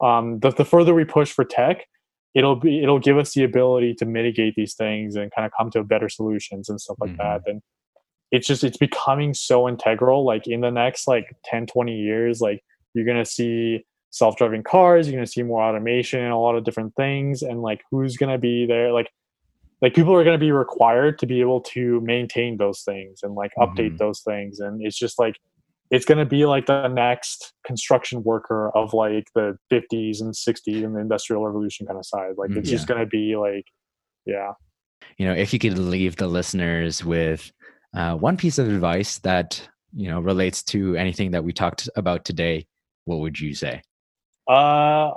um 0.00 0.40
the, 0.40 0.50
the 0.50 0.64
further 0.64 0.92
we 0.94 1.04
push 1.04 1.30
for 1.32 1.44
tech, 1.44 1.86
it'll 2.34 2.56
be 2.56 2.82
it'll 2.82 2.98
give 2.98 3.16
us 3.16 3.32
the 3.34 3.44
ability 3.44 3.94
to 3.94 4.04
mitigate 4.04 4.54
these 4.56 4.74
things 4.74 5.14
and 5.14 5.30
kind 5.32 5.46
of 5.46 5.52
come 5.56 5.70
to 5.70 5.82
better 5.84 6.08
solutions 6.08 6.68
and 6.68 6.80
stuff 6.80 6.96
like 7.00 7.12
Mhm. 7.12 7.18
that. 7.18 7.42
And 7.46 7.62
it's 8.32 8.46
just 8.46 8.64
it's 8.64 8.76
becoming 8.76 9.32
so 9.34 9.68
integral 9.68 10.24
like 10.24 10.46
in 10.46 10.60
the 10.60 10.70
next 10.70 11.06
like 11.06 11.36
10 11.44 11.66
20 11.66 11.94
years 11.96 12.40
like 12.40 12.60
you're 12.94 13.04
going 13.04 13.16
to 13.22 13.30
see 13.30 13.84
self-driving 14.10 14.62
cars 14.62 15.06
you're 15.06 15.16
going 15.16 15.24
to 15.24 15.30
see 15.30 15.42
more 15.42 15.62
automation 15.62 16.20
and 16.22 16.32
a 16.32 16.36
lot 16.36 16.56
of 16.56 16.64
different 16.64 16.94
things 16.96 17.42
and 17.42 17.62
like 17.62 17.82
who's 17.90 18.16
going 18.16 18.32
to 18.32 18.38
be 18.38 18.66
there 18.66 18.92
like 18.92 19.08
like 19.82 19.94
people 19.94 20.14
are 20.14 20.24
going 20.24 20.38
to 20.38 20.44
be 20.44 20.52
required 20.52 21.18
to 21.18 21.26
be 21.26 21.40
able 21.40 21.60
to 21.60 22.00
maintain 22.00 22.56
those 22.56 22.82
things 22.82 23.20
and 23.22 23.34
like 23.34 23.52
update 23.58 23.92
Mhm. 23.92 23.98
those 23.98 24.20
things 24.22 24.58
and 24.60 24.80
it's 24.84 24.98
just 24.98 25.18
like 25.18 25.36
it's 25.90 26.04
going 26.04 26.18
to 26.18 26.24
be 26.26 26.46
like 26.46 26.66
the 26.66 26.88
next 26.88 27.52
construction 27.64 28.24
worker 28.24 28.70
of 28.76 28.92
like 28.92 29.28
the 29.36 29.56
50s 29.70 30.20
and 30.20 30.34
60s 30.34 30.82
and 30.84 30.96
the 30.96 31.00
industrial 31.00 31.44
revolution 31.46 31.86
kind 31.86 31.98
of 31.98 32.06
side 32.06 32.32
like 32.36 32.50
it's 32.56 32.68
Mhm. 32.68 32.72
just 32.72 32.86
going 32.88 33.00
to 33.00 33.06
be 33.06 33.36
like 33.36 33.66
yeah 34.24 34.52
you 35.18 35.26
know, 35.26 35.34
if 35.34 35.52
you 35.52 35.58
could 35.58 35.78
leave 35.78 36.16
the 36.16 36.26
listeners 36.26 37.04
with 37.04 37.52
uh, 37.96 38.14
one 38.14 38.36
piece 38.36 38.58
of 38.58 38.68
advice 38.68 39.18
that 39.20 39.60
you 39.94 40.08
know 40.08 40.20
relates 40.20 40.62
to 40.64 40.94
anything 40.96 41.30
that 41.32 41.42
we 41.42 41.52
talked 41.52 41.88
about 41.96 42.24
today, 42.24 42.66
what 43.06 43.18
would 43.20 43.40
you 43.40 43.54
say? 43.54 43.82
Uh, 44.48 45.12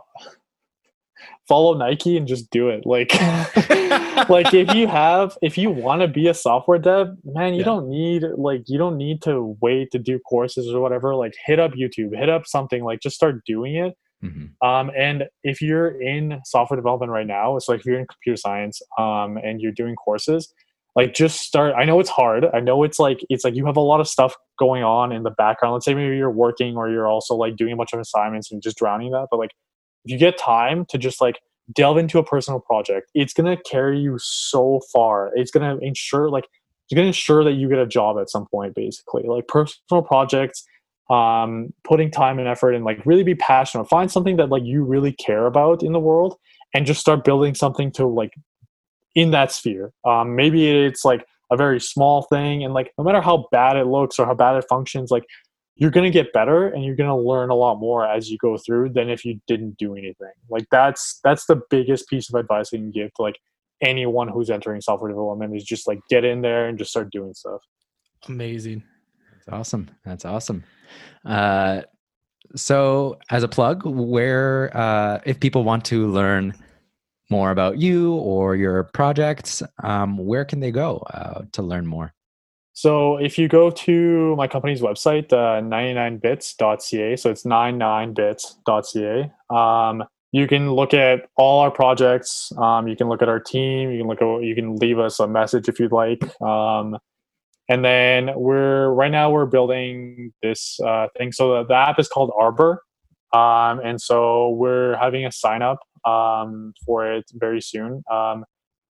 follow 1.47 1.73
Nike 1.77 2.17
and 2.17 2.27
just 2.27 2.49
do 2.51 2.69
it. 2.69 2.85
Like, 2.85 3.13
like 4.29 4.53
if 4.53 4.73
you 4.73 4.87
have, 4.87 5.37
if 5.41 5.57
you 5.57 5.69
want 5.69 6.01
to 6.01 6.07
be 6.07 6.27
a 6.27 6.33
software 6.33 6.79
dev, 6.79 7.09
man, 7.23 7.53
you 7.53 7.59
Yeah. 7.59 7.65
don't 7.65 7.89
need 7.89 8.23
like 8.37 8.63
you 8.67 8.77
don't 8.77 8.97
need 8.97 9.21
to 9.23 9.57
wait 9.61 9.91
to 9.91 9.99
do 9.99 10.19
courses 10.19 10.73
or 10.73 10.81
whatever. 10.81 11.15
Like, 11.15 11.33
hit 11.45 11.59
up 11.59 11.71
YouTube, 11.73 12.15
hit 12.17 12.29
up 12.29 12.45
something. 12.47 12.83
Like, 12.83 13.01
just 13.01 13.15
start 13.15 13.43
doing 13.45 13.75
it. 13.75 13.95
Mhm. 14.23 14.51
Um, 14.61 14.91
and 14.97 15.25
if 15.43 15.61
you're 15.61 16.01
in 16.01 16.41
software 16.45 16.75
development 16.75 17.11
right 17.11 17.27
now, 17.27 17.55
it's 17.55 17.69
like 17.69 17.79
if 17.81 17.85
you're 17.85 17.99
in 17.99 18.05
computer 18.07 18.35
science, 18.37 18.81
um, 18.97 19.37
and 19.37 19.61
you're 19.61 19.71
doing 19.71 19.95
courses, 19.95 20.53
like 20.99 21.13
just 21.13 21.39
start 21.39 21.73
i 21.77 21.85
know 21.85 22.01
it's 22.01 22.09
hard. 22.09 22.45
I 22.53 22.59
know 22.59 22.83
it's 22.83 22.99
like 22.99 23.19
it's 23.29 23.45
like 23.45 23.55
you 23.55 23.65
have 23.67 23.77
a 23.77 23.87
lot 23.91 24.01
of 24.01 24.07
stuff 24.07 24.35
going 24.57 24.83
on 24.83 25.13
in 25.13 25.23
the 25.23 25.31
background. 25.31 25.73
Let's 25.73 25.85
say 25.85 25.93
maybe 25.93 26.17
you're 26.17 26.29
working 26.29 26.75
or 26.75 26.89
you're 26.89 27.07
also 27.07 27.35
like 27.35 27.55
doing 27.55 27.71
a 27.71 27.77
bunch 27.77 27.93
of 27.93 28.01
assignments 28.01 28.51
and 28.51 28.61
just 28.61 28.77
drowning 28.77 29.11
that 29.11 29.27
but 29.31 29.37
like 29.39 29.51
if 30.03 30.11
you 30.11 30.17
get 30.17 30.37
time 30.37 30.85
to 30.89 30.97
just 30.97 31.21
like 31.21 31.39
delve 31.73 31.97
into 31.97 32.19
a 32.19 32.23
personal 32.23 32.59
project 32.59 33.11
it's 33.13 33.33
going 33.33 33.55
to 33.55 33.63
carry 33.63 33.97
you 33.97 34.17
so 34.19 34.81
far. 34.91 35.31
It's 35.35 35.51
going 35.51 35.65
to 35.69 35.85
ensure 35.85 36.29
like 36.29 36.47
it's 36.89 36.95
going 36.95 37.05
to 37.05 37.07
ensure 37.15 37.45
that 37.45 37.53
you 37.53 37.69
get 37.69 37.79
a 37.79 37.87
job 37.87 38.17
at 38.19 38.29
some 38.29 38.45
point 38.47 38.75
basically. 38.75 39.23
Like 39.25 39.47
personal 39.47 40.03
projects 40.03 40.65
um 41.09 41.73
putting 41.85 42.11
time 42.11 42.39
and 42.39 42.47
effort 42.47 42.73
and 42.73 42.83
like 42.83 43.05
really 43.05 43.23
be 43.23 43.35
passionate. 43.35 43.85
Find 43.85 44.11
something 44.11 44.35
that 44.35 44.49
like 44.49 44.63
you 44.65 44.83
really 44.83 45.13
care 45.13 45.45
about 45.45 45.81
in 45.81 45.93
the 45.93 45.99
world 45.99 46.35
and 46.73 46.85
just 46.85 46.99
start 46.99 47.23
building 47.23 47.55
something 47.55 47.89
to 47.93 48.05
like 48.05 48.33
in 49.15 49.31
that 49.31 49.51
sphere. 49.51 49.91
Um, 50.05 50.35
maybe 50.35 50.69
it's 50.69 51.03
like 51.03 51.25
a 51.51 51.57
very 51.57 51.79
small 51.79 52.23
thing, 52.23 52.63
and 52.63 52.73
like 52.73 52.91
no 52.97 53.03
matter 53.03 53.21
how 53.21 53.47
bad 53.51 53.77
it 53.77 53.87
looks 53.87 54.19
or 54.19 54.25
how 54.25 54.35
bad 54.35 54.55
it 54.55 54.65
functions, 54.69 55.11
like 55.11 55.23
you're 55.75 55.91
gonna 55.91 56.09
get 56.09 56.33
better 56.33 56.67
and 56.67 56.83
you're 56.83 56.95
gonna 56.95 57.17
learn 57.17 57.49
a 57.49 57.55
lot 57.55 57.79
more 57.79 58.05
as 58.05 58.29
you 58.29 58.37
go 58.37 58.57
through 58.57 58.89
than 58.89 59.09
if 59.09 59.23
you 59.23 59.39
didn't 59.47 59.77
do 59.77 59.95
anything. 59.95 60.33
Like 60.49 60.65
that's 60.71 61.19
that's 61.23 61.45
the 61.45 61.61
biggest 61.69 62.07
piece 62.09 62.29
of 62.29 62.35
advice 62.35 62.69
I 62.73 62.77
can 62.77 62.91
give 62.91 63.13
to 63.15 63.21
like 63.21 63.39
anyone 63.81 64.27
who's 64.27 64.49
entering 64.49 64.81
software 64.81 65.09
development 65.09 65.55
is 65.55 65.63
just 65.63 65.87
like 65.87 65.99
get 66.09 66.25
in 66.25 66.41
there 66.41 66.67
and 66.67 66.77
just 66.77 66.91
start 66.91 67.11
doing 67.11 67.33
stuff. 67.33 67.61
Amazing. 68.27 68.83
That's 69.33 69.47
awesome. 69.47 69.89
That's 70.03 70.25
awesome. 70.25 70.63
Uh, 71.25 71.83
so 72.55 73.17
as 73.29 73.43
a 73.43 73.47
plug, 73.47 73.85
where 73.85 74.75
uh, 74.75 75.19
if 75.25 75.39
people 75.39 75.63
want 75.63 75.85
to 75.85 76.07
learn 76.07 76.53
more 77.29 77.51
about 77.51 77.77
you 77.77 78.13
or 78.13 78.55
your 78.55 78.83
projects, 78.83 79.61
um, 79.83 80.17
where 80.17 80.45
can 80.45 80.59
they 80.59 80.71
go 80.71 80.97
uh, 81.13 81.43
to 81.51 81.61
learn 81.61 81.85
more? 81.85 82.13
So 82.73 83.17
if 83.17 83.37
you 83.37 83.47
go 83.49 83.69
to 83.69 84.35
my 84.37 84.47
company's 84.47 84.81
website, 84.81 85.33
uh, 85.33 85.61
99bits.ca, 85.61 87.17
so 87.17 87.29
it's 87.29 87.43
99bits.ca, 87.43 89.31
um, 89.49 90.03
you 90.31 90.47
can 90.47 90.71
look 90.71 90.93
at 90.93 91.27
all 91.35 91.59
our 91.61 91.71
projects. 91.71 92.51
Um, 92.57 92.87
you 92.87 92.95
can 92.95 93.09
look 93.09 93.21
at 93.21 93.29
our 93.29 93.39
team. 93.39 93.91
You 93.91 93.99
can 93.99 94.07
look 94.07 94.21
at. 94.21 94.43
You 94.43 94.53
can 94.53 94.75
leave 94.75 94.99
us 94.99 95.19
a 95.19 95.27
message 95.27 95.67
if 95.67 95.79
you'd 95.79 95.91
like. 95.91 96.21
Um, 96.41 96.97
and 97.67 97.83
then 97.83 98.31
we're 98.35 98.89
right 98.89 99.11
now 99.11 99.31
we're 99.31 99.45
building 99.45 100.33
this 100.43 100.79
uh, 100.81 101.07
thing. 101.17 101.31
So 101.31 101.55
the, 101.55 101.65
the 101.69 101.75
app 101.75 101.99
is 101.99 102.07
called 102.07 102.31
Arbor, 102.39 102.83
um, 103.33 103.79
and 103.83 103.99
so 103.99 104.49
we're 104.49 104.95
having 104.97 105.25
a 105.25 105.31
sign 105.31 105.61
up 105.61 105.79
um, 106.05 106.73
for 106.85 107.11
it 107.11 107.25
very 107.33 107.61
soon. 107.61 108.03
Um, 108.11 108.45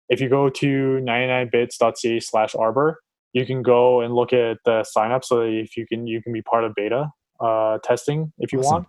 if 0.08 0.20
you 0.20 0.28
go 0.28 0.50
to 0.50 0.66
99bits.ca 0.66 2.20
slash 2.20 2.54
arbor, 2.54 2.98
you 3.32 3.46
can 3.46 3.62
go 3.62 4.00
and 4.00 4.14
look 4.14 4.32
at 4.32 4.58
the 4.64 4.84
sign 4.84 5.12
up 5.12 5.24
so 5.24 5.38
that 5.38 5.46
if 5.46 5.76
you 5.76 5.86
can 5.86 6.06
you 6.06 6.20
can 6.20 6.32
be 6.32 6.42
part 6.42 6.64
of 6.64 6.74
beta 6.74 7.10
uh, 7.40 7.78
testing 7.84 8.32
if 8.38 8.52
you 8.52 8.60
awesome. 8.60 8.72
want. 8.72 8.86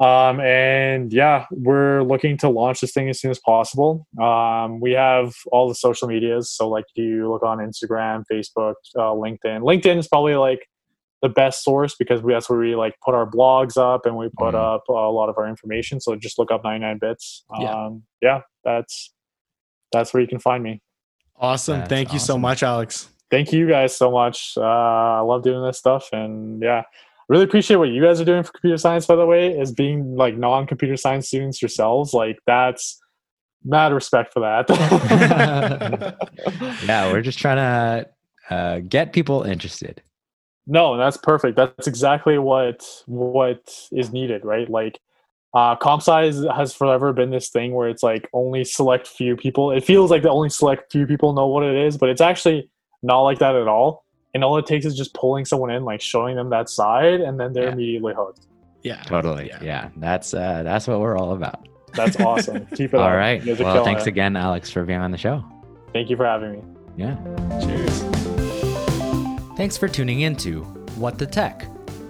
Um, 0.00 0.40
and 0.40 1.12
yeah, 1.12 1.46
we're 1.52 2.02
looking 2.02 2.36
to 2.38 2.48
launch 2.48 2.80
this 2.80 2.92
thing 2.92 3.08
as 3.08 3.20
soon 3.20 3.30
as 3.30 3.38
possible. 3.38 4.06
Um, 4.20 4.80
we 4.80 4.92
have 4.92 5.32
all 5.52 5.68
the 5.68 5.76
social 5.76 6.08
medias. 6.08 6.50
So 6.50 6.68
like 6.68 6.86
you 6.96 7.30
look 7.30 7.44
on 7.44 7.58
Instagram, 7.58 8.24
Facebook, 8.30 8.74
uh, 8.96 9.12
LinkedIn. 9.12 9.60
LinkedIn 9.60 9.98
is 9.98 10.08
probably 10.08 10.34
like 10.34 10.66
the 11.22 11.28
best 11.28 11.62
source 11.62 11.94
because 11.94 12.20
we, 12.20 12.32
that's 12.32 12.50
where 12.50 12.58
we 12.58 12.74
like 12.74 12.94
put 13.02 13.14
our 13.14 13.30
blogs 13.30 13.76
up 13.76 14.04
and 14.04 14.16
we 14.16 14.28
put 14.36 14.54
mm. 14.54 14.74
up 14.74 14.82
a 14.88 14.92
lot 14.92 15.28
of 15.28 15.38
our 15.38 15.48
information. 15.48 16.00
So 16.00 16.16
just 16.16 16.38
look 16.38 16.50
up 16.50 16.64
99 16.64 16.98
bits. 17.00 17.44
Yeah. 17.58 17.72
Um, 17.72 18.02
yeah, 18.20 18.40
that's, 18.64 19.12
that's 19.92 20.12
where 20.12 20.20
you 20.20 20.26
can 20.26 20.40
find 20.40 20.64
me. 20.64 20.82
Awesome. 21.36 21.78
That's 21.78 21.88
Thank 21.88 22.12
you 22.12 22.18
so 22.18 22.36
much, 22.36 22.64
Alex. 22.64 23.08
Thank 23.30 23.52
you 23.52 23.68
guys 23.68 23.96
so 23.96 24.10
much. 24.10 24.54
Uh, 24.56 24.62
I 24.62 25.20
love 25.20 25.44
doing 25.44 25.64
this 25.64 25.78
stuff 25.78 26.08
and 26.12 26.60
yeah, 26.60 26.82
really 27.28 27.44
appreciate 27.44 27.76
what 27.76 27.88
you 27.88 28.02
guys 28.02 28.20
are 28.20 28.24
doing 28.24 28.42
for 28.42 28.52
computer 28.52 28.76
science, 28.76 29.06
by 29.06 29.16
the 29.16 29.24
way, 29.24 29.58
as 29.58 29.72
being 29.72 30.16
like 30.16 30.36
non-computer 30.36 30.96
science 30.96 31.28
students 31.28 31.62
yourselves. 31.62 32.12
Like 32.12 32.38
that's 32.46 33.00
mad 33.64 33.92
respect 33.92 34.32
for 34.32 34.40
that. 34.40 34.68
yeah. 36.86 37.12
We're 37.12 37.22
just 37.22 37.38
trying 37.38 37.56
to 37.56 38.54
uh, 38.54 38.80
get 38.80 39.12
people 39.12 39.44
interested 39.44 40.02
no 40.66 40.96
that's 40.96 41.16
perfect. 41.16 41.56
That's 41.56 41.86
exactly 41.86 42.38
what 42.38 42.84
what 43.06 43.88
is 43.92 44.12
needed 44.12 44.44
right? 44.44 44.68
Like 44.68 45.00
uh 45.54 45.76
comp 45.76 46.02
sci 46.02 46.32
has 46.54 46.74
forever 46.74 47.12
been 47.12 47.30
this 47.30 47.50
thing 47.50 47.74
where 47.74 47.88
it's 47.88 48.02
like 48.02 48.28
only 48.32 48.64
select 48.64 49.06
few 49.06 49.36
people. 49.36 49.72
It 49.72 49.84
feels 49.84 50.10
like 50.10 50.22
the 50.22 50.30
only 50.30 50.48
select 50.48 50.92
few 50.92 51.06
people 51.06 51.32
know 51.32 51.46
what 51.46 51.64
it 51.64 51.74
is 51.74 51.96
but 51.98 52.08
it's 52.08 52.20
actually 52.20 52.70
not 53.02 53.20
like 53.22 53.38
that 53.40 53.56
at 53.56 53.68
all. 53.68 54.04
And 54.34 54.42
all 54.42 54.56
it 54.56 54.66
takes 54.66 54.86
is 54.86 54.96
just 54.96 55.12
pulling 55.12 55.44
someone 55.44 55.70
in 55.70 55.84
like 55.84 56.00
showing 56.00 56.36
them 56.36 56.50
that 56.50 56.70
side 56.70 57.20
and 57.20 57.38
then 57.38 57.52
they're 57.52 57.64
yeah. 57.64 57.72
immediately 57.72 58.14
hooked. 58.14 58.46
Yeah. 58.82 59.02
Totally. 59.02 59.48
Yeah. 59.48 59.62
yeah. 59.62 59.88
that's 59.96 60.32
uh 60.32 60.62
that's 60.62 60.86
what 60.86 61.00
we're 61.00 61.18
all 61.18 61.32
about. 61.32 61.68
That's 61.94 62.18
awesome. 62.20 62.66
Keep 62.74 62.94
it 62.94 62.96
all 62.96 63.08
up. 63.08 63.14
right 63.14 63.44
well 63.58 63.84
thanks 63.84 64.02
it. 64.02 64.08
again 64.08 64.36
alex 64.36 64.70
for 64.70 64.84
being 64.84 65.00
on 65.00 65.10
the 65.10 65.18
show. 65.18 65.44
Thank 65.92 66.08
you 66.08 66.16
for 66.16 66.24
having 66.24 66.52
me. 66.52 66.62
Yeah. 66.96 67.16
Cheers 67.60 68.21
Thanks 69.62 69.78
for 69.78 69.86
tuning 69.86 70.22
in 70.22 70.34
to 70.38 70.64
What 70.96 71.18
the 71.18 71.24
Tech, 71.24 71.68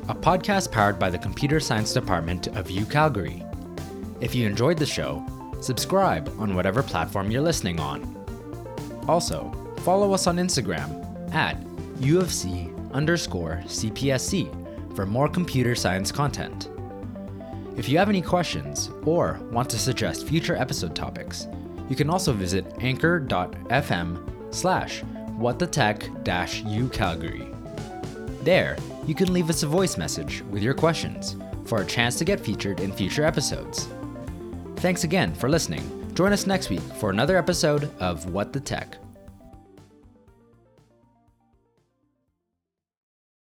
a 0.08 0.14
podcast 0.14 0.72
powered 0.72 0.98
by 0.98 1.10
the 1.10 1.18
Computer 1.18 1.60
Science 1.60 1.92
Department 1.92 2.46
of 2.56 2.70
U 2.70 2.86
Calgary. 2.86 3.44
If 4.22 4.34
you 4.34 4.46
enjoyed 4.46 4.78
the 4.78 4.86
show, 4.86 5.22
subscribe 5.60 6.34
on 6.38 6.54
whatever 6.54 6.82
platform 6.82 7.30
you're 7.30 7.42
listening 7.42 7.78
on. 7.78 8.16
Also, 9.06 9.52
follow 9.80 10.14
us 10.14 10.26
on 10.26 10.38
Instagram 10.38 11.30
at 11.34 11.58
U 12.00 12.22
of 12.22 12.32
C 12.32 12.70
underscore 12.94 13.60
CPSC 13.66 14.96
for 14.96 15.04
more 15.04 15.28
computer 15.28 15.74
science 15.74 16.10
content. 16.10 16.70
If 17.76 17.86
you 17.86 17.98
have 17.98 18.08
any 18.08 18.22
questions 18.22 18.88
or 19.04 19.38
want 19.50 19.68
to 19.68 19.78
suggest 19.78 20.26
future 20.26 20.56
episode 20.56 20.96
topics, 20.96 21.48
you 21.90 21.96
can 21.96 22.08
also 22.08 22.32
visit 22.32 22.64
anchor.fm 22.80 24.54
slash 24.54 25.02
whatthetech-u 25.42 26.88
Calgary. 26.90 27.48
There, 28.42 28.76
you 29.06 29.14
can 29.14 29.32
leave 29.32 29.50
us 29.50 29.64
a 29.64 29.66
voice 29.66 29.96
message 29.96 30.42
with 30.50 30.62
your 30.62 30.74
questions 30.74 31.36
for 31.64 31.80
a 31.82 31.86
chance 31.86 32.16
to 32.16 32.24
get 32.24 32.40
featured 32.40 32.80
in 32.80 32.92
future 32.92 33.24
episodes. 33.24 33.88
Thanks 34.76 35.04
again 35.04 35.34
for 35.34 35.48
listening. 35.48 36.14
Join 36.14 36.32
us 36.32 36.46
next 36.46 36.70
week 36.70 36.80
for 37.00 37.10
another 37.10 37.36
episode 37.36 37.90
of 38.00 38.30
What 38.30 38.52
the 38.52 38.60
Tech. 38.60 39.01